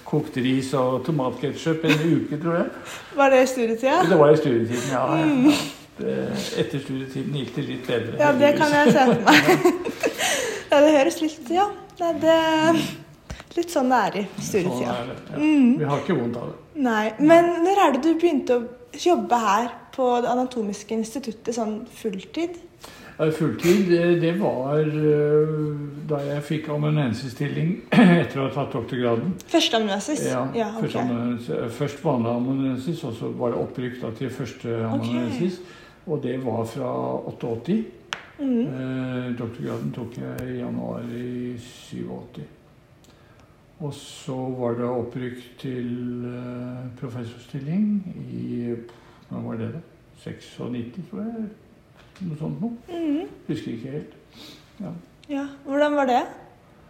kokt 0.09 0.37
ris 0.37 0.75
og 0.77 1.03
tomatketchup 1.07 1.85
en 1.85 2.05
uke, 2.05 2.37
tror 2.43 2.61
jeg. 2.61 2.71
Var 3.17 3.33
det 3.33 3.43
i 3.43 3.51
studietida? 3.57 3.99
Det 4.11 4.19
var 4.19 4.31
i 4.31 4.37
studietiden, 4.37 4.89
ja. 4.93 5.05
ja. 5.17 5.59
Det- 5.99 6.61
Etter 6.63 6.79
studietiden 6.79 7.35
gikk 7.41 7.55
det 7.57 7.67
litt 7.69 7.87
bedre. 7.87 8.17
Ja, 8.21 8.33
det 8.33 8.55
kan 8.59 8.73
jeg 8.73 8.93
se 8.93 9.05
for 9.11 9.21
meg. 9.27 9.53
Ja, 10.71 10.81
det 10.85 10.91
høres 10.93 11.21
litt 11.25 11.51
Ja, 11.51 11.71
Det 11.99 12.15
det 12.23 12.39
Litt 13.59 13.73
sånn 13.73 13.91
det 13.91 13.99
er 13.99 14.17
i 14.21 14.23
Sånn 14.29 14.45
studietida. 14.45 14.95
er 14.95 15.07
det. 15.09 15.17
Ja. 15.33 15.39
Mm. 15.41 15.71
Vi 15.81 15.87
har 15.89 16.03
ikke 16.03 16.15
vondt 16.19 16.37
av 16.39 16.51
det. 16.53 16.83
Nei. 16.85 17.05
Men 17.19 17.49
når 17.65 17.81
er 17.85 17.93
det 17.97 18.03
du 18.05 18.11
begynte 18.15 18.59
å 18.59 18.99
jobbe 19.03 19.41
her 19.43 19.71
på 19.97 20.09
Det 20.23 20.31
anatomiske 20.31 20.95
instituttet 20.95 21.57
sånn 21.57 21.81
fulltid? 21.99 22.61
Ja, 23.19 23.27
Fulltid, 23.35 23.89
det, 24.23 24.37
var 24.39 24.79
øh, 24.79 25.73
da 26.07 26.21
jeg 26.23 26.43
fikk 26.47 26.69
amanuensisstilling 26.71 27.73
etter 28.23 28.39
å 28.39 28.45
ha 28.45 28.53
tatt 28.55 28.77
doktorgraden. 28.77 29.33
Førsteamanuensis? 29.51 30.23
Ja, 30.29 30.45
ja 30.55 30.69
okay. 30.79 30.93
først, 30.93 31.51
eh, 31.51 31.65
først 31.81 32.05
vanlig 32.05 32.31
amanuensis, 32.31 33.03
og 33.03 33.17
så 33.19 33.33
var 33.41 33.57
det 33.57 33.59
opprykk 33.65 33.99
til 34.21 34.31
første 34.31 34.77
amanuensis. 34.87 35.59
Og 36.09 36.23
det 36.23 36.39
var 36.45 36.65
fra 36.65 36.91
88. 37.29 37.85
Mm. 38.39 38.61
Eh, 38.61 39.39
doktorgraden 39.39 39.93
tok 39.93 40.17
jeg 40.19 40.49
i 40.49 40.59
januar 40.61 41.05
i 41.13 41.59
87. 41.59 42.41
Og 43.79 43.95
så 43.95 44.37
var 44.59 44.75
det 44.79 44.89
opprykk 44.89 45.43
til 45.59 46.25
eh, 46.27 46.87
professorstilling 47.01 47.85
i 48.33 48.75
Når 49.31 49.41
var 49.45 49.57
det, 49.61 49.73
da? 49.75 49.81
96, 50.25 51.11
tror 51.11 51.21
jeg. 51.21 51.49
Noe 52.21 52.39
sånt 52.41 52.63
noe. 52.63 52.73
Mm. 52.89 53.29
Husker 53.47 53.73
ikke 53.73 53.91
helt. 53.93 54.17
Ja, 55.29 55.45
hvordan 55.67 55.95
var 55.95 56.09
det? 56.09 56.23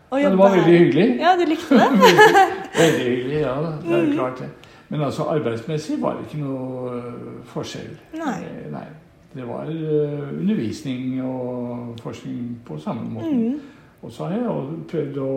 Å 0.09 0.21
jobbe 0.23 0.23
Ja, 0.23 0.31
det 0.31 0.39
var 0.39 0.55
veldig 0.55 0.73
her? 0.73 0.79
hyggelig. 0.79 1.09
Ja, 1.21 1.35
du 1.37 1.45
likte 1.51 1.81
det? 1.81 1.89
Veldig 2.79 3.09
hyggelig, 3.11 3.41
ja. 3.43 3.57
Det 3.83 3.97
er 3.99 4.07
mm. 4.07 4.14
klart 4.14 4.39
det. 4.41 4.49
Men 4.89 5.03
altså 5.05 5.27
arbeidsmessig 5.35 5.99
var 6.01 6.16
det 6.16 6.29
ikke 6.29 6.41
noe 6.41 6.95
øh, 6.95 7.27
forskjell. 7.51 7.91
Nei. 8.16 8.37
Eh, 8.47 8.71
Nei. 8.73 8.87
Det 9.35 9.45
var 9.49 9.68
øh, 9.68 10.41
undervisning 10.41 11.22
og 11.22 11.97
forskning 12.03 12.62
på 12.66 12.79
samme 12.79 13.11
måte. 13.11 13.37
Mm. 13.37 13.61
Og 14.03 14.12
så 14.12 14.24
har 14.24 14.39
jeg 14.39 14.85
prøvd 14.91 15.18
å 15.18 15.33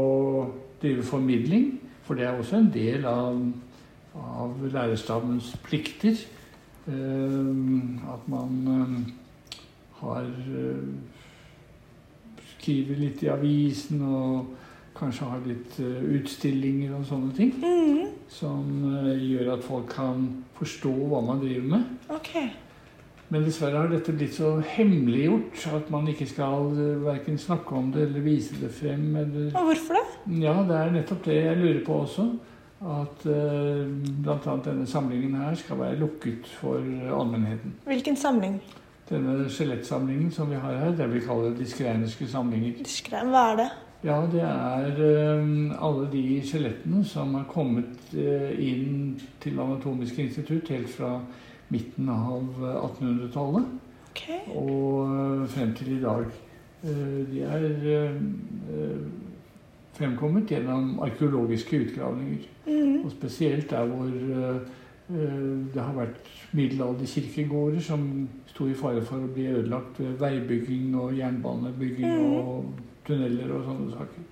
drive 0.81 1.03
formidling, 1.03 1.65
for 2.03 2.17
det 2.17 2.25
er 2.25 2.37
også 2.37 2.61
en 2.61 2.71
del 2.73 3.05
av, 3.05 3.41
av 4.15 4.63
lærerstabens 4.73 5.55
plikter. 5.65 6.17
Eh, 6.87 8.13
at 8.13 8.29
man 8.31 8.61
eh, 8.67 9.57
har 10.01 10.23
eh, 10.25 10.85
Skriver 12.61 12.97
litt 12.99 13.23
i 13.25 13.29
avisen 13.33 14.01
og 14.05 14.51
kanskje 14.97 15.25
har 15.25 15.45
litt 15.47 15.79
eh, 15.81 16.03
utstillinger 16.17 16.93
og 16.93 17.07
sånne 17.09 17.31
ting. 17.33 17.55
Mm. 17.57 18.11
Som 18.29 18.67
eh, 18.91 19.15
gjør 19.31 19.55
at 19.55 19.65
folk 19.65 19.89
kan 19.95 20.27
forstå 20.59 20.91
hva 21.09 21.23
man 21.25 21.41
driver 21.41 21.71
med. 21.71 21.87
Ok. 22.13 22.35
Men 23.31 23.45
dessverre 23.47 23.79
har 23.79 23.91
dette 23.91 24.11
blitt 24.11 24.33
så 24.35 24.57
hemmeliggjort 24.73 25.65
at 25.77 25.91
man 25.93 26.07
ikke 26.11 26.27
skal 26.27 26.71
uh, 26.75 27.03
verken 27.05 27.37
snakke 27.39 27.75
om 27.77 27.91
det 27.93 28.09
eller 28.09 28.25
vise 28.25 28.57
det 28.59 28.71
frem. 28.75 29.05
Eller 29.21 29.53
Og 29.55 29.69
hvorfor 29.69 29.99
det? 29.99 30.07
Ja, 30.43 30.57
det 30.67 30.79
er 30.79 30.95
nettopp 30.97 31.23
det 31.29 31.37
jeg 31.37 31.59
lurer 31.61 31.83
på 31.85 32.01
også. 32.03 32.27
At 32.81 33.23
uh, 33.29 33.85
bl.a. 33.87 34.55
denne 34.65 34.87
samlingen 34.89 35.37
her 35.39 35.55
skal 35.55 35.79
være 35.79 35.99
lukket 36.01 36.49
for 36.59 36.81
allmennheten. 36.81 37.77
Hvilken 37.87 38.19
samling? 38.19 38.59
Denne 39.11 39.45
skjelettsamlingen 39.51 40.31
som 40.31 40.51
vi 40.51 40.59
har 40.59 40.75
her, 40.79 40.91
det 40.95 41.07
vi 41.13 41.23
kaller 41.23 41.55
de 41.55 41.67
skreinerske 41.67 42.27
samlinger. 42.31 42.77
Diskrein, 42.83 43.31
hva 43.31 43.51
er 43.53 43.57
det? 43.63 43.69
Ja, 44.03 44.17
det 44.25 44.41
er 44.41 45.39
um, 45.39 45.71
alle 45.77 46.07
de 46.11 46.23
skjelettene 46.47 47.03
som 47.05 47.35
har 47.37 47.45
kommet 47.51 48.11
uh, 48.15 48.49
inn 48.57 49.13
til 49.43 49.59
Anatomisk 49.61 50.19
institutt 50.23 50.71
helt 50.73 50.89
fra 50.89 51.19
midten 51.71 52.09
av 52.11 52.43
uh, 52.61 52.83
1800-tallet 52.89 53.77
Okay. 54.11 54.41
og 54.51 55.07
uh, 55.07 55.43
frem 55.47 55.69
til 55.75 55.93
i 55.95 56.01
dag. 56.01 56.25
Uh, 56.83 57.21
De 57.31 57.43
er 57.47 58.97
fremkommet 59.95 60.49
gjennom 60.51 60.99
arkeologiske 61.05 61.79
utgravninger. 61.85 62.43
Mm. 62.65 63.05
Og 63.05 63.11
spesielt 63.11 63.69
der 63.69 63.85
hvor 63.85 64.09
det 65.11 65.81
har 65.81 65.91
vært 65.91 66.27
middelalderkirkegårder 66.55 67.81
som 67.83 68.05
sto 68.47 68.67
i 68.69 68.75
fare 68.77 69.01
for 69.03 69.19
å 69.19 69.31
bli 69.31 69.49
ødelagt 69.51 69.99
ved 69.99 70.13
veibygging 70.21 70.93
og 70.95 71.17
jernbanebygging 71.17 72.07
mm. 72.07 72.37
og 72.39 72.69
tunneler 73.07 73.51
og 73.57 73.65
sånne 73.67 73.89
saker. 73.97 74.29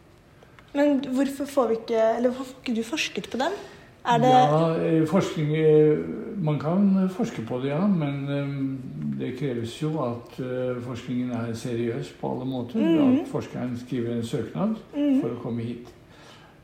Men 0.79 1.01
hvorfor 1.03 1.49
får 1.49 1.67
vi 1.67 1.77
ikke 1.81 2.05
Eller 2.17 2.29
hvorfor 2.29 2.53
får 2.53 2.63
ikke 2.63 2.77
du 2.77 2.83
forsket 2.87 3.29
på 3.31 3.41
dem? 3.41 3.59
Ja, 4.05 4.75
eh, 4.75 5.05
forskning 5.07 5.55
eh, 5.55 5.97
Man 6.41 6.59
kan 6.59 7.09
forske 7.09 7.41
på 7.41 7.59
det, 7.59 7.69
ja. 7.69 7.87
Men 7.87 8.29
eh, 8.29 9.19
det 9.19 9.37
kreves 9.37 9.81
jo 9.81 9.89
at 10.03 10.39
forskningen 10.85 11.31
er 11.31 11.53
seriøs 11.53 12.13
på 12.21 12.31
alle 12.31 12.45
måter. 12.45 12.79
Mm. 12.79 13.19
At 13.19 13.27
forskeren 13.27 13.77
skriver 13.77 14.15
en 14.15 14.25
søknad 14.25 14.75
mm. 14.95 15.21
for 15.21 15.33
å 15.33 15.41
komme 15.43 15.63
hit. 15.63 15.89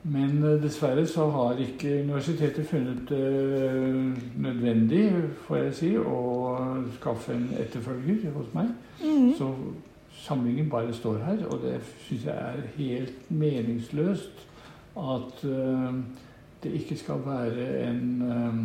Men 0.03 0.37
dessverre 0.61 1.07
så 1.09 1.25
har 1.33 1.57
ikke 1.59 2.03
universitetet 2.03 2.67
funnet 2.69 3.09
det 3.09 4.13
nødvendig, 4.37 5.07
får 5.47 5.57
jeg 5.57 5.73
si, 5.73 5.89
å 5.97 6.19
skaffe 6.99 7.33
en 7.33 7.47
etterfølger 7.57 8.29
hos 8.35 8.51
meg. 8.53 8.69
Mm. 9.01 9.31
Så 9.33 9.49
samlingen 10.27 10.69
bare 10.69 10.93
står 10.93 11.17
her, 11.25 11.41
og 11.49 11.65
det 11.65 11.79
syns 12.05 12.29
jeg 12.29 12.37
er 12.37 12.69
helt 12.77 13.31
meningsløst 13.33 14.45
at 14.95 15.41
det 16.65 16.73
ikke 16.81 16.97
skal 16.97 17.21
være 17.25 17.69
en 17.87 18.21
eh, 18.21 18.61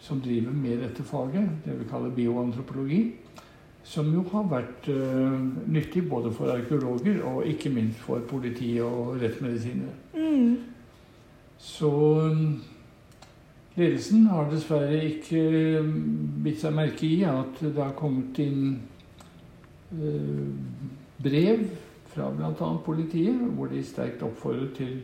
som 0.00 0.20
driver 0.20 0.52
med 0.54 0.78
dette 0.82 1.02
faget, 1.02 1.48
det 1.64 1.74
vi 1.80 1.88
kaller 1.90 2.14
bioantropologi, 2.14 3.02
som 3.82 4.08
jo 4.14 4.22
har 4.32 4.46
vært 4.50 4.88
eh, 4.92 5.38
nyttig 5.68 6.04
både 6.08 6.32
for 6.32 6.52
arkeologer 6.52 7.22
og 7.26 7.46
ikke 7.46 7.72
minst 7.74 8.00
for 8.04 8.22
politi 8.28 8.76
og 8.80 9.18
rettsmedisinere. 9.22 9.94
Mm. 10.14 10.56
Så 11.58 11.90
um, 11.90 12.60
ledelsen 13.76 14.26
har 14.30 14.50
dessverre 14.50 15.00
ikke 15.08 15.42
um, 15.80 15.92
bitt 16.44 16.60
seg 16.62 16.76
merke 16.76 17.06
i 17.08 17.24
at 17.26 17.58
det 17.64 17.76
har 17.80 17.96
kommet 17.98 18.38
inn 18.44 18.78
brev 21.24 21.62
fra 22.12 22.26
bl.a. 22.36 22.68
politiet, 22.84 23.40
hvor 23.56 23.70
de 23.72 23.80
sterkt 23.82 24.22
oppfordrer 24.22 24.68
til 24.76 24.98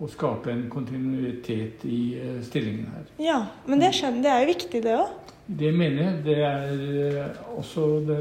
å 0.00 0.08
skape 0.08 0.52
en 0.52 0.66
kontinuitet 0.72 1.84
i 1.84 2.00
uh, 2.16 2.38
stillingen 2.44 2.88
her. 2.94 3.08
Ja, 3.20 3.40
men 3.68 3.82
det, 3.82 3.92
skjønner, 3.96 4.22
det 4.24 4.32
er 4.32 4.44
jo 4.44 4.52
viktig, 4.54 4.84
det 4.86 4.94
òg. 4.96 5.34
Det 5.60 5.72
mener 5.74 6.02
jeg 6.02 6.22
det 6.24 6.38
er 6.46 7.26
uh, 7.26 7.58
også 7.60 7.88
det 8.08 8.20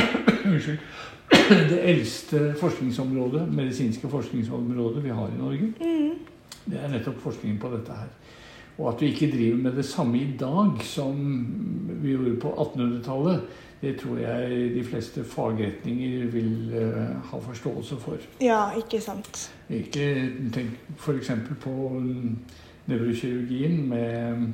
Unnskyld. 0.50 0.78
Det 1.70 1.78
eldste 1.86 2.38
forskningsområdet, 2.58 3.44
medisinske 3.54 4.08
forskningsområdet 4.10 5.02
vi 5.04 5.12
har 5.14 5.28
i 5.30 5.38
Norge. 5.38 5.68
Mm. 5.78 6.64
Det 6.64 6.78
er 6.78 6.90
nettopp 6.90 7.20
forskningen 7.22 7.58
på 7.62 7.70
dette 7.70 7.94
her. 7.94 8.08
Og 8.80 8.88
at 8.90 9.02
vi 9.02 9.10
ikke 9.12 9.30
driver 9.30 9.60
med 9.62 9.76
det 9.78 9.84
samme 9.86 10.18
i 10.18 10.32
dag 10.40 10.82
som 10.86 11.20
vi 12.02 12.14
gjorde 12.16 12.34
på 12.42 12.50
1800-tallet, 12.54 13.44
det 13.82 13.94
tror 14.00 14.18
jeg 14.20 14.74
de 14.74 14.84
fleste 14.84 15.24
fagretninger 15.24 16.26
vil 16.32 16.72
eh, 16.76 17.16
ha 17.30 17.38
forståelse 17.40 17.96
for. 18.02 18.16
Ja, 18.40 18.70
ikke 18.76 19.00
sant. 19.00 19.46
Ikke 19.70 20.04
tenk 20.52 20.74
f.eks. 20.98 21.30
på 21.62 21.70
mm, 21.94 22.38
nevrokirurgien 22.86 23.88
med, 23.88 24.52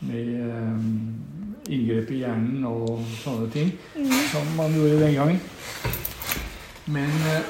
med 0.00 0.40
eh, 0.40 1.72
inngrep 1.74 2.10
i 2.10 2.18
hjernen 2.24 2.64
og 2.66 2.98
sånne 3.22 3.50
ting, 3.54 3.70
Mm. 3.96 4.10
som 4.32 4.50
man 4.56 4.74
gjorde 4.74 5.00
den 5.04 5.14
gangen. 5.14 5.40
Men 6.86 7.10
eh, 7.30 7.44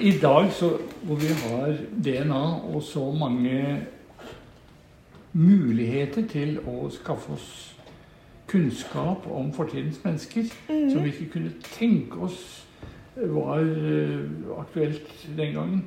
i 0.10 0.18
dag, 0.18 0.48
så, 0.52 0.72
hvor 1.02 1.16
vi 1.16 1.26
har 1.44 1.76
DNA 2.04 2.44
og 2.74 2.82
så 2.82 3.12
mange 3.12 3.78
muligheter 5.32 6.26
til 6.26 6.56
å 6.66 6.88
skaffe 6.90 7.32
oss 7.36 7.69
kunnskap 8.50 9.26
om 9.30 9.52
fortidens 9.56 10.00
mennesker 10.04 10.44
som 10.50 10.98
Mm. 10.98 11.04
vi 11.04 11.10
ikke 11.12 11.32
kunne 11.36 11.52
tenke 11.78 12.18
oss 12.26 12.40
var 13.16 13.60
eh, 13.60 14.20
aktuelt 14.58 15.08
den 15.36 15.54
gangen, 15.54 15.80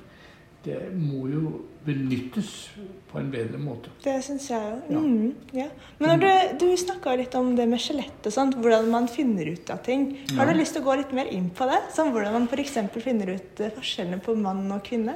det 0.64 0.78
må 0.96 1.28
jo 1.28 1.62
benyttes 1.84 2.70
på 3.12 3.20
en 3.20 3.32
bedre 3.34 3.58
måte. 3.60 3.90
Det 4.04 4.14
syns 4.24 4.46
jeg 4.50 4.62
jo. 4.64 4.94
Ja. 4.96 5.00
Mm, 5.00 5.34
ja. 5.54 5.66
Men 6.00 6.10
når 6.14 6.22
du, 6.60 6.66
du 6.66 6.78
snakka 6.80 7.18
litt 7.20 7.36
om 7.36 7.50
det 7.58 7.66
med 7.68 7.82
skjelett 7.84 8.30
og 8.30 8.32
sånt, 8.32 8.56
hvordan 8.56 8.88
man 8.94 9.10
finner 9.12 9.50
ut 9.52 9.70
av 9.74 9.82
ting. 9.84 10.06
Har 10.38 10.46
Ja. 10.48 10.54
du 10.54 10.60
lyst 10.60 10.74
til 10.78 10.82
å 10.84 10.86
gå 10.86 10.96
litt 11.02 11.12
mer 11.14 11.28
inn 11.36 11.50
på 11.50 11.68
det? 11.68 11.82
Som 11.94 12.14
hvordan 12.14 12.32
man 12.38 12.48
f.eks. 12.48 12.78
finner 13.04 13.34
ut 13.36 13.60
eh, 13.60 13.74
forskjellene 13.76 14.22
på 14.24 14.36
mann 14.40 14.72
og 14.72 14.84
kvinne? 14.88 15.16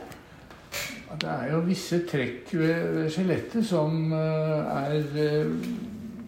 Det 1.17 1.29
er 1.31 1.51
jo 1.53 1.61
visse 1.63 2.01
trekk 2.09 2.51
ved, 2.51 3.07
skjelettet 3.15 3.63
som 3.65 4.11
eh, 4.11 4.83
er 4.83 5.47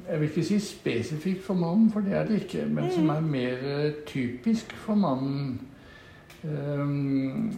Jeg 0.10 0.20
vil 0.20 0.30
ikke 0.30 0.44
si 0.44 0.60
spesifikt 0.60 1.44
for 1.46 1.54
mannen, 1.54 1.92
for 1.94 2.02
det 2.02 2.14
er 2.18 2.26
det 2.26 2.42
ikke, 2.42 2.66
men 2.66 2.92
som 2.92 3.10
er 3.14 3.20
mer 3.22 3.66
eh, 3.66 3.92
typisk 4.06 4.74
for 4.86 4.96
mannen. 4.96 5.60
Um, 6.44 7.52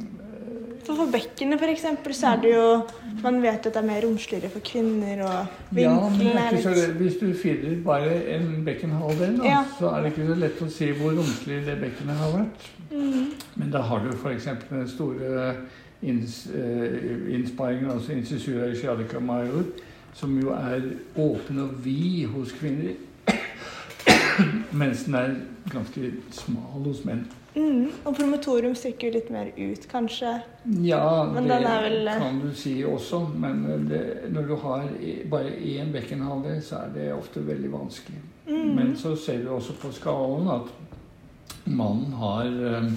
For 0.85 0.95
for 0.95 1.11
bekkenet 1.13 1.61
eksempel, 1.69 2.15
så 2.17 2.27
er 2.27 2.39
det 2.41 2.53
jo 2.55 2.87
Man 3.21 3.41
vet 3.43 3.67
at 3.67 3.75
det 3.75 3.75
er 3.75 3.85
mer 3.85 4.01
romsligere 4.01 4.49
for 4.49 4.59
kvinner, 4.65 5.21
og 5.21 5.29
ja, 5.29 5.43
men 5.69 5.77
vinkelen 5.77 6.31
ja, 6.33 6.45
er 6.47 6.55
litt 6.55 6.63
så. 6.63 6.87
Hvis 6.97 7.19
du 7.21 7.27
finner 7.37 7.75
bare 7.85 8.15
en 8.35 8.65
bekkenhalvdel, 8.65 9.37
Ja. 9.45 9.61
så 9.79 9.91
er 9.93 10.01
det 10.01 10.11
ikke 10.11 10.27
så 10.27 10.39
lett 10.41 10.63
å 10.65 10.69
si 10.69 10.89
hvor 10.97 11.13
romslig 11.13 11.61
det 11.67 11.77
bekkenet 11.83 12.17
har 12.23 12.33
vært. 12.39 12.67
mm. 12.91 13.29
Men 13.55 13.71
da 13.71 13.81
har 13.85 13.99
du 13.99 14.09
f.eks. 14.17 14.49
den 14.69 14.87
store 14.87 15.55
inns, 16.01 16.47
eh, 16.47 17.33
innsparingen, 17.35 17.91
altså 17.91 18.11
incisura 18.11 18.65
ischiadica 18.71 19.19
major, 19.19 19.63
som 20.13 20.33
jo 20.41 20.49
er 20.55 20.81
åpen 21.17 21.59
og 21.63 21.77
vid 21.85 22.27
hos 22.33 22.51
kvinner, 22.51 22.93
mens 24.71 25.03
den 25.07 25.15
er 25.15 25.35
ganske 25.71 26.11
smal 26.35 26.83
hos 26.85 27.03
menn. 27.07 27.25
Mm. 27.51 27.89
Og 28.07 28.15
promotorium 28.15 28.75
stikker 28.79 29.09
jo 29.09 29.17
litt 29.17 29.31
mer 29.33 29.49
ut, 29.57 29.85
kanskje. 29.91 30.37
Ja, 30.85 31.23
Men 31.33 31.49
det 31.49 31.57
vel, 31.65 32.07
eh, 32.07 32.17
kan 32.21 32.39
du 32.39 32.53
si 32.55 32.77
også, 32.87 33.19
men 33.35 33.87
det, 33.89 34.31
når 34.31 34.47
du 34.47 34.55
har 34.55 34.83
i- 35.01 35.27
bare 35.29 35.51
én 35.59 35.91
bekkenhalvdel, 35.91 36.61
så 36.63 36.75
er 36.85 36.89
det 36.93 37.13
ofte 37.13 37.43
veldig 37.47 37.71
vanskelig. 37.71 38.21
Mm. 38.47 38.75
Men 38.75 38.95
så 38.95 39.15
ser 39.17 39.43
du 39.43 39.49
også 39.49 39.73
på 39.81 39.91
skalen 39.91 40.47
at 40.47 40.71
mannen 41.65 42.13
har 42.13 42.45
eh, 42.45 42.91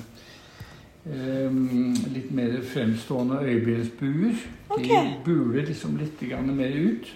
litt 1.04 2.30
mer 2.32 2.54
fremstående 2.64 3.42
øyebrynsbuer. 3.44 4.38
Okay. 4.68 4.88
De 4.88 5.18
buler 5.24 5.66
liksom 5.66 5.98
litt 6.00 6.22
mer 6.48 6.72
ut. 6.72 7.10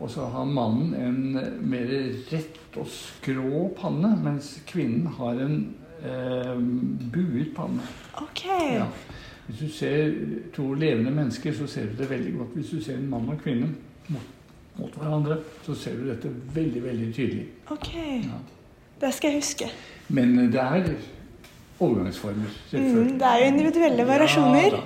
Og 0.00 0.10
så 0.10 0.24
har 0.32 0.44
mannen 0.44 0.94
en 0.94 1.20
mer 1.70 1.90
rett 2.32 2.78
og 2.80 2.88
skrå 2.88 3.66
panne, 3.76 4.14
mens 4.24 4.54
kvinnen 4.66 5.06
har 5.18 5.42
en 5.44 5.56
eh, 6.02 6.56
buet 7.12 7.52
panne. 7.54 7.84
Okay. 8.22 8.78
Ja. 8.78 8.86
Hvis 9.46 9.58
du 9.58 9.68
ser 9.68 10.14
to 10.54 10.72
levende 10.74 11.10
mennesker, 11.10 11.52
så 11.52 11.66
ser 11.66 11.90
du 11.90 11.96
det 11.98 12.10
veldig 12.10 12.32
godt. 12.38 12.54
Hvis 12.54 12.70
du 12.70 12.82
ser 12.82 12.96
en 12.96 13.10
mann 13.10 13.28
og 13.28 13.42
kvinne 13.42 13.68
mot, 14.08 14.32
mot 14.78 14.96
hverandre, 14.96 15.36
så 15.66 15.74
ser 15.74 16.00
du 16.00 16.08
dette 16.08 16.32
veldig, 16.54 16.84
veldig 16.84 17.14
tydelig. 17.14 17.46
ok. 17.70 17.94
Ja. 18.24 18.40
Det 19.00 19.14
skal 19.16 19.30
jeg 19.30 19.40
huske. 19.40 19.66
Men 20.08 20.34
det 20.52 20.60
er 20.60 20.90
overgangsformer, 21.80 22.50
Mm. 22.72 23.18
Det 23.18 23.26
er 23.26 23.38
jo 23.40 23.46
individuelle 23.50 24.06
variasjoner. 24.06 24.72
Ja, 24.72 24.80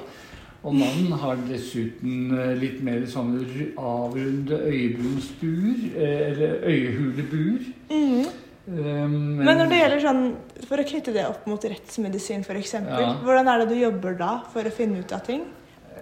og 0.64 0.74
mannen 0.74 1.12
har 1.20 1.36
dessuten 1.48 2.38
eh, 2.38 2.54
litt 2.56 2.82
mer 2.82 3.02
sånne 3.10 3.44
avrunde 3.76 4.60
øyebrynsbuer, 4.70 5.82
eh, 5.96 6.30
eller 6.30 6.54
øyehulebuer. 6.64 7.66
Mm. 7.90 8.24
Um, 8.66 9.10
Men 9.44 9.58
når 9.58 9.68
det 9.68 9.78
gjelder 9.82 10.00
sånn, 10.00 10.22
for 10.64 10.80
å 10.80 10.86
knytte 10.88 11.12
det 11.12 11.26
opp 11.28 11.44
mot 11.46 11.60
rettsmedisin 11.68 12.40
f.eks., 12.46 12.72
Ja. 12.72 13.10
hvordan 13.22 13.48
er 13.52 13.58
det 13.60 13.68
du 13.68 13.74
jobber 13.74 14.16
da 14.16 14.38
for 14.52 14.64
å 14.64 14.72
finne 14.72 15.00
ut 15.00 15.12
av 15.12 15.20
ting? 15.26 15.42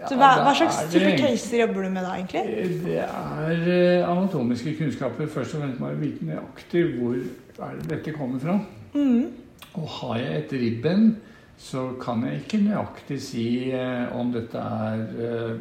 Så 0.09 0.17
hva, 0.19 0.33
hva 0.43 0.55
slags 0.55 0.79
type 0.91 1.13
caser 1.19 1.61
jobber 1.63 1.83
du 1.87 1.91
med 1.91 2.03
da, 2.03 2.15
egentlig? 2.19 2.83
Det 2.85 2.97
er 3.03 4.05
anatomiske 4.07 4.75
kunnskaper. 4.79 5.29
Først 5.31 5.55
og 5.55 5.63
fremst 5.63 5.81
må 5.81 5.91
jeg 5.93 6.01
vite 6.01 6.27
nøyaktig 6.27 6.83
hvor 6.99 7.19
det 7.19 7.89
dette 7.91 8.15
kommer 8.17 8.43
fra. 8.43 8.57
Mm. 8.95 9.29
Og 9.75 9.89
har 9.89 10.17
jeg 10.19 10.39
et 10.39 10.53
ribben, 10.53 11.17
så 11.57 11.93
kan 12.03 12.25
jeg 12.27 12.43
ikke 12.43 12.65
nøyaktig 12.65 13.21
si 13.23 13.47
eh, 13.71 14.13
om 14.19 14.33
dette 14.35 14.59
er 14.59 15.03
eh, 15.27 15.57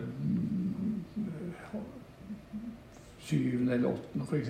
syvende 3.21 3.73
eller 3.73 3.93
åttende, 3.93 4.25
f.eks. 4.25 4.49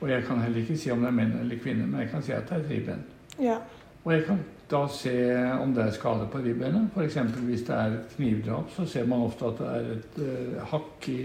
Og 0.00 0.10
jeg 0.10 0.24
kan 0.26 0.40
heller 0.42 0.60
ikke 0.60 0.76
si 0.78 0.90
om 0.92 1.00
det 1.00 1.08
er 1.08 1.16
menn 1.16 1.32
eller 1.40 1.58
kvinner, 1.62 1.86
men 1.86 2.00
jeg 2.04 2.10
kan 2.12 2.22
si 2.22 2.34
at 2.36 2.48
det 2.50 2.58
er 2.58 2.64
et 2.66 2.70
ribben. 2.70 3.04
Ja. 3.40 3.56
Og 4.04 4.12
jeg 4.12 4.24
kan 4.26 4.42
da 4.70 4.82
se 4.92 5.14
om 5.60 5.72
det 5.74 5.84
er 5.86 5.90
skade 5.96 6.26
på 6.32 6.38
ribbenet. 6.44 6.90
F.eks. 6.94 7.16
hvis 7.48 7.62
det 7.66 7.74
er 7.76 7.96
et 7.98 8.14
knivdrap, 8.16 8.70
så 8.76 8.84
ser 8.88 9.06
man 9.08 9.24
ofte 9.24 9.48
at 9.48 9.60
det 9.60 9.68
er 9.72 9.90
et 9.94 10.18
uh, 10.20 10.62
hakk 10.72 11.08
i 11.08 11.20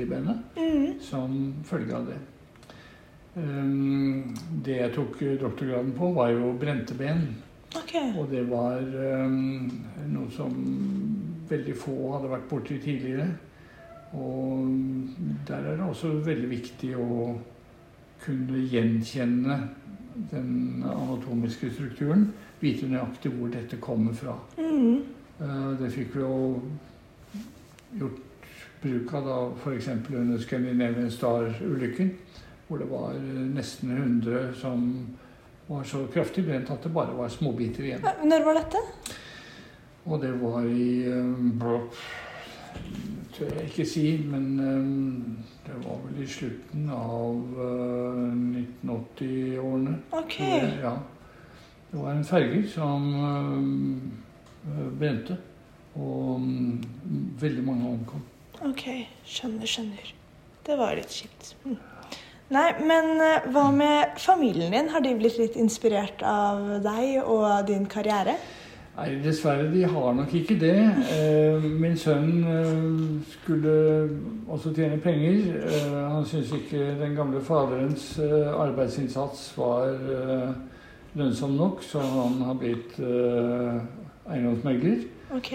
ribbenet 0.00 0.42
Mm. 0.56 1.00
som 1.00 1.54
følge 1.64 1.94
av 1.94 2.06
det. 2.06 2.18
Um, 3.36 4.34
det 4.64 4.76
jeg 4.78 4.92
tok 4.94 5.18
doktorgraden 5.40 5.92
på, 5.96 6.12
var 6.14 6.30
jo 6.30 6.52
brente 6.60 6.94
ben. 6.94 7.26
Okay. 7.74 8.12
Og 8.18 8.28
det 8.30 8.44
var 8.50 8.78
um, 9.26 9.66
noe 10.12 10.30
som 10.30 10.54
veldig 11.50 11.74
få 11.76 11.96
hadde 12.14 12.30
vært 12.30 12.48
borti 12.50 12.78
tidligere. 12.82 13.26
Og 14.14 14.68
der 15.48 15.56
er 15.56 15.76
det 15.76 15.88
også 15.88 16.12
veldig 16.22 16.50
viktig 16.50 16.92
å 16.96 17.34
kunne 18.24 18.62
gjenkjenne 18.70 19.56
den 20.30 20.84
anatomiske 20.86 21.72
strukturen. 21.74 22.28
Vite 22.60 22.86
nøyaktig 22.88 23.32
hvor 23.34 23.50
dette 23.52 23.80
kommer 23.82 24.14
fra. 24.14 24.36
Mm. 24.58 25.02
Eh, 25.40 25.72
Det 25.80 25.90
fikk 25.92 26.14
vi 26.14 26.22
jo 26.22 26.60
gjort 27.98 28.20
bruk 28.82 29.14
av 29.14 29.26
da 29.26 29.38
f.eks. 29.58 29.88
under 30.12 30.38
Scandinavian 30.38 31.10
Star-ulykken. 31.10 32.12
Hvor 32.68 32.80
det 32.80 32.88
var 32.90 33.14
eh, 33.18 33.40
nesten 33.54 33.90
100 33.96 34.54
som 34.60 34.84
var 35.66 35.84
så 35.88 36.06
kraftig 36.12 36.44
brent 36.46 36.70
at 36.72 36.82
det 36.84 36.92
bare 36.92 37.14
var 37.16 37.28
småbiter 37.32 37.84
igjen. 37.84 38.04
Når 38.24 38.44
var 38.44 38.58
dette? 38.60 38.80
Og 40.04 40.20
det 40.20 40.32
var 40.42 40.66
i 40.68 40.88
um, 41.08 41.52
blå- 41.60 41.88
tør 43.34 43.54
jeg 43.56 43.70
ikke 43.70 43.86
si, 43.88 44.02
men 44.28 44.48
um, 44.60 45.38
det 45.64 45.76
var 45.86 46.02
vel 46.04 46.20
i 46.22 46.26
slutten 46.28 46.90
av 46.92 47.56
uh, 47.56 48.34
1980-årene. 48.84 49.94
Ok. 50.20 50.36
Ja. 50.82 50.92
Det 51.90 52.02
var 52.02 52.12
en 52.12 52.24
ferger 52.26 52.66
som 52.68 53.08
brente, 54.98 55.36
og 55.94 56.36
um, 56.42 56.82
veldig 57.40 57.64
mange 57.64 57.88
omkom. 57.94 58.22
Ok, 58.68 58.84
skjønner, 59.28 59.66
skjønner. 59.70 60.12
Det 60.66 60.76
var 60.80 60.96
litt 60.98 61.12
kjipt. 61.12 61.54
Mm. 61.64 61.76
Nei, 62.52 62.74
men 62.84 63.22
eh, 63.24 63.46
hva 63.54 63.70
med 63.72 64.18
familien 64.20 64.74
din? 64.74 64.90
Har 64.92 65.00
de 65.00 65.14
blitt 65.16 65.38
litt 65.40 65.54
inspirert 65.56 66.20
av 66.28 66.82
deg 66.84 67.22
og 67.24 67.64
din 67.70 67.86
karriere? 67.88 68.34
Nei, 68.94 69.16
dessverre, 69.24 69.70
de 69.72 69.80
har 69.90 70.12
nok 70.14 70.34
ikke 70.36 70.58
det. 70.60 70.76
Eh, 71.16 71.64
min 71.80 71.96
sønn 71.98 72.44
eh, 72.44 72.68
skulle 73.32 73.72
også 74.44 74.74
tjene 74.76 75.00
penger. 75.02 75.56
Han 76.12 76.28
syntes 76.28 76.52
ikke 76.58 76.92
den 77.00 77.16
gamle 77.16 77.40
faderens 77.42 78.18
arbeidsinnsats 78.20 79.56
var 79.56 79.96
lønnsom 81.14 81.56
nok, 81.56 81.82
så 81.86 82.00
han 82.04 82.42
har 82.44 82.54
blitt 82.60 83.00
eiendomsmegler. 83.00 85.08
Ok. 85.34 85.50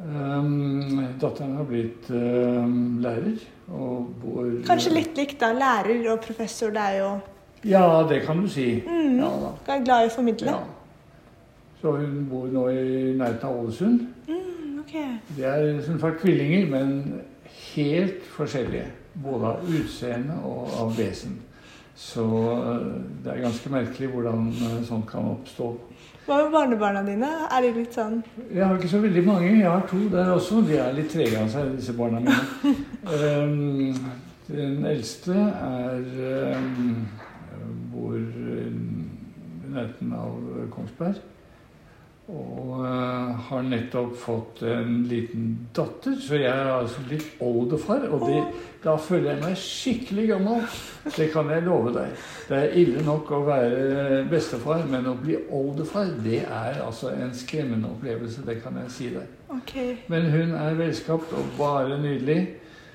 Um, 0.00 1.04
datteren 1.22 1.54
har 1.56 1.66
blitt 1.68 2.08
um, 2.10 2.98
lærer 3.00 3.36
bor 3.68 4.48
Kanskje 4.66 4.90
litt 4.92 5.16
likt 5.16 5.38
da. 5.40 5.52
Lærer 5.54 6.02
og 6.12 6.18
professor, 6.24 6.72
det 6.74 6.82
er 6.82 6.98
jo 6.98 7.12
Ja, 7.64 8.02
det 8.08 8.24
kan 8.26 8.42
du 8.42 8.48
si. 8.48 8.82
mm, 8.86 9.18
Ja 9.18 9.30
da. 9.40 9.52
er 9.76 9.84
glad 9.84 10.04
i 10.04 10.10
å 10.10 10.14
formidle. 10.16 10.50
Ja. 10.50 10.58
Så 11.80 11.94
hun 11.96 12.26
bor 12.28 12.50
nå 12.52 12.66
i 12.68 13.14
nærheten 13.16 13.48
av 13.48 13.62
Ålesund. 13.62 14.02
Mm, 14.28 14.82
okay. 14.82 15.16
De 15.36 15.44
er 15.44 15.80
som 15.86 16.00
sagt 16.00 16.20
tvillinger, 16.20 16.66
men 16.66 17.22
helt 17.74 18.22
forskjellige. 18.34 18.90
Både 19.22 19.46
av 19.46 19.68
utseende 19.78 20.36
og 20.44 20.74
av 20.80 20.94
vesen. 20.98 21.38
Så 21.94 22.24
uh, 22.24 22.96
det 23.24 23.32
er 23.32 23.44
ganske 23.44 23.70
merkelig 23.70 24.10
hvordan 24.10 24.48
uh, 24.58 24.80
sånt 24.84 25.06
kan 25.06 25.30
oppstå. 25.36 25.70
Hva 26.24 26.38
med 26.40 26.52
barnebarna 26.54 27.02
dine? 27.04 27.28
Er 27.52 27.60
de 27.60 27.70
litt 27.76 27.96
sånn 27.96 28.22
Jeg 28.48 28.64
har 28.64 28.78
ikke 28.78 28.88
så 28.94 29.00
veldig 29.02 29.24
mange. 29.26 29.50
Jeg 29.58 29.68
har 29.68 29.82
to 29.90 29.98
der 30.12 30.30
også. 30.32 30.62
De 30.64 30.78
er 30.80 30.94
litt 30.96 31.10
trege 31.12 31.36
av 31.36 31.50
seg, 31.52 31.74
disse 31.76 31.92
barna 31.98 32.22
mine. 32.24 32.72
Um, 33.04 33.98
den 34.48 34.86
eldste 34.88 35.36
er 35.36 36.56
um, 36.56 37.04
bor 37.92 38.16
i 38.16 38.64
nærheten 39.74 40.16
av 40.16 40.40
Kongsberg. 40.72 41.20
Og 42.24 42.78
uh, 42.80 43.34
har 43.50 43.64
nettopp 43.68 44.14
fått 44.16 44.62
en 44.64 45.02
liten 45.10 45.50
datter, 45.76 46.14
så 46.16 46.38
jeg 46.38 46.48
er 46.48 46.70
altså 46.72 47.02
litt 47.10 47.42
oldefar. 47.44 48.06
Og 48.08 48.24
det, 48.30 48.38
da 48.80 48.94
føler 48.96 49.34
jeg 49.34 49.42
meg 49.42 49.58
skikkelig 49.60 50.24
gammel. 50.30 50.64
Det 51.04 51.28
kan 51.34 51.52
jeg 51.52 51.66
love 51.66 51.92
deg. 51.92 52.16
Det 52.48 52.62
er 52.62 52.78
ille 52.80 53.04
nok 53.04 53.28
å 53.28 53.42
være 53.44 54.24
bestefar, 54.30 54.86
men 54.88 55.10
å 55.12 55.18
bli 55.20 55.36
oldefar, 55.52 56.14
det 56.24 56.40
er 56.46 56.80
altså 56.86 57.12
en 57.12 57.36
skremmende 57.36 57.92
opplevelse. 57.92 58.46
Det 58.48 58.56
kan 58.64 58.80
jeg 58.80 58.96
si 58.96 59.12
deg. 59.12 59.38
Ok. 59.52 59.76
Men 60.08 60.32
hun 60.32 60.56
er 60.56 60.80
velskapt 60.80 61.36
og 61.36 61.54
bare 61.60 62.00
nydelig, 62.00 62.40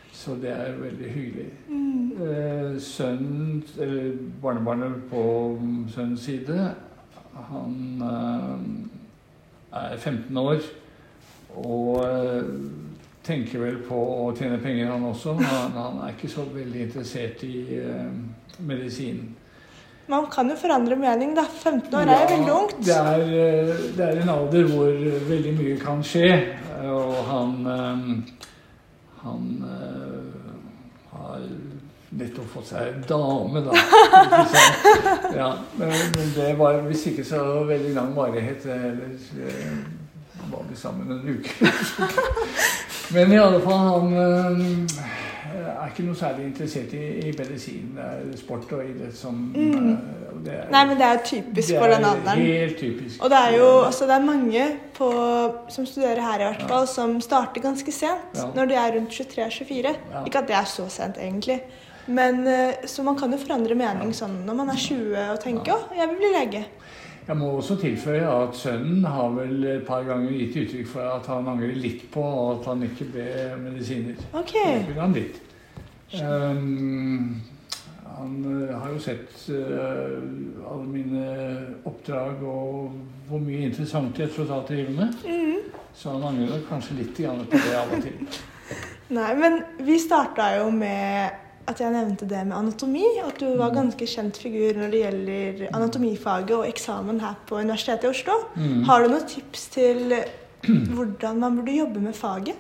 så 0.10 0.34
det 0.42 0.56
er 0.58 0.80
veldig 0.82 1.14
hyggelig. 1.14 1.52
Mm. 1.70 1.90
Eh, 2.20 2.80
sønnen, 2.82 3.62
eller 3.78 4.16
barnebarnet 4.42 5.04
på 5.12 5.22
sønnens 5.94 6.26
side, 6.26 6.72
han 7.54 8.02
eh, 8.04 8.99
er 9.74 9.98
15 9.98 10.38
år 10.38 10.62
og 11.60 12.00
eh, 12.06 12.54
tenker 13.26 13.62
vel 13.62 13.82
på 13.86 13.98
å 13.98 14.30
tjene 14.38 14.58
penger, 14.62 14.90
han 14.92 15.06
også. 15.06 15.36
Han, 15.38 15.76
han 15.76 16.00
er 16.06 16.16
ikke 16.16 16.32
så 16.32 16.46
veldig 16.54 16.86
interessert 16.88 17.44
i 17.46 17.82
uh, 17.82 18.08
medisinen. 18.66 19.36
Man 20.10 20.26
kan 20.32 20.50
jo 20.50 20.56
forandre 20.58 20.96
mening, 20.98 21.36
da. 21.38 21.44
15 21.46 21.94
år 21.94 22.10
er 22.10 22.24
jo 22.24 22.30
veldig 22.32 22.54
ungt. 22.56 22.80
Det 22.82 22.96
er, 22.98 23.26
eh, 23.42 23.82
det 23.98 24.06
er 24.08 24.22
en 24.24 24.32
alder 24.34 24.72
hvor 24.72 25.04
veldig 25.30 25.52
mye 25.60 25.76
kan 25.84 26.02
skje. 26.02 26.32
Og 26.90 27.14
han 27.28 27.52
eh, 27.76 28.08
Han 29.20 29.48
eh, 29.68 30.19
nettopp 32.12 32.50
fått 32.54 32.68
seg 32.72 33.04
dame, 33.10 33.62
da. 33.62 33.74
Ja, 35.36 35.50
men 35.78 35.90
men 36.16 36.32
det 36.36 36.54
var 36.58 36.82
hvis 36.88 37.06
ikke 37.12 37.24
så 37.28 37.44
veldig 37.70 37.94
lang 37.96 38.16
varighet. 38.18 38.66
Ellers 38.66 39.30
eh, 39.38 39.78
var 40.52 40.64
vi 40.70 40.76
sammen 40.76 41.12
en 41.12 41.36
uke. 41.36 41.72
Men 43.14 43.32
i 43.34 43.38
alle 43.42 43.58
fall, 43.62 43.80
han 43.90 44.12
eh, 44.14 45.00
er 45.82 45.88
ikke 45.90 46.04
noe 46.06 46.18
særlig 46.18 46.44
interessert 46.46 46.92
i, 46.94 47.00
i 47.26 47.32
medisin. 47.38 47.88
Det 47.98 48.04
er 48.06 48.38
sport 48.38 48.68
og 48.78 48.84
idrett 48.86 49.16
som 49.18 49.40
Mm. 49.56 49.92
eh, 49.94 50.18
det 50.46 50.54
er, 50.54 50.68
Nei, 50.72 50.84
men 50.88 50.98
det 51.00 51.06
er 51.08 51.18
typisk 51.26 51.74
for 51.76 51.90
den 51.92 52.06
alderen. 52.06 52.40
Er 52.46 52.62
helt 52.62 52.78
typisk. 52.80 53.18
Og 53.24 53.30
det 53.34 53.38
er 53.48 53.56
jo 53.58 53.66
altså 53.84 54.06
det 54.08 54.14
er 54.16 54.24
mange 54.28 54.68
på, 54.96 55.10
som 55.74 55.86
studerer 55.90 56.22
her, 56.22 56.40
i 56.40 56.46
hvert 56.52 56.64
fall, 56.70 56.86
som 56.88 57.18
starter 57.22 57.62
ganske 57.66 57.92
sent. 57.92 58.38
Ja. 58.38 58.46
Når 58.56 58.66
de 58.72 58.78
er 58.80 58.94
rundt 58.96 59.18
23-24. 59.18 59.96
Ja. 60.14 60.22
Ikke 60.26 60.40
at 60.44 60.48
det 60.48 60.56
er 60.56 60.70
så 60.70 60.86
sent, 60.94 61.18
egentlig. 61.20 61.60
Men, 62.10 62.48
eh, 62.48 62.86
så 62.86 63.04
man 63.06 63.18
kan 63.20 63.32
jo 63.32 63.38
forandre 63.38 63.76
mening 63.78 64.14
sånn 64.18 64.40
når 64.48 64.56
man 64.58 64.72
er 64.74 64.80
20 64.82 65.34
og 65.36 65.42
tenker 65.44 65.76
å, 65.76 65.82
jeg 65.94 66.10
vil 66.10 66.18
bli 66.18 66.32
lege. 66.34 66.64
Jeg 67.30 67.38
må 67.38 67.52
også 67.60 67.76
tilføye 67.78 68.26
at 68.26 68.56
sønnen 68.58 69.04
har 69.06 69.30
vel 69.36 69.60
et 69.76 69.84
par 69.86 70.02
ganger 70.08 70.34
gitt 70.34 70.56
uttrykk 70.64 70.88
for 70.90 71.06
at 71.06 71.28
han 71.30 71.52
angrer 71.52 71.76
litt 71.78 72.08
på 72.10 72.24
at 72.56 72.66
han 72.72 72.82
ikke 72.88 73.06
ble 73.14 73.28
medisiner. 73.62 74.18
Ok. 74.34 74.56
Det 74.88 74.96
han 74.98 75.14
litt. 75.14 75.38
Um, 76.18 77.36
han 78.16 78.32
eh, 78.50 78.72
har 78.74 78.96
jo 78.96 79.02
sett 79.04 79.36
uh, 79.54 80.16
alle 80.72 80.88
mine 80.90 81.28
oppdrag 81.86 82.42
og 82.42 82.96
hvor 83.30 83.44
mye 83.44 83.68
interessant 83.68 84.18
jeg 84.18 84.34
tross 84.34 84.50
alt 84.56 84.72
driver 84.74 84.98
med. 84.98 85.22
Mm. 85.30 85.70
Så 85.94 86.16
han 86.16 86.26
angrer 86.32 86.66
kanskje 86.72 86.98
litt 87.04 87.14
på 87.14 87.62
det 87.62 87.78
av 87.78 87.94
og 87.94 88.02
til. 88.08 88.42
Nei, 89.20 89.30
men 89.38 89.62
vi 89.86 90.00
starta 90.02 90.50
jo 90.58 90.72
med 90.74 91.46
at 91.70 91.80
jeg 91.84 91.92
nevnte 91.94 92.26
det 92.30 92.42
med 92.48 92.56
anatomi. 92.58 93.04
At 93.26 93.40
du 93.40 93.48
var 93.60 93.74
ganske 93.76 94.08
kjent 94.10 94.38
figur 94.42 94.78
når 94.80 94.92
det 94.94 95.02
gjelder 95.04 95.68
anatomifaget 95.78 96.56
og 96.58 96.68
eksamen 96.70 97.20
her 97.24 97.36
på 97.50 97.60
Universitetet 97.62 98.04
i 98.08 98.12
Oslo. 98.14 98.38
Mm. 98.56 98.84
Har 98.90 99.04
du 99.06 99.12
noen 99.14 99.28
tips 99.30 99.68
til 99.76 100.16
hvordan 100.96 101.40
man 101.40 101.56
burde 101.60 101.78
jobbe 101.78 102.02
med 102.04 102.14
faget? 102.18 102.56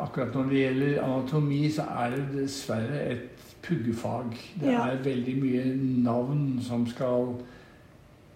Akkurat 0.00 0.34
når 0.34 0.42
det 0.48 0.60
gjelder 0.62 1.02
anatomi, 1.04 1.60
så 1.72 1.84
er 2.02 2.14
det 2.16 2.24
dessverre 2.34 3.02
et 3.12 3.26
puggefag. 3.62 4.30
Det 4.60 4.72
Ja. 4.72 4.86
er 4.88 5.02
veldig 5.04 5.34
mye 5.42 5.64
navn 6.04 6.60
som 6.62 6.86
skal 6.86 7.34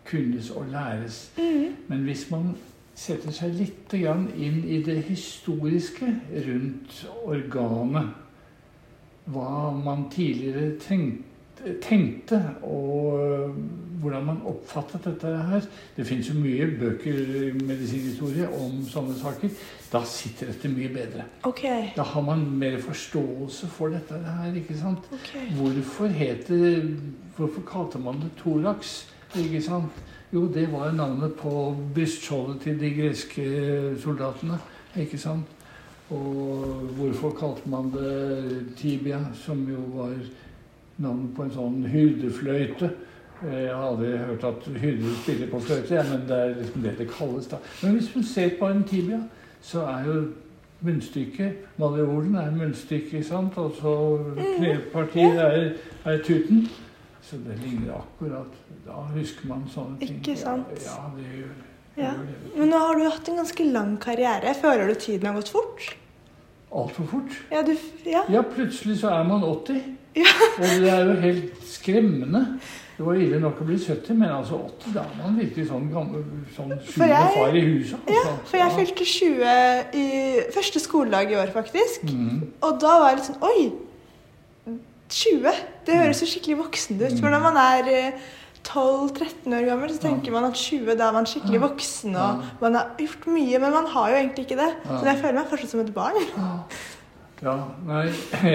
kunnes 0.05 0.51
og 0.51 0.67
læres. 0.73 1.31
Mm. 1.39 1.75
Men 1.89 1.99
hvis 2.05 2.31
man 2.31 2.57
setter 2.95 3.35
seg 3.35 3.55
litt 3.59 3.95
inn 3.95 4.63
i 4.67 4.81
det 4.87 5.01
historiske 5.09 6.09
rundt 6.47 7.01
organet, 7.25 8.13
hva 9.25 9.71
man 9.73 10.09
tidligere 10.13 10.75
tenkte, 10.83 11.31
tenkte 11.81 12.41
og 12.67 13.21
øh, 13.25 13.57
hvordan 14.03 14.25
man 14.27 14.41
oppfattet 14.51 15.07
dette 15.07 15.31
her 15.49 15.63
Det 15.97 16.05
fins 16.07 16.29
jo 16.29 16.35
mye 16.37 16.67
bøker 16.81 17.15
i 17.15 17.53
medisinhistorie 17.57 18.49
om 18.53 18.83
sånne 18.91 19.15
saker. 19.17 19.55
Da 19.93 20.03
sitter 20.05 20.51
dette 20.53 20.69
mye 20.69 20.91
bedre. 20.93 21.25
Okay. 21.49 21.89
Da 21.97 22.05
har 22.11 22.27
man 22.27 22.45
mer 22.61 22.77
forståelse 22.85 23.71
for 23.73 23.95
dette 23.95 24.19
her. 24.19 24.53
ikke 24.55 24.77
sant? 24.77 25.09
Okay. 25.13 25.49
Hvorfor 25.57 26.07
heter 26.07 26.83
Hvorfor 27.37 27.65
kalte 27.67 27.99
man 27.99 28.21
det 28.21 28.31
thorax? 28.43 29.07
Ikke 29.35 29.63
sant? 29.63 30.05
Jo, 30.35 30.49
det 30.55 30.67
var 30.73 30.89
jo 30.89 30.97
navnet 30.99 31.35
på 31.39 31.51
brystskjoldet 31.95 32.61
til 32.65 32.79
de 32.81 32.89
greske 32.97 33.45
soldatene. 34.03 34.57
Ikke 34.99 35.19
sant? 35.19 35.47
Og 36.11 36.89
hvorfor 36.97 37.31
kalte 37.39 37.71
man 37.71 37.93
det 37.95 38.67
tibia, 38.77 39.21
som 39.35 39.63
jo 39.71 39.79
var 39.95 40.11
navnet 40.99 41.31
på 41.37 41.47
en 41.47 41.55
sånn 41.55 41.87
hyrdefløyte? 41.87 42.91
Eh, 43.45 43.61
Jeg 43.63 43.75
har 43.75 43.87
aldri 43.93 44.11
hørt 44.19 44.45
at 44.45 44.67
hyrder 44.75 45.15
spiller 45.23 45.51
på 45.51 45.61
fløyte, 45.61 45.95
ja, 45.95 46.03
men 46.11 46.27
det 46.29 46.39
er 46.41 46.55
liksom 46.59 46.83
det 46.83 46.99
det 46.99 47.09
kalles. 47.11 47.47
da. 47.47 47.57
Men 47.83 47.93
hvis 47.93 48.11
man 48.15 48.25
ser 48.25 48.51
på 48.59 48.69
en 48.69 48.85
tibia, 48.85 49.21
så 49.63 49.87
er 49.87 50.07
jo 50.07 50.23
munnstykket 50.85 51.53
Maleolen 51.79 52.35
er 52.35 52.51
munnstykket, 52.51 53.13
ikke 53.13 53.25
sant? 53.25 53.57
og 53.59 53.73
så 53.81 53.95
knepartiet 54.59 55.39
er, 55.41 55.73
er 56.05 56.19
tuten. 56.27 56.69
Så 57.25 57.37
det 57.41 57.57
ligner 57.63 57.95
akkurat 57.97 58.53
Da 58.87 58.93
husker 59.15 59.49
man 59.49 59.63
sånne 59.73 59.99
ting. 59.99 60.19
Ikke 60.21 60.37
sant? 60.37 60.67
Ja, 60.85 60.93
ja 60.93 61.11
det 61.17 61.27
gjør, 61.39 61.55
Ja. 61.97 62.11
gjør 62.13 62.27
det. 62.27 62.57
Men 62.59 62.69
nå 62.75 62.79
har 62.79 62.95
du 62.99 63.05
hatt 63.09 63.29
en 63.29 63.37
ganske 63.41 63.65
lang 63.73 63.97
karriere. 64.01 64.55
Føler 64.61 64.87
du 64.89 64.95
tiden 64.95 65.27
har 65.27 65.35
gått 65.41 65.49
fort? 65.55 65.97
Altfor 66.75 67.07
fort. 67.07 67.37
Ja, 67.51 67.63
du 67.63 67.77
Ja. 68.05 68.23
Ja, 68.29 68.43
plutselig 68.43 68.99
så 69.01 69.09
er 69.15 69.25
man 69.25 69.43
80. 69.45 69.83
Ja. 70.17 70.25
Og 70.59 70.65
det 70.81 70.91
er 70.91 71.05
jo 71.07 71.21
helt 71.21 71.65
skremmende. 71.67 72.59
Det 72.97 73.03
var 73.07 73.15
ille 73.19 73.41
nok 73.43 73.59
å 73.61 73.65
bli 73.67 73.77
70, 73.79 74.15
men 74.15 74.29
altså 74.31 74.55
80, 74.55 74.93
da 74.95 75.01
er 75.01 75.17
man 75.23 75.39
virkelig 75.41 75.65
sånn 75.67 75.89
gammel 75.91 76.23
sånn 76.55 76.71
jeg- 76.71 77.33
far 77.35 77.57
i 77.57 77.61
huset. 77.61 77.99
Ja, 78.07 78.21
altså. 78.21 78.35
for 78.47 78.57
jeg 78.57 78.71
fylte 78.77 79.05
20 79.05 79.97
i 79.99 80.05
første 80.55 80.79
skoledag 80.81 81.33
i 81.33 81.35
år, 81.35 81.51
faktisk. 81.57 82.05
Mm. 82.05 82.53
Og 82.63 82.79
da 82.81 82.93
var 83.01 83.09
jeg 83.09 83.17
litt 83.19 83.27
sånn 83.33 83.43
Oi! 83.43 83.73
20? 85.15 85.61
Det 85.87 85.99
høres 86.01 86.23
jo 86.23 86.31
skikkelig 86.31 86.59
voksen 86.65 86.99
ut. 87.03 87.21
For 87.21 87.31
når 87.33 87.43
man 87.45 87.59
er 87.61 87.91
eh, 87.93 88.25
12-13 88.65 89.53
år 89.55 89.67
gammel, 89.69 89.93
så 89.93 90.01
tenker 90.07 90.33
man 90.33 90.49
at 90.49 90.57
20 90.57 90.97
da 90.99 91.09
er 91.11 91.17
man 91.19 91.29
skikkelig 91.29 91.61
voksen 91.67 92.17
og 92.17 92.45
man 92.63 92.79
har 92.79 92.95
gjort 92.99 93.27
mye, 93.29 93.61
men 93.61 93.77
man 93.77 93.87
har 93.93 94.11
jo 94.11 94.17
egentlig 94.23 94.47
ikke 94.47 94.61
det. 94.63 94.71
Så 94.89 95.05
jeg 95.11 95.21
føler 95.21 95.39
meg 95.39 95.51
fortsatt 95.51 95.75
som 95.75 95.85
et 95.85 95.95
barn. 95.95 96.21
Ja, 97.45 97.59
nei, 97.85 98.07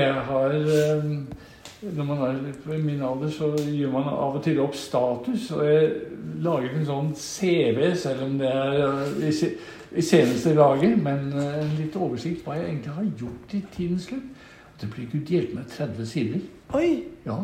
jeg 0.02 0.14
har 0.30 0.56
eh, 0.56 1.10
Når 1.82 2.04
man 2.04 2.22
er 2.26 2.40
på 2.64 2.78
min 2.82 3.02
alder, 3.06 3.30
så 3.32 3.52
gjør 3.70 3.92
man 3.94 4.08
av 4.12 4.40
og 4.40 4.44
til 4.44 4.60
opp 4.60 4.76
status. 4.76 5.52
Og 5.56 5.62
jeg 5.68 5.92
laget 6.44 6.76
en 6.76 6.88
sånn 6.88 7.12
CV, 7.16 7.84
selv 7.96 8.26
om 8.26 8.34
det 8.42 8.50
er 8.50 8.82
eh, 9.30 9.54
i 9.96 10.04
seneste 10.04 10.56
laget. 10.58 10.98
Men 11.06 11.30
eh, 11.38 11.62
en 11.62 11.76
litt 11.78 11.96
oversikt 11.96 12.44
hva 12.48 12.58
jeg 12.58 12.72
egentlig 12.72 12.98
har 12.98 13.12
gjort 13.22 13.56
i 13.56 13.62
tidens 13.78 14.10
slutt. 14.10 14.39
Det 14.80 14.90
blir 14.94 15.10
gud 15.12 15.32
hjelpe 15.32 15.60
meg 15.60 15.72
30 15.72 16.08
sider. 16.08 16.44
Oi! 16.78 16.92
Ja. 17.26 17.42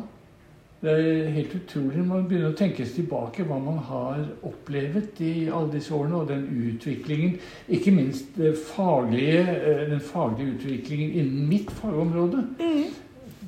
Det 0.86 0.92
er 0.92 1.30
helt 1.34 1.54
utrolig 1.56 2.04
man 2.06 2.28
begynner 2.30 2.52
å 2.52 2.58
tenke 2.58 2.86
seg 2.86 3.00
tilbake 3.00 3.46
hva 3.48 3.56
man 3.58 3.80
har 3.88 4.20
opplevd 4.46 5.22
i 5.26 5.48
alle 5.48 5.72
disse 5.74 5.94
årene, 5.96 6.20
og 6.20 6.30
den 6.30 6.44
utviklingen. 6.70 7.40
Ikke 7.74 7.94
minst 7.96 8.36
det 8.38 8.54
faglige, 8.60 9.42
eh, 9.56 9.86
den 9.90 10.04
faglige 10.04 10.54
utviklingen 10.54 11.16
innen 11.16 11.50
mitt 11.50 11.72
fagområde. 11.80 12.44
Mm. 12.60 12.94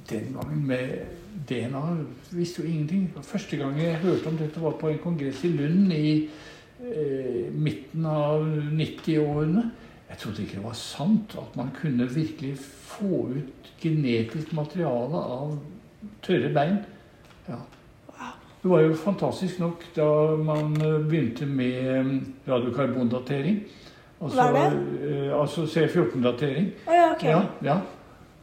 Den 0.09 0.33
gangen 0.33 0.65
med 0.65 0.89
DNA 1.47 1.83
visste 2.31 2.63
jo 2.63 2.67
ingenting. 2.71 3.11
Første 3.21 3.57
gang 3.57 3.77
jeg 3.79 4.01
hørte 4.01 4.31
om 4.31 4.37
dette, 4.37 4.61
var 4.61 4.79
på 4.79 4.89
en 4.89 5.03
kongress 5.03 5.43
i 5.43 5.53
Lund 5.53 5.93
i 5.93 6.29
eh, 6.81 7.53
midten 7.53 8.05
av 8.05 8.47
90-årene. 8.71 9.69
Jeg 10.09 10.17
trodde 10.21 10.41
ikke 10.43 10.55
det 10.55 10.63
var 10.63 10.73
sant 10.79 11.35
at 11.37 11.55
man 11.59 11.71
kunne 11.81 12.07
virkelig 12.09 12.53
få 12.59 13.27
ut 13.35 13.71
genetisk 13.81 14.53
materiale 14.55 15.19
av 15.37 15.57
tørre 16.23 16.53
bein. 16.55 16.77
Ja. 17.49 17.59
Det 18.63 18.71
var 18.71 18.81
jo 18.81 18.93
fantastisk 18.97 19.59
nok 19.61 19.83
da 19.95 20.07
man 20.43 20.73
eh, 20.81 20.95
begynte 21.09 21.45
med 21.45 21.75
eh, 21.91 22.07
radiokarbondatering. 22.47 23.59
Altså, 24.21 24.35
Hva 24.41 24.47
er 24.65 24.73
det? 24.73 25.11
eh, 25.27 25.41
altså 25.41 25.65
C14-datering. 25.69 26.71
Oh, 26.87 26.93
ja, 26.95 27.11
ok. 27.13 27.23
Ja, 27.23 27.41
ja. 27.63 27.77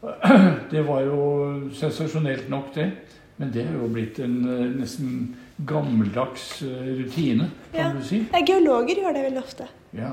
Det 0.70 0.84
var 0.86 1.00
jo 1.00 1.70
sensasjonelt 1.74 2.48
nok, 2.52 2.74
det. 2.74 2.90
Men 3.36 3.50
det 3.54 3.64
er 3.66 3.72
jo 3.74 3.88
blitt 3.90 4.20
en 4.22 4.36
eh, 4.46 4.66
nesten 4.78 5.34
gammeldags 5.66 6.62
rutine, 6.62 7.50
kan 7.72 7.80
Ja. 7.80 7.92
du 7.98 8.04
si. 8.06 8.20
Ja, 8.32 8.44
geologer 8.46 9.00
gjør 9.02 9.14
det 9.16 9.24
veldig 9.26 9.42
ofte. 9.42 9.66
Ja. 9.94 10.10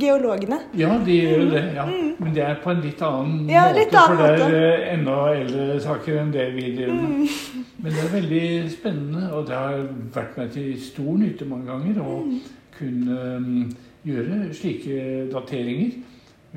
Geologene. 0.00 0.58
Ja, 0.76 0.90
de 1.06 1.14
gjør 1.16 1.42
jo 1.42 1.50
det. 1.50 1.62
ja. 1.74 1.84
Men 2.18 2.34
det 2.34 2.42
er 2.44 2.58
på 2.62 2.70
en 2.74 2.82
litt 2.84 3.00
annen 3.02 3.48
Ja, 3.48 3.62
måte, 3.68 3.78
litt 3.78 3.94
annen 3.96 4.16
for 4.18 4.22
det 4.22 4.34
er 4.34 4.42
måte. 4.42 4.90
enda 4.92 5.16
eldre 5.32 5.80
saker 5.80 6.18
enn 6.22 6.32
det 6.34 6.46
vi 6.56 6.66
driver 6.76 6.94
med. 6.94 7.36
Men 7.78 7.92
det 7.94 8.02
er 8.04 8.12
veldig 8.12 8.70
spennende, 8.74 9.32
og 9.32 9.46
det 9.48 9.56
har 9.56 9.86
vært 10.14 10.36
meg 10.36 10.50
til 10.52 10.74
stor 10.82 11.16
nytte 11.22 11.46
mange 11.48 11.70
ganger 11.70 12.02
å 12.04 12.18
kunne 12.78 13.18
um, 13.38 13.70
gjøre 14.04 14.40
slike 14.54 14.98
dateringer. 15.32 15.96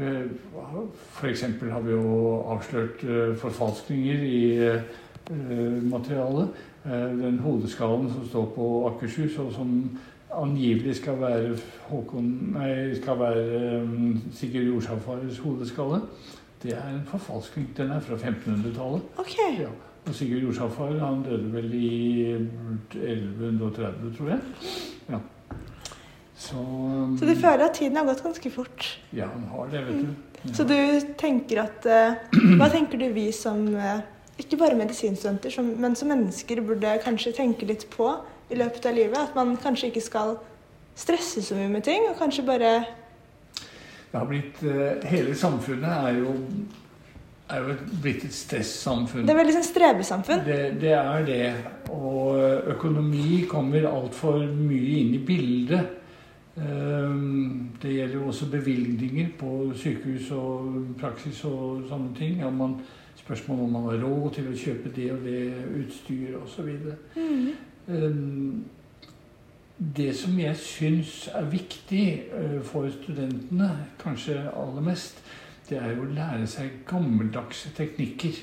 F.eks. 0.02 1.42
har 1.72 1.82
vi 1.86 1.92
jo 1.92 2.44
avslørt 2.52 3.04
eh, 3.04 3.34
forfalskninger 3.38 4.24
i 4.24 4.44
eh, 4.66 5.82
materialet. 5.92 6.50
Eh, 6.86 7.10
Den 7.22 7.40
hodeskallen 7.44 8.10
som 8.10 8.26
står 8.28 8.48
på 8.56 8.70
Akershus, 8.90 9.38
og 9.44 9.52
som 9.54 9.76
angivelig 10.34 10.96
skal 10.96 11.20
være 11.20 11.56
Håkon 11.90 12.28
Nei, 12.56 12.96
skal 12.96 13.20
være 13.20 13.82
um, 13.82 14.22
Sigurd 14.34 14.64
Jorsalfares 14.64 15.40
hodeskalle. 15.44 16.02
Det 16.64 16.76
er 16.78 16.90
en 16.90 17.04
forfalskning. 17.10 17.70
Den 17.78 17.92
er 17.92 18.00
fra 18.00 18.16
1500-tallet. 18.16 19.02
Okay. 19.18 19.60
Ja. 19.60 19.70
Og 20.08 20.16
Sigurd 20.16 20.42
Jorsalfar 20.42 20.98
han 21.00 21.24
døde 21.24 21.54
vel 21.54 21.74
i 21.74 22.32
1130, 22.32 24.18
tror 24.18 24.30
jeg. 24.30 24.40
Ja. 25.10 25.20
Så, 26.36 26.58
um, 26.58 27.18
Så 27.18 27.26
du 27.26 27.36
føler 27.36 27.66
at 27.68 27.74
tiden 27.78 27.98
har 27.98 28.06
gått 28.06 28.24
ganske 28.24 28.52
fort. 28.52 29.00
Ja, 29.14 29.28
han 29.34 29.44
har 29.52 29.68
det, 29.70 29.86
vet 29.88 30.02
du. 30.02 30.08
Ja. 30.46 30.54
Så 30.54 30.64
du 30.66 30.78
tenker 31.18 31.62
at 31.68 31.86
eh, 31.86 32.16
Hva 32.58 32.66
tenker 32.74 32.98
du 32.98 33.12
vi 33.14 33.28
som 33.36 33.68
eh, 33.78 34.02
ikke 34.42 34.58
bare 34.58 34.78
medisinstudenter, 34.80 35.54
men 35.62 35.96
som 35.96 36.10
mennesker 36.10 36.64
burde 36.66 36.96
kanskje 37.04 37.36
tenke 37.38 37.68
litt 37.70 37.86
på 37.94 38.10
i 38.52 38.60
løpet 38.60 38.86
av 38.86 38.96
livet? 38.96 39.18
At 39.18 39.36
man 39.36 39.56
kanskje 39.62 39.92
ikke 39.92 40.04
skal 40.04 40.36
stresse 40.96 41.44
så 41.44 41.56
mye 41.56 41.72
med 41.72 41.86
ting, 41.88 42.10
og 42.10 42.20
kanskje 42.20 42.46
bare 42.46 42.72
Det 44.12 44.20
har 44.20 44.28
blitt, 44.28 44.64
eh, 44.64 45.08
hele 45.08 45.36
samfunnet 45.36 46.10
er 46.10 46.18
jo, 46.18 46.34
er 47.50 47.62
jo 47.64 47.76
blitt 48.04 48.26
et 48.26 48.34
stressamfunn. 48.36 49.24
Det 49.24 49.32
er 49.32 49.40
veldig 49.40 49.54
sånn 49.56 49.70
strebesamfunn. 49.70 50.44
Det, 50.46 50.60
det 50.82 50.92
er 50.92 51.26
det. 51.26 51.46
Og 51.96 52.68
økonomi 52.76 53.46
kommer 53.48 53.88
altfor 53.88 54.44
mye 54.52 55.00
inn 55.00 55.16
i 55.16 55.24
bildet. 55.26 55.98
Ehm, 56.58 57.70
Det 57.82 57.94
gjelder 57.94 58.16
jo 58.16 58.28
også 58.28 58.52
bevilgninger 58.52 59.28
på 59.40 59.74
sykehus 59.76 60.32
og 60.32 60.86
praksis 61.00 61.44
og 61.46 61.88
sånne 61.90 62.16
ting. 62.18 62.40
Ja, 62.40 62.50
man, 62.50 62.76
spørsmål 63.16 63.60
om 63.60 63.72
man 63.72 63.84
har 63.90 64.04
råd 64.04 64.34
til 64.34 64.52
å 64.52 64.58
kjøpe 64.58 64.92
det 64.96 65.12
og 65.12 65.24
det 65.26 65.40
utstyr 65.80 66.36
osv. 66.44 66.70
Mm. 67.16 67.54
Ehm, 67.92 68.64
Det 69.96 70.12
som 70.16 70.40
jeg 70.40 70.56
syns 70.62 71.30
er 71.34 71.48
viktig 71.50 72.04
eh, 72.38 72.60
for 72.62 72.86
studentene, 72.94 73.70
kanskje 73.98 74.36
aller 74.54 74.84
mest, 74.86 75.24
det 75.70 75.80
er 75.80 75.96
jo 75.96 76.04
å 76.04 76.12
lære 76.14 76.46
seg 76.48 76.84
gammeldagse 76.86 77.72
teknikker. 77.74 78.38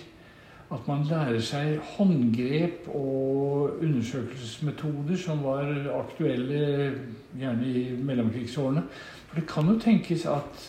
At 0.75 0.89
man 0.91 1.07
lærer 1.07 1.39
seg 1.41 1.79
håndgrep 1.95 2.89
og 2.91 3.79
undersøkelsesmetoder 3.87 5.17
som 5.23 5.45
var 5.47 5.71
aktuelle 6.01 6.91
gjerne 7.39 7.71
i 7.71 7.85
mellomkrigsårene. 8.03 8.83
For 9.29 9.39
det 9.39 9.47
kan 9.49 9.71
jo 9.71 9.79
tenkes 9.79 10.27
at 10.27 10.67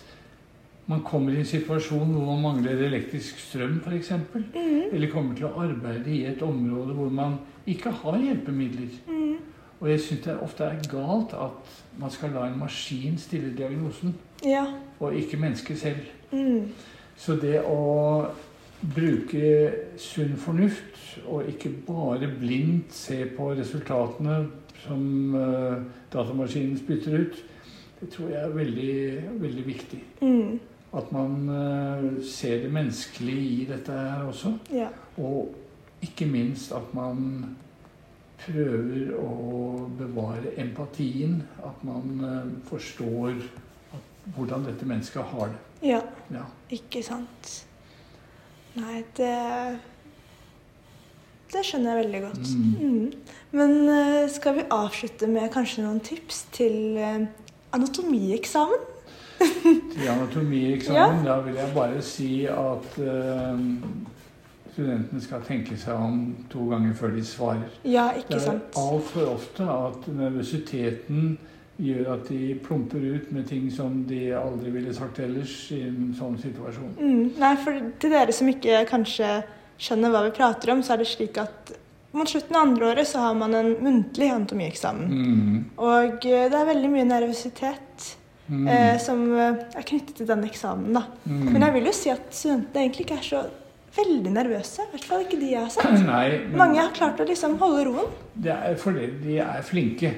man 0.90 1.04
kommer 1.06 1.36
i 1.36 1.44
en 1.44 1.46
situasjon 1.46 2.10
hvor 2.16 2.26
man 2.32 2.42
mangler 2.42 2.82
elektrisk 2.88 3.38
strøm 3.44 3.78
f.eks. 3.86 4.12
Mm. 4.56 4.90
Eller 4.92 5.12
kommer 5.12 5.36
til 5.38 5.46
å 5.46 5.54
arbeide 5.62 6.10
i 6.10 6.24
et 6.26 6.42
område 6.42 6.96
hvor 6.98 7.12
man 7.14 7.38
ikke 7.70 7.94
har 8.02 8.18
hjelpemidler. 8.18 8.96
Mm. 9.06 9.36
Og 9.80 9.90
jeg 9.92 10.02
syns 10.04 10.24
det 10.26 10.38
ofte 10.44 10.66
er 10.66 10.80
galt 10.92 11.36
at 11.38 11.76
man 12.02 12.12
skal 12.12 12.34
la 12.34 12.48
en 12.50 12.58
maskin 12.60 13.20
stille 13.22 13.54
diagnosen, 13.56 14.16
Ja. 14.44 14.66
og 15.00 15.16
ikke 15.16 15.38
mennesket 15.38 15.78
selv. 15.80 16.10
Mm. 16.32 16.72
Så 17.18 17.36
det 17.40 17.62
å 17.62 18.32
bruke 18.82 19.72
sunn 19.98 20.36
fornuft, 20.40 20.98
og 21.28 21.48
ikke 21.52 21.70
bare 21.88 22.32
blindt 22.40 22.94
se 22.96 23.26
på 23.38 23.52
resultatene 23.60 24.48
som 24.86 25.36
eh, 25.36 25.82
datamaskinen 26.14 26.78
spytter 26.80 27.20
ut, 27.20 27.40
det 28.00 28.10
tror 28.10 28.30
jeg 28.32 28.42
er 28.42 28.56
veldig, 28.56 28.94
veldig 29.42 29.66
viktig. 29.68 30.02
Mm. 30.22 30.60
At 30.94 31.12
man 31.14 31.50
eh, 31.54 32.24
ser 32.26 32.64
det 32.64 32.72
menneskelige 32.74 33.62
i 33.62 33.66
dette 33.70 33.94
her 33.94 34.24
også. 34.26 34.56
Ja. 34.74 34.88
Og 35.22 35.54
ikke 36.02 36.26
minst 36.26 36.72
at 36.74 36.94
man 36.98 37.44
prøver 38.42 39.12
å 39.20 39.86
bevare 40.00 40.56
empatien. 40.58 41.44
At 41.62 41.84
man 41.86 42.26
eh, 42.26 42.52
forstår 42.72 43.38
at, 43.94 44.10
hvordan 44.36 44.66
dette 44.66 44.88
mennesket 44.90 45.30
har 45.36 45.54
det. 45.54 45.64
ja. 45.94 46.02
Ja. 46.34 46.46
Ikke 46.70 47.02
sant. 47.02 47.66
Nei, 48.78 49.00
det 49.18 49.34
Det 51.50 51.64
skjønner 51.66 51.98
jeg 51.98 52.04
veldig 52.04 52.20
godt. 52.22 52.52
Mm. 52.54 52.76
Mm. 52.82 53.38
Men 53.58 53.72
eh, 53.90 54.30
skal 54.30 54.58
vi 54.60 54.68
avslutte 54.74 55.30
med 55.30 55.50
kanskje 55.54 55.86
noen 55.86 56.02
tips 56.06 56.44
til 56.54 56.98
anatomieksamen? 57.74 58.89
Til 59.40 60.08
anatomieksamen 60.08 61.26
da 61.26 61.40
vil 61.46 61.60
jeg 61.60 61.74
bare 61.76 62.02
si 62.06 62.32
at 62.52 62.98
uh, 63.04 63.62
studentene 64.74 65.22
skal 65.24 65.44
tenke 65.48 65.78
seg 65.80 65.96
om 65.96 66.20
to 66.52 66.70
ganger 66.72 66.96
før 66.98 67.16
de 67.16 67.24
svarer. 67.26 67.78
Ja, 67.84 68.10
ikke 68.18 68.40
sant. 68.40 68.70
Det 68.72 68.80
er 68.80 68.92
altfor 68.94 69.32
ofte 69.36 69.70
at 69.76 70.12
nervøsiteten 70.20 71.38
gjør 71.80 72.14
at 72.18 72.28
de 72.28 72.56
plumper 72.64 73.04
ut 73.16 73.30
med 73.32 73.48
ting 73.48 73.70
som 73.72 74.02
de 74.08 74.30
aldri 74.36 74.72
ville 74.74 74.94
sagt 74.96 75.22
ellers 75.24 75.54
i 75.76 75.82
en 75.88 76.10
sånn 76.18 76.36
situasjon. 76.42 76.96
Mm. 77.00 77.22
Nei, 77.40 77.54
for 77.64 77.80
til 78.02 78.16
dere 78.16 78.36
som 78.36 78.52
ikke 78.52 78.84
kanskje 78.90 79.30
skjønner 79.80 80.12
hva 80.12 80.26
vi 80.28 80.36
prater 80.36 80.74
om, 80.74 80.84
så 80.84 80.96
er 80.96 81.04
det 81.04 81.12
slik 81.12 81.40
at 81.40 81.72
mot 82.12 82.28
slutten 82.28 82.58
av 82.58 82.66
andre 82.68 82.90
året 82.92 83.08
så 83.08 83.22
har 83.24 83.36
man 83.38 83.56
en 83.56 83.76
muntlig 83.86 84.32
anatomieksamen. 84.34 85.12
Mm. 85.14 85.60
Og 85.78 86.26
eh, 86.26 86.48
det 86.52 86.58
er 86.58 86.72
veldig 86.72 86.92
mye 86.92 87.08
nervøsitet 87.08 88.10
Mm. 88.50 88.68
eh, 88.68 88.96
som 89.02 89.24
eh, 89.38 89.60
er 89.78 89.86
knyttet 89.86 90.16
til 90.18 90.28
den 90.30 90.44
eksamen, 90.48 90.94
da. 90.96 91.04
Mm. 91.26 91.52
Men 91.54 91.66
jeg 91.68 91.76
vil 91.76 91.90
jo 91.90 91.96
si 91.96 92.10
at 92.14 92.30
studentene 92.34 92.86
egentlig 92.86 93.06
ikke 93.06 93.20
er 93.20 93.28
så 93.28 93.44
veldig 93.96 94.32
nervøse. 94.34 94.82
I 94.86 94.92
hvert 94.94 95.06
fall 95.10 95.22
ikke 95.26 95.40
de 95.40 95.52
jeg 95.52 95.60
har 95.64 95.70
sett. 95.70 96.06
Nei, 96.06 96.30
men 96.50 96.58
Mange 96.58 96.80
har 96.80 96.92
klart 96.96 97.20
å 97.20 97.26
liksom 97.28 97.58
holde 97.60 97.86
roen. 97.90 98.10
det 98.40 98.52
er 98.56 98.76
fordi 98.80 99.08
de 99.24 99.38
er 99.40 99.62
flinke. 99.62 100.14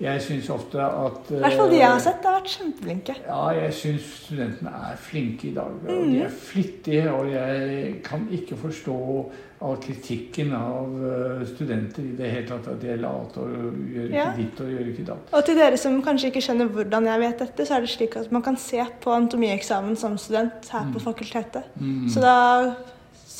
Jeg 0.00 0.20
syns 0.24 0.48
ofte 0.50 0.80
at 0.80 1.28
Mm. 1.30 1.36
I 1.36 1.40
hvert 1.40 1.56
fall 1.56 1.70
de 1.70 1.76
jeg 1.76 1.86
har 1.90 1.98
sett, 2.00 2.24
har 2.24 2.40
vært 2.40 2.48
kjempeflinke. 2.56 3.14
Ja, 3.26 3.50
jeg 3.52 3.72
syns 3.72 4.02
studentene 4.26 4.70
er 4.90 4.96
flinke 4.96 5.44
i 5.50 5.54
dag. 5.54 5.66
Og 5.66 5.90
Mm. 5.90 6.10
de 6.12 6.22
er 6.22 6.28
flittige, 6.30 7.12
og 7.12 7.26
jeg 7.30 8.02
kan 8.02 8.26
ikke 8.32 8.56
forstå 8.56 9.30
all 9.62 9.76
kritikken 9.76 10.54
av 10.54 10.86
eh, 11.04 11.46
studenter 11.46 12.00
i 12.02 12.16
det 12.16 12.30
hele 12.30 12.46
tatt. 12.48 12.66
At 12.72 12.80
de 12.80 12.88
er 12.88 12.96
late 12.96 13.36
og 13.36 13.48
gjør 13.50 14.06
ikke 14.08 14.14
Ja. 14.14 14.32
ditt 14.36 14.60
og 14.60 14.66
gjør 14.66 14.86
ikke 14.94 15.04
datt. 15.06 15.34
Og 15.34 15.44
til 15.44 15.54
dere 15.54 15.76
som 15.76 16.02
kanskje 16.02 16.32
ikke 16.32 16.40
skjønner 16.48 16.68
hvordan 16.72 17.04
jeg 17.04 17.20
vet 17.20 17.38
dette, 17.38 17.66
så 17.66 17.76
er 17.76 17.80
det 17.80 17.90
slik 17.90 18.16
at 18.16 18.32
man 18.32 18.42
kan 18.42 18.56
se 18.56 18.80
på 19.02 19.10
anatomieksamen 19.12 19.96
som 19.98 20.16
student 20.16 20.66
her 20.72 20.86
på 20.92 20.98
Mm. 20.98 21.04
fakultetet. 21.04 21.64
Mm. 21.78 22.08
Så 22.08 22.20
da, 22.22 22.74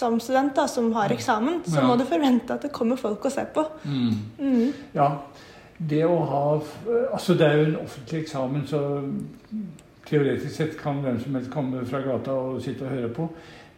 som 0.01 0.17
student 0.21 0.57
da, 0.57 0.65
som 0.71 0.91
har 0.97 1.13
eksamen, 1.15 1.61
så 1.69 1.77
Ja. 1.83 1.87
må 1.87 1.97
du 2.01 2.05
forvente 2.09 2.57
at 2.57 2.63
det 2.67 2.73
kommer 2.73 2.97
folk 3.01 3.25
og 3.29 3.33
ser 3.33 3.47
på. 3.55 3.67
Mm. 3.85 4.17
Mm. 4.41 4.73
Ja, 4.97 5.11
det 5.81 6.03
å 6.09 6.19
ha 6.29 6.43
Altså, 7.13 7.35
det 7.39 7.47
er 7.47 7.57
jo 7.61 7.65
en 7.71 7.77
offentlig 7.85 8.23
eksamen, 8.25 8.67
så 8.67 8.81
teoretisk 10.07 10.55
sett 10.57 10.77
kan 10.81 11.01
hvem 11.05 11.21
som 11.23 11.35
helst 11.37 11.51
komme 11.53 11.85
fra 11.87 12.01
gata 12.05 12.33
og 12.35 12.61
sitte 12.65 12.83
og 12.87 12.95
høre 12.97 13.09
på. 13.15 13.29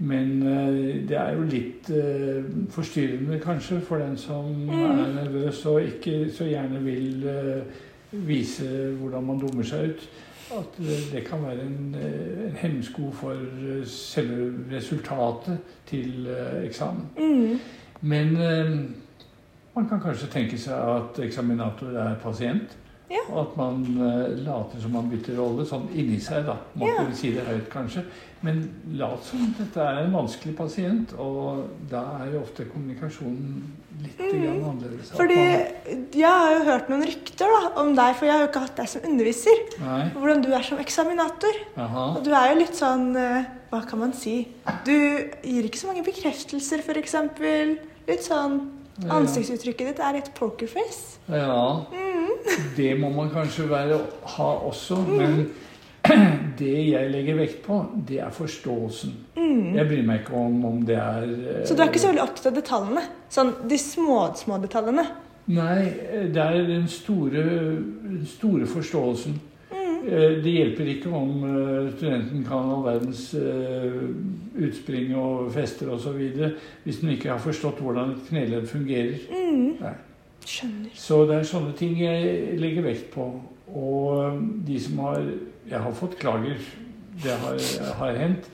Men 0.03 0.31
eh, 0.43 1.07
det 1.07 1.17
er 1.19 1.35
jo 1.37 1.45
litt 1.47 1.87
uh, 1.93 2.43
forstyrrende 2.75 3.37
kanskje 3.43 3.81
for 3.87 3.99
den 4.03 4.17
som 4.19 4.49
Mm. 4.67 4.73
er 4.73 5.13
nervøs 5.21 5.61
og 5.71 5.83
ikke 5.83 6.31
så 6.35 6.45
gjerne 6.49 6.81
vil 6.83 7.23
uh, 7.29 7.63
vise 8.27 8.67
hvordan 8.99 9.27
man 9.27 9.39
dummer 9.39 9.63
seg 9.69 9.93
ut. 9.93 10.09
At 10.59 10.79
det 11.13 11.25
kan 11.27 11.43
være 11.43 11.63
en, 11.67 11.95
eh, 11.95 12.47
en 12.47 12.57
hemsko 12.57 13.11
for 13.13 13.33
eh, 13.33 13.87
selve 13.87 14.77
resultatet 14.77 15.59
til 15.87 16.27
eh, 16.27 16.65
eksamen. 16.67 17.09
Mm. 17.19 17.59
Men 18.01 18.33
man 19.75 19.89
kan 19.89 20.01
kanskje 20.01 20.27
tenke 20.29 20.59
seg 20.59 20.75
at 20.75 21.21
eksaminator 21.25 21.87
er 21.87 22.17
pasient. 22.19 22.77
Ja. 23.13 23.23
Og 23.29 23.41
at 23.43 23.57
man 23.61 23.83
eh, 24.01 24.31
later 24.47 24.81
som 24.81 24.95
man 24.97 25.11
bytter 25.13 25.37
rolle, 25.37 25.67
sånn 25.69 25.89
inni 25.93 26.19
seg, 26.23 26.47
da. 26.49 26.55
Man 26.81 26.89
Ja. 26.89 27.05
si 27.15 27.33
det 27.35 27.45
høyt, 27.47 27.69
kanskje. 27.73 28.05
Men 28.43 28.63
lat 28.99 29.23
som 29.23 29.43
dette 29.59 29.79
er 29.79 30.01
en 30.03 30.13
vanskelig 30.17 30.57
pasient, 30.59 31.13
og 31.21 31.69
da 31.91 32.01
er 32.25 32.33
jo 32.33 32.41
ofte 32.41 32.65
kommunikasjonen 32.73 33.63
litt 34.03 34.19
grann 34.19 34.65
annerledes. 34.73 35.13
Mm. 35.13 35.17
Fordi 35.21 35.37
man- 35.37 36.09
jeg 36.13 36.27
har 36.41 36.57
jo 36.59 36.65
hørt 36.65 36.89
noen 36.91 37.05
rykter 37.07 37.47
da, 37.53 37.61
om 37.81 37.95
deg, 37.95 38.17
for 38.17 38.25
jeg 38.27 38.33
har 38.35 38.41
jo 38.47 38.49
ikke 38.51 38.65
hatt 38.65 38.77
deg 38.77 38.89
som 38.89 39.03
underviser. 39.13 39.63
Nei. 39.81 40.11
Hvordan 40.17 40.43
du 40.43 40.49
er 40.53 40.63
som 40.63 40.79
eksaminator. 40.79 41.55
Aha. 41.77 42.07
Og 42.17 42.25
du 42.25 42.31
er 42.33 42.53
jo 42.55 42.59
litt 42.65 42.75
sånn 42.75 43.17
eh, 43.17 43.45
Hva 43.73 43.87
kan 43.89 43.99
man 44.01 44.13
si? 44.13 44.49
Du 44.85 44.93
gir 44.93 45.65
ikke 45.65 45.79
så 45.81 45.87
mange 45.87 46.03
bekreftelser, 46.05 46.83
f.eks. 46.85 47.15
Litt 48.09 48.21
sånn. 48.27 48.82
Ansiktsuttrykket 49.11 49.93
ditt 49.93 50.01
er 50.03 50.19
litt 50.19 50.31
pokerface. 50.37 51.19
Ja. 51.33 51.87
Mm. 51.93 52.31
Det 52.77 52.93
må 52.99 53.11
man 53.15 53.31
kanskje 53.33 53.69
være, 53.71 53.99
ha 54.37 54.49
også, 54.69 54.99
men 55.09 55.51
det 56.59 56.73
jeg 56.91 57.11
legger 57.11 57.39
vekt 57.39 57.61
på, 57.67 57.81
det 58.09 58.21
er 58.23 58.31
forståelsen. 58.35 59.15
Jeg 59.77 59.87
bryr 59.89 60.03
meg 60.07 60.23
ikke 60.23 60.39
om 60.39 60.65
om 60.69 60.81
det 60.87 60.97
er 60.99 61.23
eh, 61.23 61.61
Mm. 61.63 61.67
Så 61.67 61.75
du 61.75 61.83
er 61.83 61.91
ikke 61.91 62.03
så 62.03 62.11
veldig 62.11 62.23
opptatt 62.23 62.47
av 62.51 62.57
detaljene? 62.59 63.03
Sånn 63.33 63.53
de 63.69 63.79
små, 63.79 64.19
små 64.39 64.59
detaljene? 64.63 65.05
Nei, 65.53 65.79
det 66.35 66.43
er 66.43 66.67
den 66.69 66.85
store, 66.91 67.43
store 68.31 68.67
forståelsen. 68.71 69.41
Eh, 70.03 70.43
Det 70.43 70.51
hjelper 70.51 70.89
ikke 70.91 71.11
om 71.15 71.45
eh, 71.47 71.91
studenten 71.97 72.43
kan 72.47 72.71
all 72.75 72.83
verdens 72.87 73.29
eh, 73.39 74.01
utspring 74.59 75.15
og 75.17 75.53
fester 75.55 75.93
osv. 75.95 76.19
hvis 76.83 76.99
den 77.01 77.13
ikke 77.15 77.31
har 77.31 77.43
forstått 77.43 77.81
hvordan 77.83 78.17
et 78.17 78.25
kneledd 78.29 78.67
fungerer. 78.67 79.21
Mm. 79.31 79.77
Skjønner. 80.43 80.91
Så 80.99 81.23
det 81.29 81.39
er 81.39 81.47
sånne 81.47 81.75
ting 81.79 81.95
jeg 82.01 82.59
legger 82.59 82.89
vekt 82.89 83.13
på. 83.15 83.29
Og 83.73 84.43
de 84.67 84.81
som 84.81 84.99
har 85.07 85.23
Jeg 85.71 85.79
har 85.79 85.93
fått 85.95 86.17
klager, 86.19 86.59
det 87.23 87.31
har, 87.39 87.61
har 87.95 88.17
hendt, 88.19 88.49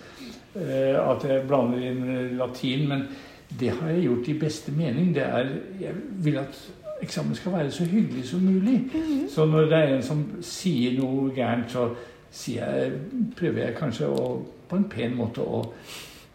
at 0.55 1.23
jeg 1.25 1.47
blander 1.49 1.81
inn 1.81 2.37
latin. 2.37 2.85
Men 2.89 3.07
det 3.49 3.71
har 3.71 3.89
jeg 3.89 4.05
gjort 4.05 4.29
i 4.29 4.35
beste 4.39 4.75
mening. 4.77 5.15
Det 5.17 5.25
er, 5.25 5.49
jeg 5.81 5.95
vil 6.21 6.37
at 6.37 6.59
eksamen 7.03 7.35
skal 7.35 7.53
være 7.53 7.71
så 7.71 7.85
hyggelig 7.85 8.25
som 8.29 8.41
mulig. 8.41 8.83
Så 9.31 9.47
når 9.47 9.61
det 9.61 9.79
er 9.79 9.97
en 9.97 10.03
som 10.03 10.23
sier 10.43 10.99
noe 11.01 11.31
gærent, 11.35 11.71
så 11.73 11.89
sier 12.31 12.69
jeg, 12.77 12.93
prøver 13.37 13.65
jeg 13.65 13.77
kanskje 13.79 14.11
å, 14.13 14.29
på 14.69 14.77
en 14.77 14.87
pen 14.91 15.17
måte 15.17 15.43
å 15.45 15.63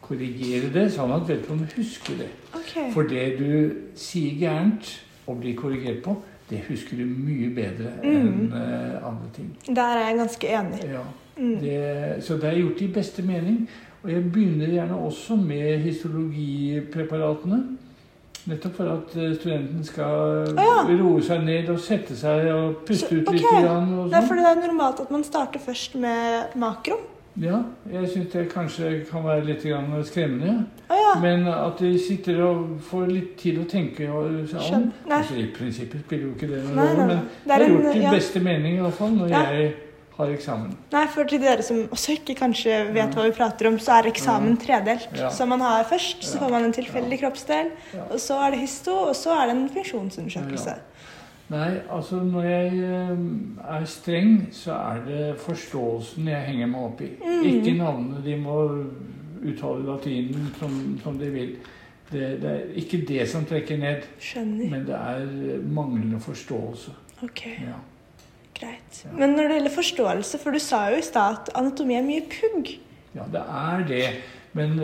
korrigere 0.04 0.70
det, 0.74 0.90
sånn 0.92 1.14
at 1.16 1.28
vedkommende 1.30 1.72
husker 1.78 2.18
det. 2.20 2.30
Okay. 2.54 2.92
For 2.94 3.08
det 3.08 3.26
du 3.40 3.50
sier 3.96 4.36
gærent 4.40 4.90
og 5.28 5.40
blir 5.44 5.56
korrigert 5.56 6.04
på, 6.04 6.18
det 6.50 6.60
husker 6.68 7.00
du 7.00 7.06
mye 7.08 7.48
bedre 7.56 7.94
enn 8.04 8.52
uh, 8.52 9.00
andre 9.08 9.30
ting. 9.36 9.54
Der 9.70 9.96
er 9.96 10.10
jeg 10.10 10.18
ganske 10.20 10.50
enig. 10.60 10.82
Ja. 10.92 11.04
Det, 11.38 12.24
så 12.24 12.36
det 12.38 12.50
er 12.50 12.60
gjort 12.60 12.82
i 12.84 12.90
beste 12.94 13.24
mening. 13.26 13.64
Og 14.04 14.12
jeg 14.12 14.26
begynner 14.34 14.68
gjerne 14.68 14.98
også 15.00 15.38
med 15.40 15.78
histologipreparatene. 15.86 17.62
Nettopp 18.48 18.76
for 18.76 18.90
at 18.92 19.14
eh, 19.16 19.36
studenten 19.38 19.84
skal 19.88 20.56
ah, 20.58 20.64
ja. 20.66 20.96
roe 21.00 21.22
seg 21.24 21.46
ned 21.46 21.70
og 21.72 21.80
sette 21.80 22.16
seg 22.20 22.50
og 22.52 22.82
puste 22.88 23.08
Så- 23.08 23.16
ut 23.22 23.32
litt. 23.32 23.42
Grann, 23.48 23.94
og 24.00 24.10
Det 24.10 24.18
er 24.18 24.22
sånn. 24.22 24.28
fordi 24.28 24.42
det 24.44 24.52
er 24.52 24.68
normalt 24.68 25.00
at 25.00 25.12
man 25.12 25.24
starter 25.24 25.60
først 25.64 25.96
med 25.96 26.56
makro. 26.60 26.98
Ja, 27.42 27.64
jeg 27.90 28.10
syns 28.12 28.28
det 28.32 28.50
kanskje 28.54 28.90
kan 29.10 29.24
være 29.26 29.46
litt 29.48 29.64
skremmende. 30.06 30.66
Ah, 30.90 30.94
ja. 30.96 31.14
Men 31.22 31.48
at 31.48 31.80
de 31.80 31.98
sitter 32.00 32.44
og 32.46 32.80
får 32.92 33.08
litt 33.10 33.38
tid 33.38 33.58
å 33.58 33.66
tenke 33.66 34.06
seg 34.48 34.74
om 34.76 34.92
altså, 35.10 35.34
I 35.40 35.48
prinsippet 35.56 36.04
spiller 36.06 36.28
jo 36.28 36.34
ikke 36.36 36.50
det 36.52 36.60
noen 36.68 36.78
rolle, 36.78 37.08
men 37.08 37.10
det 37.10 37.48
Det 37.48 37.52
er 37.52 37.60
er 37.60 37.66
en- 37.66 37.82
gjort 37.82 37.96
i 37.96 38.00
ja. 38.04 38.12
beste 38.12 38.40
mening 38.40 38.78
i 38.78 38.82
hvert 38.82 38.94
fall 38.94 39.10
når 39.18 39.30
jeg 39.30 39.74
har 40.18 40.30
eksamen. 40.30 40.76
Nei, 40.94 41.04
for 41.10 41.26
til 41.30 41.42
dere 41.42 41.64
som 41.66 41.80
også 41.92 42.18
ikke 42.20 42.36
kanskje 42.38 42.80
vet 42.94 43.16
hva 43.18 43.26
vi 43.26 43.34
prater 43.36 43.70
om, 43.72 43.80
så 43.82 43.96
er 43.98 44.12
eksamen 44.12 44.58
tredelt. 44.62 45.10
Ja. 45.18 45.32
Så 45.34 45.48
man 45.50 45.62
har 45.66 45.84
først 45.90 46.24
så 46.28 46.38
får 46.42 46.52
man 46.54 46.68
en 46.68 46.76
tilfeldig 46.76 47.20
kroppsdel, 47.24 47.72
og 48.10 48.20
så 48.22 48.38
er 48.46 48.54
det 48.54 48.60
histo, 48.62 48.94
og 49.10 49.16
så 49.18 49.34
er 49.40 49.50
det 49.50 49.56
en 49.58 49.70
funksjonsundersøkelse. 49.74 50.76
Nei, 51.54 51.70
altså 51.92 52.22
når 52.24 52.46
jeg 52.48 52.78
eh, 52.88 53.24
er 53.76 53.86
streng, 53.86 54.48
så 54.56 54.74
er 54.78 55.02
det 55.06 55.24
forståelsen 55.44 56.28
jeg 56.32 56.46
henger 56.48 56.70
meg 56.72 56.86
opp 56.88 57.02
i. 57.04 57.10
Mm. 57.20 57.44
Ikke 57.50 57.74
navnene. 57.78 58.22
De 58.26 58.38
må 58.42 58.56
uttale 59.44 59.84
latinen 59.86 60.48
som, 60.60 60.78
som 61.04 61.18
de 61.20 61.30
vil. 61.34 61.56
Det, 62.14 62.30
det 62.42 62.50
er 62.50 62.74
ikke 62.80 63.02
det 63.10 63.26
som 63.30 63.46
trekker 63.50 63.78
ned, 63.82 64.06
Skjønner. 64.22 64.70
men 64.70 64.86
det 64.88 64.96
er 64.96 65.62
manglende 65.74 66.20
forståelse. 66.22 66.94
Ok, 67.26 67.46
Ja. 67.62 67.80
Greit. 68.64 69.04
Men 69.12 69.36
når 69.38 69.50
det 69.50 69.60
gjelder 69.60 69.76
forståelse, 69.78 70.40
for 70.42 70.56
du 70.56 70.62
sa 70.64 70.86
jo 70.92 71.00
i 71.02 71.06
stad 71.06 71.42
at 71.42 71.54
anatomi 71.60 72.00
er 72.00 72.08
mye 72.08 72.26
pugg. 72.32 72.78
Ja, 73.14 73.28
det 73.32 73.44
er 73.44 73.86
det. 73.88 74.08
Men 74.54 74.80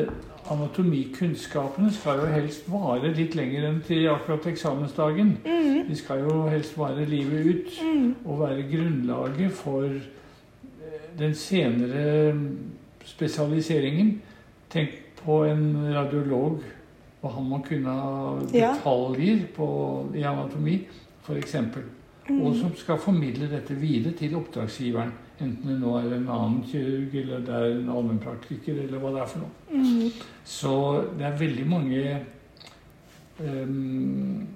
anatomikunnskapene 0.50 1.92
skal 1.94 2.24
jo 2.24 2.30
helst 2.34 2.70
vare 2.72 3.12
litt 3.14 3.36
lenger 3.38 3.68
enn 3.70 3.82
til 3.86 4.08
akkurat 4.10 4.48
eksamensdagen. 4.50 5.36
Mm. 5.46 5.84
De 5.90 5.98
skal 5.98 6.24
jo 6.26 6.48
helst 6.50 6.78
vare 6.78 7.06
livet 7.10 7.50
ut 7.50 7.78
og 8.26 8.42
være 8.42 8.66
grunnlaget 8.72 9.54
for 9.58 9.86
eh, 9.90 11.06
den 11.20 11.36
senere 11.38 12.34
spesialiseringen. 13.06 14.16
Tenk 14.74 14.98
på 15.24 15.44
en 15.46 15.96
radiolog. 15.96 16.60
og 17.22 17.34
han 17.36 17.44
må 17.44 17.58
kunne 17.68 17.92
ha 17.92 18.36
detaljer 18.48 19.42
på, 19.52 19.66
i 20.16 20.22
anatomi, 20.24 20.78
f.eks. 21.26 21.56
Og 22.30 22.56
som 22.56 22.76
skal 22.78 23.00
formidle 23.02 23.50
dette 23.50 23.74
videre 23.74 24.14
til 24.18 24.36
oppdragsgiveren. 24.38 25.12
Enten 25.40 25.72
det 25.72 25.78
nå 25.80 25.96
er 25.98 26.14
en 26.18 26.30
annen 26.30 26.64
kirurg, 26.68 27.16
eller 27.16 27.44
det 27.48 27.56
er 27.56 27.76
en 27.78 27.90
allmennpraktiker, 27.90 28.82
eller 28.84 29.02
hva 29.02 29.14
det 29.16 29.22
er 29.24 29.30
for 29.32 29.46
noe. 29.46 29.52
Mm. 29.72 30.24
Så 30.44 30.74
det 31.18 31.26
er 31.26 31.38
veldig 31.40 31.68
mange 31.70 32.02
um, 33.40 34.48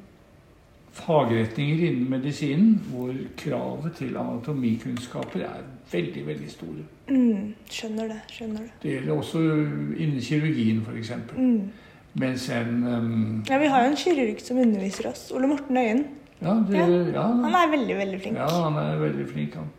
fagretninger 0.93 1.85
innen 1.87 2.09
medisinen 2.11 2.73
hvor 2.91 3.13
kravet 3.39 3.95
til 3.97 4.17
anatomikunnskaper 4.17 5.45
er 5.47 5.63
veldig, 5.91 6.25
veldig 6.27 6.51
store. 6.51 6.83
Mm. 7.09 7.53
Skjønner 7.71 8.11
det. 8.11 8.19
Skjønner 8.31 8.67
det. 8.67 8.73
Det 8.83 8.97
gjelder 8.97 9.13
også 9.13 9.39
innen 9.39 10.21
kirurgien, 10.21 10.83
f.eks. 10.83 11.13
Mm. 11.37 11.71
Mens 12.13 12.49
en 12.53 12.83
um, 12.83 13.45
Ja, 13.49 13.57
vi 13.57 13.71
har 13.71 13.85
jo 13.85 13.93
en 13.93 13.97
kirurg 13.97 14.43
som 14.43 14.59
underviser 14.61 15.09
oss. 15.09 15.31
Ole 15.31 15.47
Morten 15.47 15.77
Øyen. 15.77 16.03
Ja, 16.41 16.53
det, 16.67 16.77
Ja. 16.77 16.87
ja, 17.13 17.27
Han 17.43 17.55
er 17.55 17.71
veldig, 17.71 17.95
veldig 17.97 18.21
flink. 18.21 18.37
ja, 18.37 18.47
han 18.47 18.77
er 18.77 18.97
veldig 18.99 19.27
flink, 19.29 19.55
han. 19.55 19.69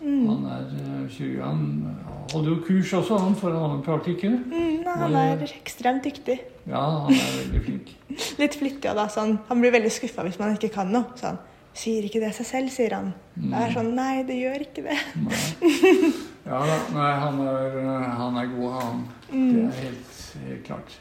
Mm. 0.00 0.28
Han 0.28 0.44
er 0.48 0.64
eh, 0.80 1.10
kirurg. 1.12 1.42
Han 1.44 1.96
holder 2.32 2.50
jo 2.50 2.56
kurs 2.64 2.92
også, 2.96 3.18
han, 3.20 3.34
for 3.36 3.52
allmennpraktikere. 3.52 4.38
Mm, 4.46 4.80
nei, 4.86 4.96
han 5.02 5.14
er 5.20 5.44
ekstremt 5.60 6.04
dyktig. 6.04 6.38
Ja, 6.66 6.80
han 7.04 7.12
er 7.12 7.36
veldig 7.44 7.62
flink. 7.66 7.94
Litt 8.40 8.56
flittig 8.56 8.90
òg, 8.90 8.96
da, 8.96 9.06
Så 9.12 9.26
Han 9.48 9.60
blir 9.60 9.72
veldig 9.76 9.92
skuffa 9.92 10.24
hvis 10.24 10.38
man 10.40 10.56
ikke 10.56 10.72
kan 10.72 10.92
noe. 10.92 11.12
Så 11.20 11.32
han 11.32 11.38
Sier 11.80 12.02
ikke 12.02 12.18
det 12.18 12.32
seg 12.34 12.46
selv, 12.48 12.70
sier 12.74 12.96
han. 12.96 13.12
Mm. 13.36 13.52
Det 13.52 13.58
er 13.62 13.74
sånn 13.76 13.92
Nei, 13.94 14.24
det 14.26 14.40
gjør 14.40 14.64
ikke 14.64 14.82
det. 14.88 14.96
Nei. 15.22 16.10
Ja 16.50 16.58
da. 16.66 16.76
Nei, 16.96 17.10
han 17.20 17.36
er, 17.46 17.76
han 18.18 18.38
er 18.40 18.46
god, 18.50 18.72
han. 18.80 19.02
Det 19.30 19.60
er 19.68 19.76
helt, 19.84 20.14
helt 20.48 20.64
klart. 20.66 20.96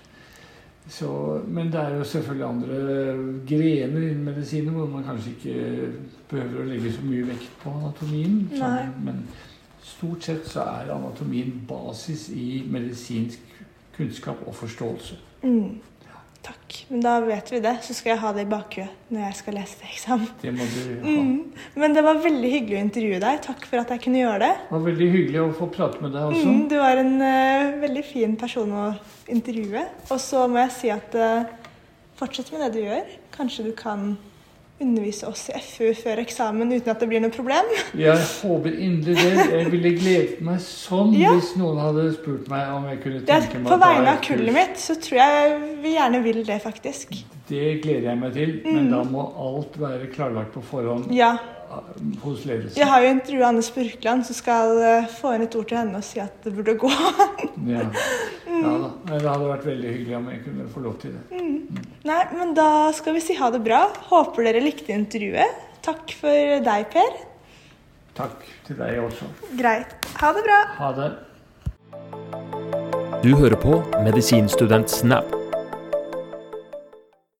Så, 0.89 1.41
men 1.47 1.69
det 1.69 1.79
er 1.79 1.97
jo 1.99 2.03
selvfølgelig 2.03 2.47
andre 2.47 2.77
grener 3.47 4.07
innen 4.07 4.23
medisinen 4.25 4.73
hvor 4.73 4.87
man 4.89 5.05
kanskje 5.05 5.35
ikke 5.35 5.91
behøver 6.31 6.63
å 6.63 6.69
legge 6.69 6.93
så 6.95 7.03
mye 7.05 7.27
vekt 7.29 7.51
på 7.61 7.73
anatomien. 7.77 8.39
Sånn, 8.57 8.95
men 9.05 9.21
stort 9.85 10.25
sett 10.25 10.49
så 10.49 10.65
er 10.65 10.89
anatomien 10.95 11.53
basis 11.69 12.29
i 12.33 12.63
medisinsk 12.69 13.45
kunnskap 13.97 14.41
og 14.47 14.55
forståelse. 14.55 15.19
Mm. 15.43 15.77
Takk. 16.49 16.77
Men 16.89 17.01
da 17.03 17.11
vet 17.21 17.51
vi 17.53 17.59
det. 17.61 17.75
Så 17.85 17.93
skal 17.93 18.15
jeg 18.15 18.21
ha 18.23 18.31
det 18.33 18.45
i 18.47 18.49
bakhuet 18.49 19.11
når 19.13 19.21
jeg 19.27 19.37
skal 19.37 19.55
lese 19.59 19.77
til 19.77 19.91
eksamen. 19.91 20.29
Det 20.41 20.53
må 20.55 20.65
du 20.65 20.79
ha. 20.81 21.13
Mm. 21.13 21.67
Men 21.83 21.97
det 21.97 22.03
var 22.05 22.21
veldig 22.23 22.51
hyggelig 22.55 22.79
å 22.79 22.85
intervjue 22.87 23.19
deg. 23.21 23.41
Takk 23.45 23.67
for 23.69 23.81
at 23.83 23.93
jeg 23.93 24.03
kunne 24.05 24.23
gjøre 24.23 24.39
det. 24.47 24.51
Det 24.63 24.73
var 24.73 24.85
veldig 24.87 25.09
hyggelig 25.13 25.43
å 25.43 25.51
få 25.59 25.69
prate 25.75 26.01
med 26.01 26.15
deg 26.17 26.31
også. 26.31 26.47
Mm, 26.47 26.63
du 26.71 26.75
var 26.81 27.03
en 27.03 27.13
uh, 27.21 27.77
veldig 27.83 28.05
fin 28.07 28.33
person 28.41 28.73
å 28.73 28.87
intervjue. 29.29 29.85
Og 30.09 30.23
så 30.23 30.47
må 30.49 30.63
jeg 30.63 30.75
si 30.79 30.91
at 30.93 31.19
uh, 31.21 31.45
fortsett 32.17 32.49
med 32.55 32.65
det 32.65 32.71
du 32.79 32.81
gjør. 32.81 33.13
Kanskje 33.35 33.69
du 33.69 33.71
kan 33.77 34.09
undervise 34.81 35.27
oss 35.27 35.49
i 35.51 35.59
FU 35.59 35.89
før 35.97 36.21
eksamen 36.23 36.71
uten 36.71 36.91
at 36.93 37.01
det 37.03 37.09
blir 37.11 37.21
noe 37.23 37.33
problem. 37.33 37.67
Jeg 37.99 38.15
håper 38.41 38.77
inderlig 38.79 39.17
det. 39.35 39.45
Jeg 39.51 39.71
ville 39.73 39.91
gledet 39.97 40.41
meg 40.45 40.59
sånn 40.63 41.13
Ja. 41.19 41.33
hvis 41.35 41.51
noen 41.59 41.77
hadde 41.83 42.07
spurt 42.15 42.47
meg 42.51 42.71
om 42.77 42.87
jeg 42.87 43.01
kunne 43.03 43.21
tenke 43.27 43.59
meg 43.59 43.67
på 43.73 43.79
vegne 43.83 44.13
av 44.15 44.21
kullet 44.23 44.53
mitt 44.55 44.79
så 44.79 44.95
tror 44.95 45.19
jeg 45.19 45.59
vi 45.83 45.93
gjerne 45.97 46.23
vil 46.23 46.43
det, 46.47 46.61
faktisk. 46.63 47.15
Det 47.49 47.81
gleder 47.83 48.11
jeg 48.11 48.19
meg 48.21 48.33
til, 48.33 48.61
men 48.65 48.91
da 48.91 49.03
må 49.03 49.23
alt 49.35 49.75
være 49.81 50.07
klarlagt 50.13 50.53
på 50.53 50.61
forhånd 50.63 51.11
Ja. 51.11 51.37
Eh, 51.69 52.01
hos 52.23 52.43
ledelsen. 52.47 52.77
Jeg 52.79 52.89
har 52.89 53.03
jo 53.03 53.13
intervjua 53.13 53.51
Anne 53.53 53.63
Spurkland, 53.65 54.25
som 54.27 54.37
skal 54.37 54.81
eh, 54.81 55.07
få 55.19 55.33
inn 55.35 55.45
et 55.45 55.55
ord 55.59 55.69
til 55.69 55.79
henne 55.79 56.01
og 56.01 56.05
si 56.07 56.21
at 56.23 56.35
det 56.45 56.53
burde 56.57 56.75
gå. 56.81 56.91
Ja. 57.69 57.85
ja 58.63 58.75
da. 58.83 58.91
Det 59.05 59.21
hadde 59.23 59.47
vært 59.53 59.65
veldig 59.69 59.95
hyggelig 59.95 60.19
om 60.19 60.29
jeg 60.33 60.43
kunne 60.47 60.67
få 60.73 60.83
lov 60.85 60.99
til 61.03 61.15
det. 61.15 61.41
Nei, 62.09 62.21
men 62.35 62.53
da 62.57 62.69
skal 62.97 63.17
vi 63.17 63.23
si 63.23 63.37
ha 63.39 63.51
det 63.53 63.63
bra. 63.65 63.85
Håper 64.11 64.49
dere 64.49 64.63
likte 64.65 64.95
intervjuet. 64.95 65.65
Takk 65.85 66.13
for 66.19 66.59
deg, 66.65 66.91
Per. 66.93 67.17
Takk 68.19 68.43
til 68.67 68.79
deg 68.81 68.99
også. 69.05 69.29
Greit. 69.59 69.95
Ha 70.19 70.31
det 70.35 70.45
bra. 70.47 70.61
Ha 70.81 70.93
det. 70.97 71.09
Du 73.23 73.35
hører 73.35 73.59
på 73.59 73.81
Medisinstudent 74.03 74.91
Snap. 74.91 75.38